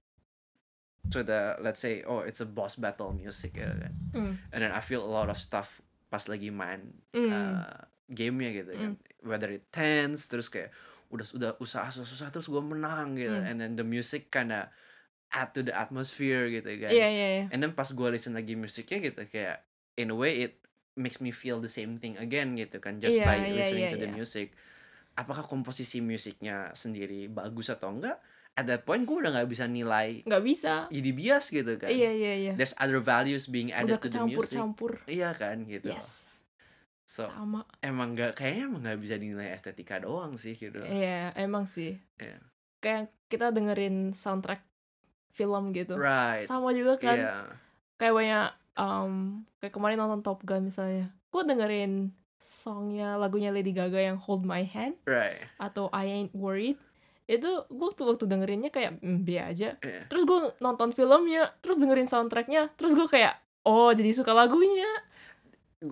to 1.11 1.21
the 1.21 1.59
let's 1.61 1.77
say 1.79 2.01
oh 2.07 2.25
it's 2.25 2.41
a 2.41 2.47
boss 2.49 2.79
battle 2.79 3.13
music 3.13 3.59
ya 3.59 3.69
kan 3.75 3.93
Hmm. 4.15 4.33
and 4.49 4.59
then 4.63 4.71
I 4.71 4.79
feel 4.79 5.03
a 5.03 5.11
lot 5.11 5.27
of 5.27 5.35
stuff 5.35 5.83
pas 6.07 6.25
lagi 6.25 6.49
main 6.49 6.95
Hmm. 7.11 7.29
uh, 7.29 7.77
gamenya 8.07 8.63
gitu 8.63 8.71
kan 8.73 8.93
whether 9.21 9.49
it 9.49 9.67
tense 9.69 10.25
terus 10.25 10.47
kayak 10.47 10.71
udah 11.07 11.25
udah 11.31 11.51
usaha 11.57 11.85
susah 11.87 12.27
terus 12.27 12.45
gue 12.45 12.59
menang 12.59 13.13
gitu 13.13 13.31
Hmm. 13.31 13.45
and 13.45 13.57
then 13.57 13.73
the 13.73 13.83
music 13.83 14.27
kinda 14.27 14.69
add 15.29 15.51
to 15.51 15.61
the 15.61 15.71
atmosphere 15.71 16.47
gitu 16.47 16.65
kan 16.77 16.89
Iya, 16.89 17.07
iya, 17.07 17.27
iya. 17.33 17.45
and 17.49 17.59
then 17.59 17.71
pas 17.71 17.87
gue 17.87 18.07
listen 18.07 18.31
lagi 18.31 18.53
musiknya 18.53 18.97
gitu 19.03 19.21
kayak 19.25 19.61
in 19.95 20.09
a 20.09 20.15
way 20.15 20.43
it 20.43 20.53
makes 20.93 21.19
me 21.19 21.29
feel 21.29 21.57
the 21.57 21.67
same 21.67 21.95
thing 21.95 22.15
again 22.15 22.53
gitu 22.53 22.77
kan 22.77 22.97
just 22.97 23.15
Iya, 23.15 23.25
by 23.25 23.37
iya, 23.39 23.51
listening 23.53 23.83
iya, 23.83 23.91
to 23.91 23.99
the 23.99 24.07
iya. 24.07 24.15
music 24.15 24.47
apakah 25.13 25.43
komposisi 25.43 25.99
musiknya 25.99 26.71
sendiri 26.71 27.27
bagus 27.27 27.69
atau 27.69 27.89
enggak 27.89 28.19
at 28.53 28.63
that 28.63 28.81
point 28.81 29.03
gue 29.03 29.17
udah 29.17 29.31
nggak 29.33 29.49
bisa 29.49 29.65
nilai 29.65 30.23
Nggak 30.23 30.43
bisa. 30.43 30.73
jadi 30.89 31.11
bias 31.11 31.45
gitu 31.49 31.73
kan 31.75 31.87
Iya, 31.87 32.11
iya, 32.11 32.33
iya. 32.37 32.53
there's 32.53 32.75
other 32.75 32.97
values 32.97 33.45
being 33.45 33.69
added 33.69 33.91
Udah 33.91 33.99
to 33.99 34.07
the 34.07 34.19
music 34.21 34.55
kecampur-campur. 34.55 34.91
iya 35.05 35.31
kan 35.31 35.63
gitu 35.63 35.91
Yes. 35.91 36.23
So 37.05 37.29
Sama. 37.29 37.61
emang 37.79 38.17
nggak 38.17 38.33
kayaknya 38.33 38.63
emang 38.65 38.81
nggak 38.81 38.99
bisa 38.99 39.15
dinilai 39.15 39.53
estetika 39.53 40.01
doang 40.01 40.33
sih 40.35 40.57
gitu 40.57 40.81
Iya, 40.81 41.31
emang 41.37 41.69
sih. 41.69 41.93
Iya. 42.17 42.41
Kayak 42.81 43.13
kita 43.29 43.53
dengerin 43.53 44.13
soundtrack 44.13 44.65
film 45.29 45.69
gitu. 45.69 45.95
right 45.95 46.45
Sama 46.45 46.73
juga 46.73 46.97
kan. 46.97 47.17
iya 47.17 47.35
Kayak 47.95 48.13
banyak, 48.13 48.45
um, 48.75 49.13
kayak 49.61 49.73
kemarin 49.73 49.97
nonton 50.01 50.19
Top 50.19 50.41
Gun 50.43 50.67
misalnya. 50.67 51.13
Gue 51.29 51.45
dengerin 51.45 52.11
songnya, 52.35 53.15
lagunya 53.15 53.49
Lady 53.49 53.71
Gaga 53.71 54.01
yang 54.01 54.17
Hold 54.19 54.43
My 54.43 54.65
Hand 54.65 54.99
right 55.07 55.45
atau 55.57 55.87
I 55.93 56.09
Ain't 56.11 56.33
Worried. 56.33 56.75
Itu 57.25 57.65
gue 57.69 57.89
tuh 57.93 58.05
waktu 58.05 58.29
dengerinnya 58.29 58.69
kayak, 58.69 59.01
mm, 59.01 59.25
B 59.25 59.37
aja. 59.37 59.77
Iya. 59.81 60.03
Terus 60.09 60.23
gue 60.25 60.39
nonton 60.59 60.93
filmnya, 60.93 61.49
terus 61.61 61.77
dengerin 61.77 62.05
soundtracknya, 62.05 62.73
terus 62.77 62.93
gue 62.93 63.07
kayak, 63.09 63.37
oh 63.65 63.89
jadi 63.93 64.13
suka 64.13 64.29
lagunya. 64.29 64.85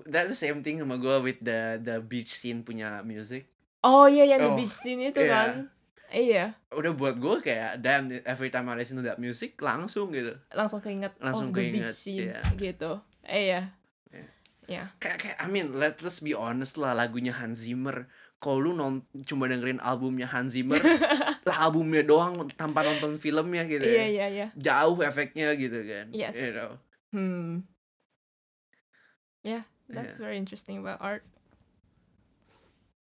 That's 0.03 0.29
the 0.29 0.39
same 0.39 0.61
thing 0.61 0.77
sama 0.77 0.95
gue 0.95 1.15
with 1.21 1.39
the 1.39 1.77
the 1.79 1.97
beach 1.99 2.31
scene 2.31 2.61
punya 2.61 3.01
music 3.01 3.45
Oh 3.79 4.07
iya 4.07 4.23
yang 4.25 4.39
Oh, 4.39 4.45
the 4.49 4.63
beach 4.63 4.71
scene 4.71 5.03
itu 5.03 5.19
iya. 5.19 5.29
kan. 5.29 5.49
Iya, 6.07 6.53
udah 6.69 6.93
buat 6.93 7.17
gue 7.17 7.41
kayak 7.41 7.81
damn 7.81 8.05
every 8.23 8.47
time 8.47 8.69
I 8.69 8.77
listen 8.77 8.95
to 8.95 9.03
that 9.03 9.17
music 9.17 9.57
langsung 9.57 10.13
gitu 10.13 10.37
langsung 10.49 10.77
keinget 10.77 11.17
Langsung 11.17 11.49
oh 11.49 11.51
the 11.51 11.67
beach 11.67 11.83
keinget, 11.83 11.91
scene 11.91 12.29
iya. 12.29 12.39
gitu. 12.53 12.91
Eh, 13.25 13.49
iya. 13.49 13.61
Iya. 14.07 14.25
Iya. 14.63 14.83
kayak 14.95 15.17
kayak 15.19 15.37
I 15.37 15.47
mean 15.49 15.73
let 15.73 15.99
let's 15.99 16.21
be 16.21 16.31
honest 16.31 16.77
lah 16.77 16.93
lagunya 16.93 17.33
Hans 17.33 17.65
Zimmer 17.65 18.05
kalau 18.37 18.61
lu 18.61 18.71
non 18.71 19.01
cuma 19.23 19.49
dengerin 19.49 19.81
albumnya 19.81 20.29
Hans 20.29 20.53
Zimmer 20.53 20.79
lah 21.49 21.57
albumnya 21.59 22.05
doang 22.05 22.45
tanpa 22.53 22.85
nonton 22.85 23.17
filmnya 23.17 23.65
gitu 23.65 23.81
Iya, 23.81 23.99
ya 23.99 24.05
iya, 24.05 24.25
iya. 24.29 24.47
jauh 24.53 25.01
efeknya 25.01 25.51
gitu 25.57 25.81
kan 25.81 26.13
Yes. 26.13 26.37
you 26.37 26.53
know 26.53 26.77
Hmm. 27.09 27.65
Yeah, 29.43 29.67
that's 29.93 30.17
very 30.19 30.37
interesting 30.37 30.81
about 30.81 30.99
art. 30.99 31.23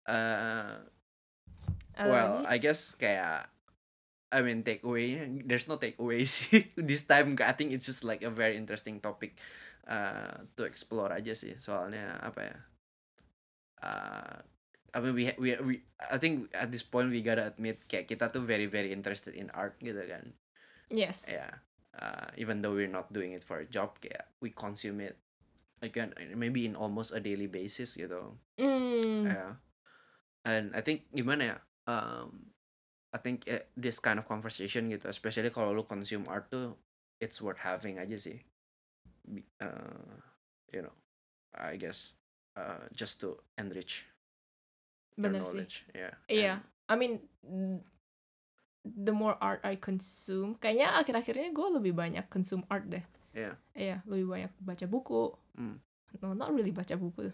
Uh, 0.09 0.81
Ada 1.99 2.09
well? 2.09 2.33
I 2.47 2.57
guess 2.57 2.95
kayak 2.95 3.51
I 4.31 4.39
mean 4.45 4.63
takeaway 4.63 5.19
there's 5.45 5.67
no 5.67 5.77
takeaways 5.77 6.45
this 6.77 7.03
time 7.05 7.35
I 7.41 7.53
think 7.53 7.73
it's 7.73 7.85
just 7.85 8.05
like 8.05 8.21
a 8.21 8.31
very 8.31 8.55
interesting 8.55 9.01
topic 9.01 9.37
uh, 9.89 10.45
to 10.55 10.63
explore 10.63 11.09
aja 11.11 11.33
sih 11.33 11.57
soalnya 11.57 12.21
apa 12.21 12.39
ya 12.45 12.57
uh, 13.83 14.37
I 14.93 14.97
mean 15.01 15.13
we, 15.13 15.23
we 15.37 15.49
we 15.61 15.73
I 15.97 16.17
think 16.21 16.53
at 16.53 16.69
this 16.69 16.85
point 16.85 17.09
we 17.09 17.25
gotta 17.25 17.49
admit 17.49 17.83
kayak 17.89 18.09
kita 18.09 18.29
tuh 18.29 18.45
very 18.45 18.69
very 18.69 18.93
interested 18.93 19.33
in 19.33 19.49
art 19.53 19.77
gitu 19.81 20.01
kan 20.05 20.33
yes. 20.93 21.29
ya 21.29 21.49
uh, 21.97 22.29
even 22.37 22.61
though 22.61 22.73
we're 22.73 22.89
not 22.89 23.09
doing 23.09 23.33
it 23.33 23.41
for 23.41 23.61
a 23.61 23.67
job 23.67 23.97
kayak 23.97 24.29
we 24.39 24.53
consume 24.53 25.01
it 25.01 25.17
again 25.81 26.11
maybe 26.35 26.65
in 26.65 26.75
almost 26.75 27.11
a 27.11 27.19
daily 27.19 27.47
basis 27.47 27.95
gitu 27.95 28.35
Hmm. 28.59 29.23
Yeah. 29.25 29.51
And 30.43 30.71
I 30.75 30.81
think 30.83 31.07
gimana 31.11 31.43
ya? 31.43 31.57
Um, 31.87 32.51
I 33.11 33.19
think 33.19 33.47
eh, 33.47 33.67
this 33.75 33.97
kind 33.99 34.19
of 34.19 34.27
conversation 34.27 34.87
gitu, 34.87 35.07
especially 35.07 35.49
kalau 35.49 35.71
lu 35.73 35.83
consume 35.83 36.27
art 36.27 36.47
tuh, 36.47 36.75
it's 37.19 37.39
worth 37.39 37.59
having 37.59 37.97
aja 37.99 38.15
sih. 38.15 38.39
Uh, 39.59 40.19
you 40.71 40.81
know, 40.83 40.95
I 41.55 41.75
guess 41.75 42.13
uh, 42.55 42.87
just 42.91 43.19
to 43.21 43.35
enrich 43.59 44.07
Bener 45.19 45.43
sih. 45.43 45.63
knowledge. 45.63 45.75
Yeah. 45.91 46.13
Iya. 46.27 46.53
and- 46.59 46.65
I 46.89 46.95
mean, 46.97 47.13
mm, 47.45 47.79
the 48.83 49.13
more 49.13 49.37
art 49.37 49.61
I 49.61 49.77
consume, 49.77 50.57
kayaknya 50.57 50.97
akhir-akhirnya 50.97 51.53
gue 51.53 51.67
lebih 51.77 51.93
banyak 51.93 52.25
consume 52.31 52.65
art 52.67 52.89
deh. 52.89 53.05
Iya. 53.33 53.51
Iya, 53.77 53.97
lebih 54.09 54.27
banyak 54.27 54.51
baca 54.59 54.85
buku. 54.89 55.23
Hmm. 55.55 55.77
No, 56.19 56.33
not 56.33 56.49
really 56.51 56.73
baca 56.73 56.97
buku. 56.97 57.29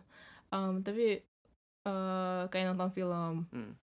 Um, 0.51 0.83
tapi 0.83 1.23
eh 1.85 2.43
kayak 2.49 2.73
nonton 2.73 2.91
film, 2.91 3.47
Hmm. 3.53 3.73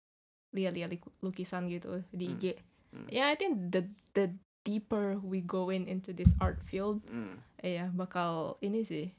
lihat-lihat 0.53 0.93
lukisan 1.25 1.71
gitu 1.73 2.05
di. 2.13 2.37
IG. 2.37 2.45
Hmm. 2.93 3.09
Ya, 3.09 3.33
I 3.33 3.37
think 3.41 3.73
the 3.73 3.89
the 4.13 4.37
deeper 4.63 5.17
we 5.19 5.41
go 5.41 5.73
in 5.73 5.89
into 5.89 6.13
this 6.13 6.37
art 6.39 6.61
field, 6.63 7.03
Mm. 7.09 7.41
iya 7.65 7.91
bakal 7.91 8.61
ini 8.63 8.85
sih. 8.87 9.11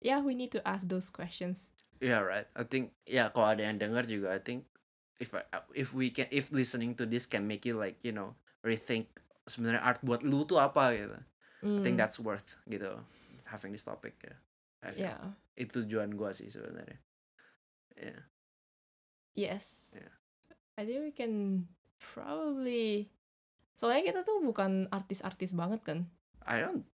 Yeah, 0.00 0.24
we 0.24 0.32
need 0.34 0.50
to 0.56 0.64
ask 0.64 0.88
those 0.88 1.12
questions. 1.12 1.70
Yeah, 2.00 2.24
right. 2.24 2.48
I 2.56 2.64
think 2.64 2.96
yeah, 3.04 3.28
kalau 3.28 3.54
ada 3.54 3.68
yang 3.68 3.76
dengar 3.76 4.08
juga, 4.08 4.32
I 4.32 4.40
think 4.40 4.64
if 5.20 5.36
I, 5.36 5.44
if 5.76 5.92
we 5.92 6.08
can 6.10 6.26
if 6.32 6.48
listening 6.50 6.96
to 6.96 7.04
this 7.04 7.28
can 7.28 7.44
make 7.44 7.68
you 7.68 7.76
like 7.76 8.00
you 8.00 8.10
know 8.10 8.32
rethink 8.64 9.12
sebenarnya 9.44 9.84
art 9.84 10.00
buat 10.00 10.24
lu 10.24 10.48
tuh 10.48 10.56
apa 10.58 10.96
gitu. 10.96 11.20
I 11.60 11.84
think 11.84 11.96
Hmm, 11.96 12.00
that's 12.00 12.16
worth 12.16 12.56
gitu 12.64 12.96
having 13.48 13.76
this 13.76 13.84
topic 13.84 14.16
ya. 14.24 14.36
Yeah. 14.96 15.36
Itu 15.58 15.84
tujuan 15.84 16.16
gua 16.16 16.32
sih 16.32 16.48
sebenarnya. 16.48 16.96
Yeah. 18.00 18.22
Yes. 19.36 19.92
Yeah. 19.92 20.14
I 20.80 20.88
think 20.88 21.00
we 21.04 21.12
can 21.12 21.66
probably 22.00 23.12
soalnya 23.76 24.12
kita 24.12 24.20
tuh 24.24 24.40
bukan 24.40 24.88
artis-artis 24.88 25.52
banget 25.52 25.84
kan. 25.84 25.98
I 26.48 26.64
don't 26.64 26.88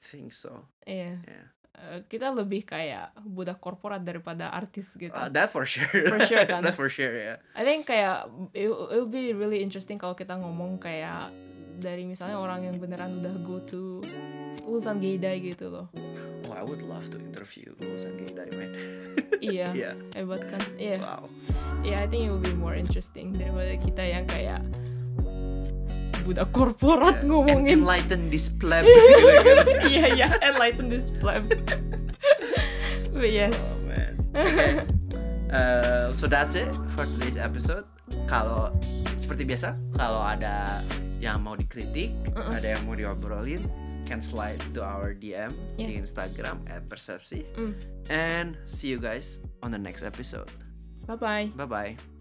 think 0.00 0.36
so. 0.36 0.68
Iya. 0.84 1.24
Yeah. 1.24 1.46
eh, 1.72 2.00
kita 2.04 2.28
lebih 2.36 2.68
kayak 2.68 3.16
budak 3.24 3.56
korporat 3.56 4.04
daripada 4.04 4.52
artis 4.52 4.92
gitu. 5.00 5.16
Uh, 5.16 5.32
that 5.32 5.48
for 5.48 5.64
sure. 5.64 5.88
For 5.88 6.20
sure, 6.28 6.44
kan? 6.44 6.60
that 6.64 6.76
for 6.76 6.92
sure 6.92 7.16
ya. 7.16 7.40
I 7.56 7.64
think 7.64 7.88
kayak 7.88 8.28
it, 8.52 8.68
it 8.68 8.98
will 9.00 9.08
be 9.08 9.32
really 9.32 9.64
interesting 9.64 9.96
kalau 9.96 10.12
kita 10.12 10.36
ngomong 10.36 10.76
kayak 10.76 11.32
dari 11.82 12.06
misalnya 12.06 12.38
orang 12.38 12.64
yang 12.64 12.78
beneran 12.78 13.18
udah 13.18 13.34
go 13.42 13.58
to 13.66 14.00
lulusan 14.62 15.02
Gaydai 15.02 15.42
gitu 15.42 15.68
loh. 15.68 15.90
Oh, 16.46 16.54
I 16.54 16.62
would 16.62 16.80
love 16.80 17.10
to 17.10 17.18
interview 17.18 17.74
lulusan 17.76 18.14
Gaydai, 18.16 18.48
man. 18.54 18.70
Iya, 19.42 19.74
yeah. 19.74 19.94
hebat 20.14 20.46
kan? 20.46 20.62
Iya, 20.78 21.02
Wow. 21.02 21.26
yeah, 21.82 21.98
I 21.98 22.06
think 22.06 22.22
it 22.22 22.30
will 22.30 22.38
be 22.38 22.54
more 22.54 22.78
interesting 22.78 23.34
daripada 23.34 23.74
kita 23.74 24.02
yang 24.06 24.24
kayak 24.30 24.62
budak 26.22 26.54
korporat 26.54 27.18
Yeah. 27.18 27.26
ngomongin. 27.26 27.82
enlighten 27.82 28.30
this 28.30 28.46
pleb. 28.46 28.86
Iya, 29.90 30.14
iya, 30.14 30.28
enlighten 30.38 30.86
this 30.86 31.10
pleb. 31.10 31.50
But 33.10 33.34
yes. 33.34 33.82
Oh, 33.84 33.90
man. 33.90 34.14
Okay. 34.32 34.70
Uh, 35.50 36.14
so 36.14 36.30
that's 36.30 36.54
it 36.54 36.70
for 36.94 37.04
today's 37.04 37.34
episode. 37.36 37.84
Kalau 38.24 38.70
seperti 39.18 39.42
biasa, 39.42 39.74
kalau 39.98 40.22
ada 40.22 40.86
yang 41.22 41.46
mau 41.46 41.54
dikritik, 41.54 42.10
Uh-uh. 42.34 42.58
ada 42.58 42.74
yang 42.76 42.82
mau 42.84 42.98
diobrolin, 42.98 43.62
can 44.02 44.18
slide 44.18 44.58
to 44.74 44.82
our 44.82 45.14
DM 45.14 45.54
di 45.78 45.94
Yes. 45.94 46.10
Instagram 46.10 46.66
@persepsi. 46.90 47.46
Mm. 47.54 47.72
And 48.10 48.48
see 48.66 48.90
you 48.90 48.98
guys 48.98 49.38
on 49.62 49.70
the 49.70 49.78
next 49.78 50.02
episode. 50.02 50.50
Bye 51.06 51.14
bye. 51.16 51.46
Bye 51.54 51.70
bye. 51.70 52.11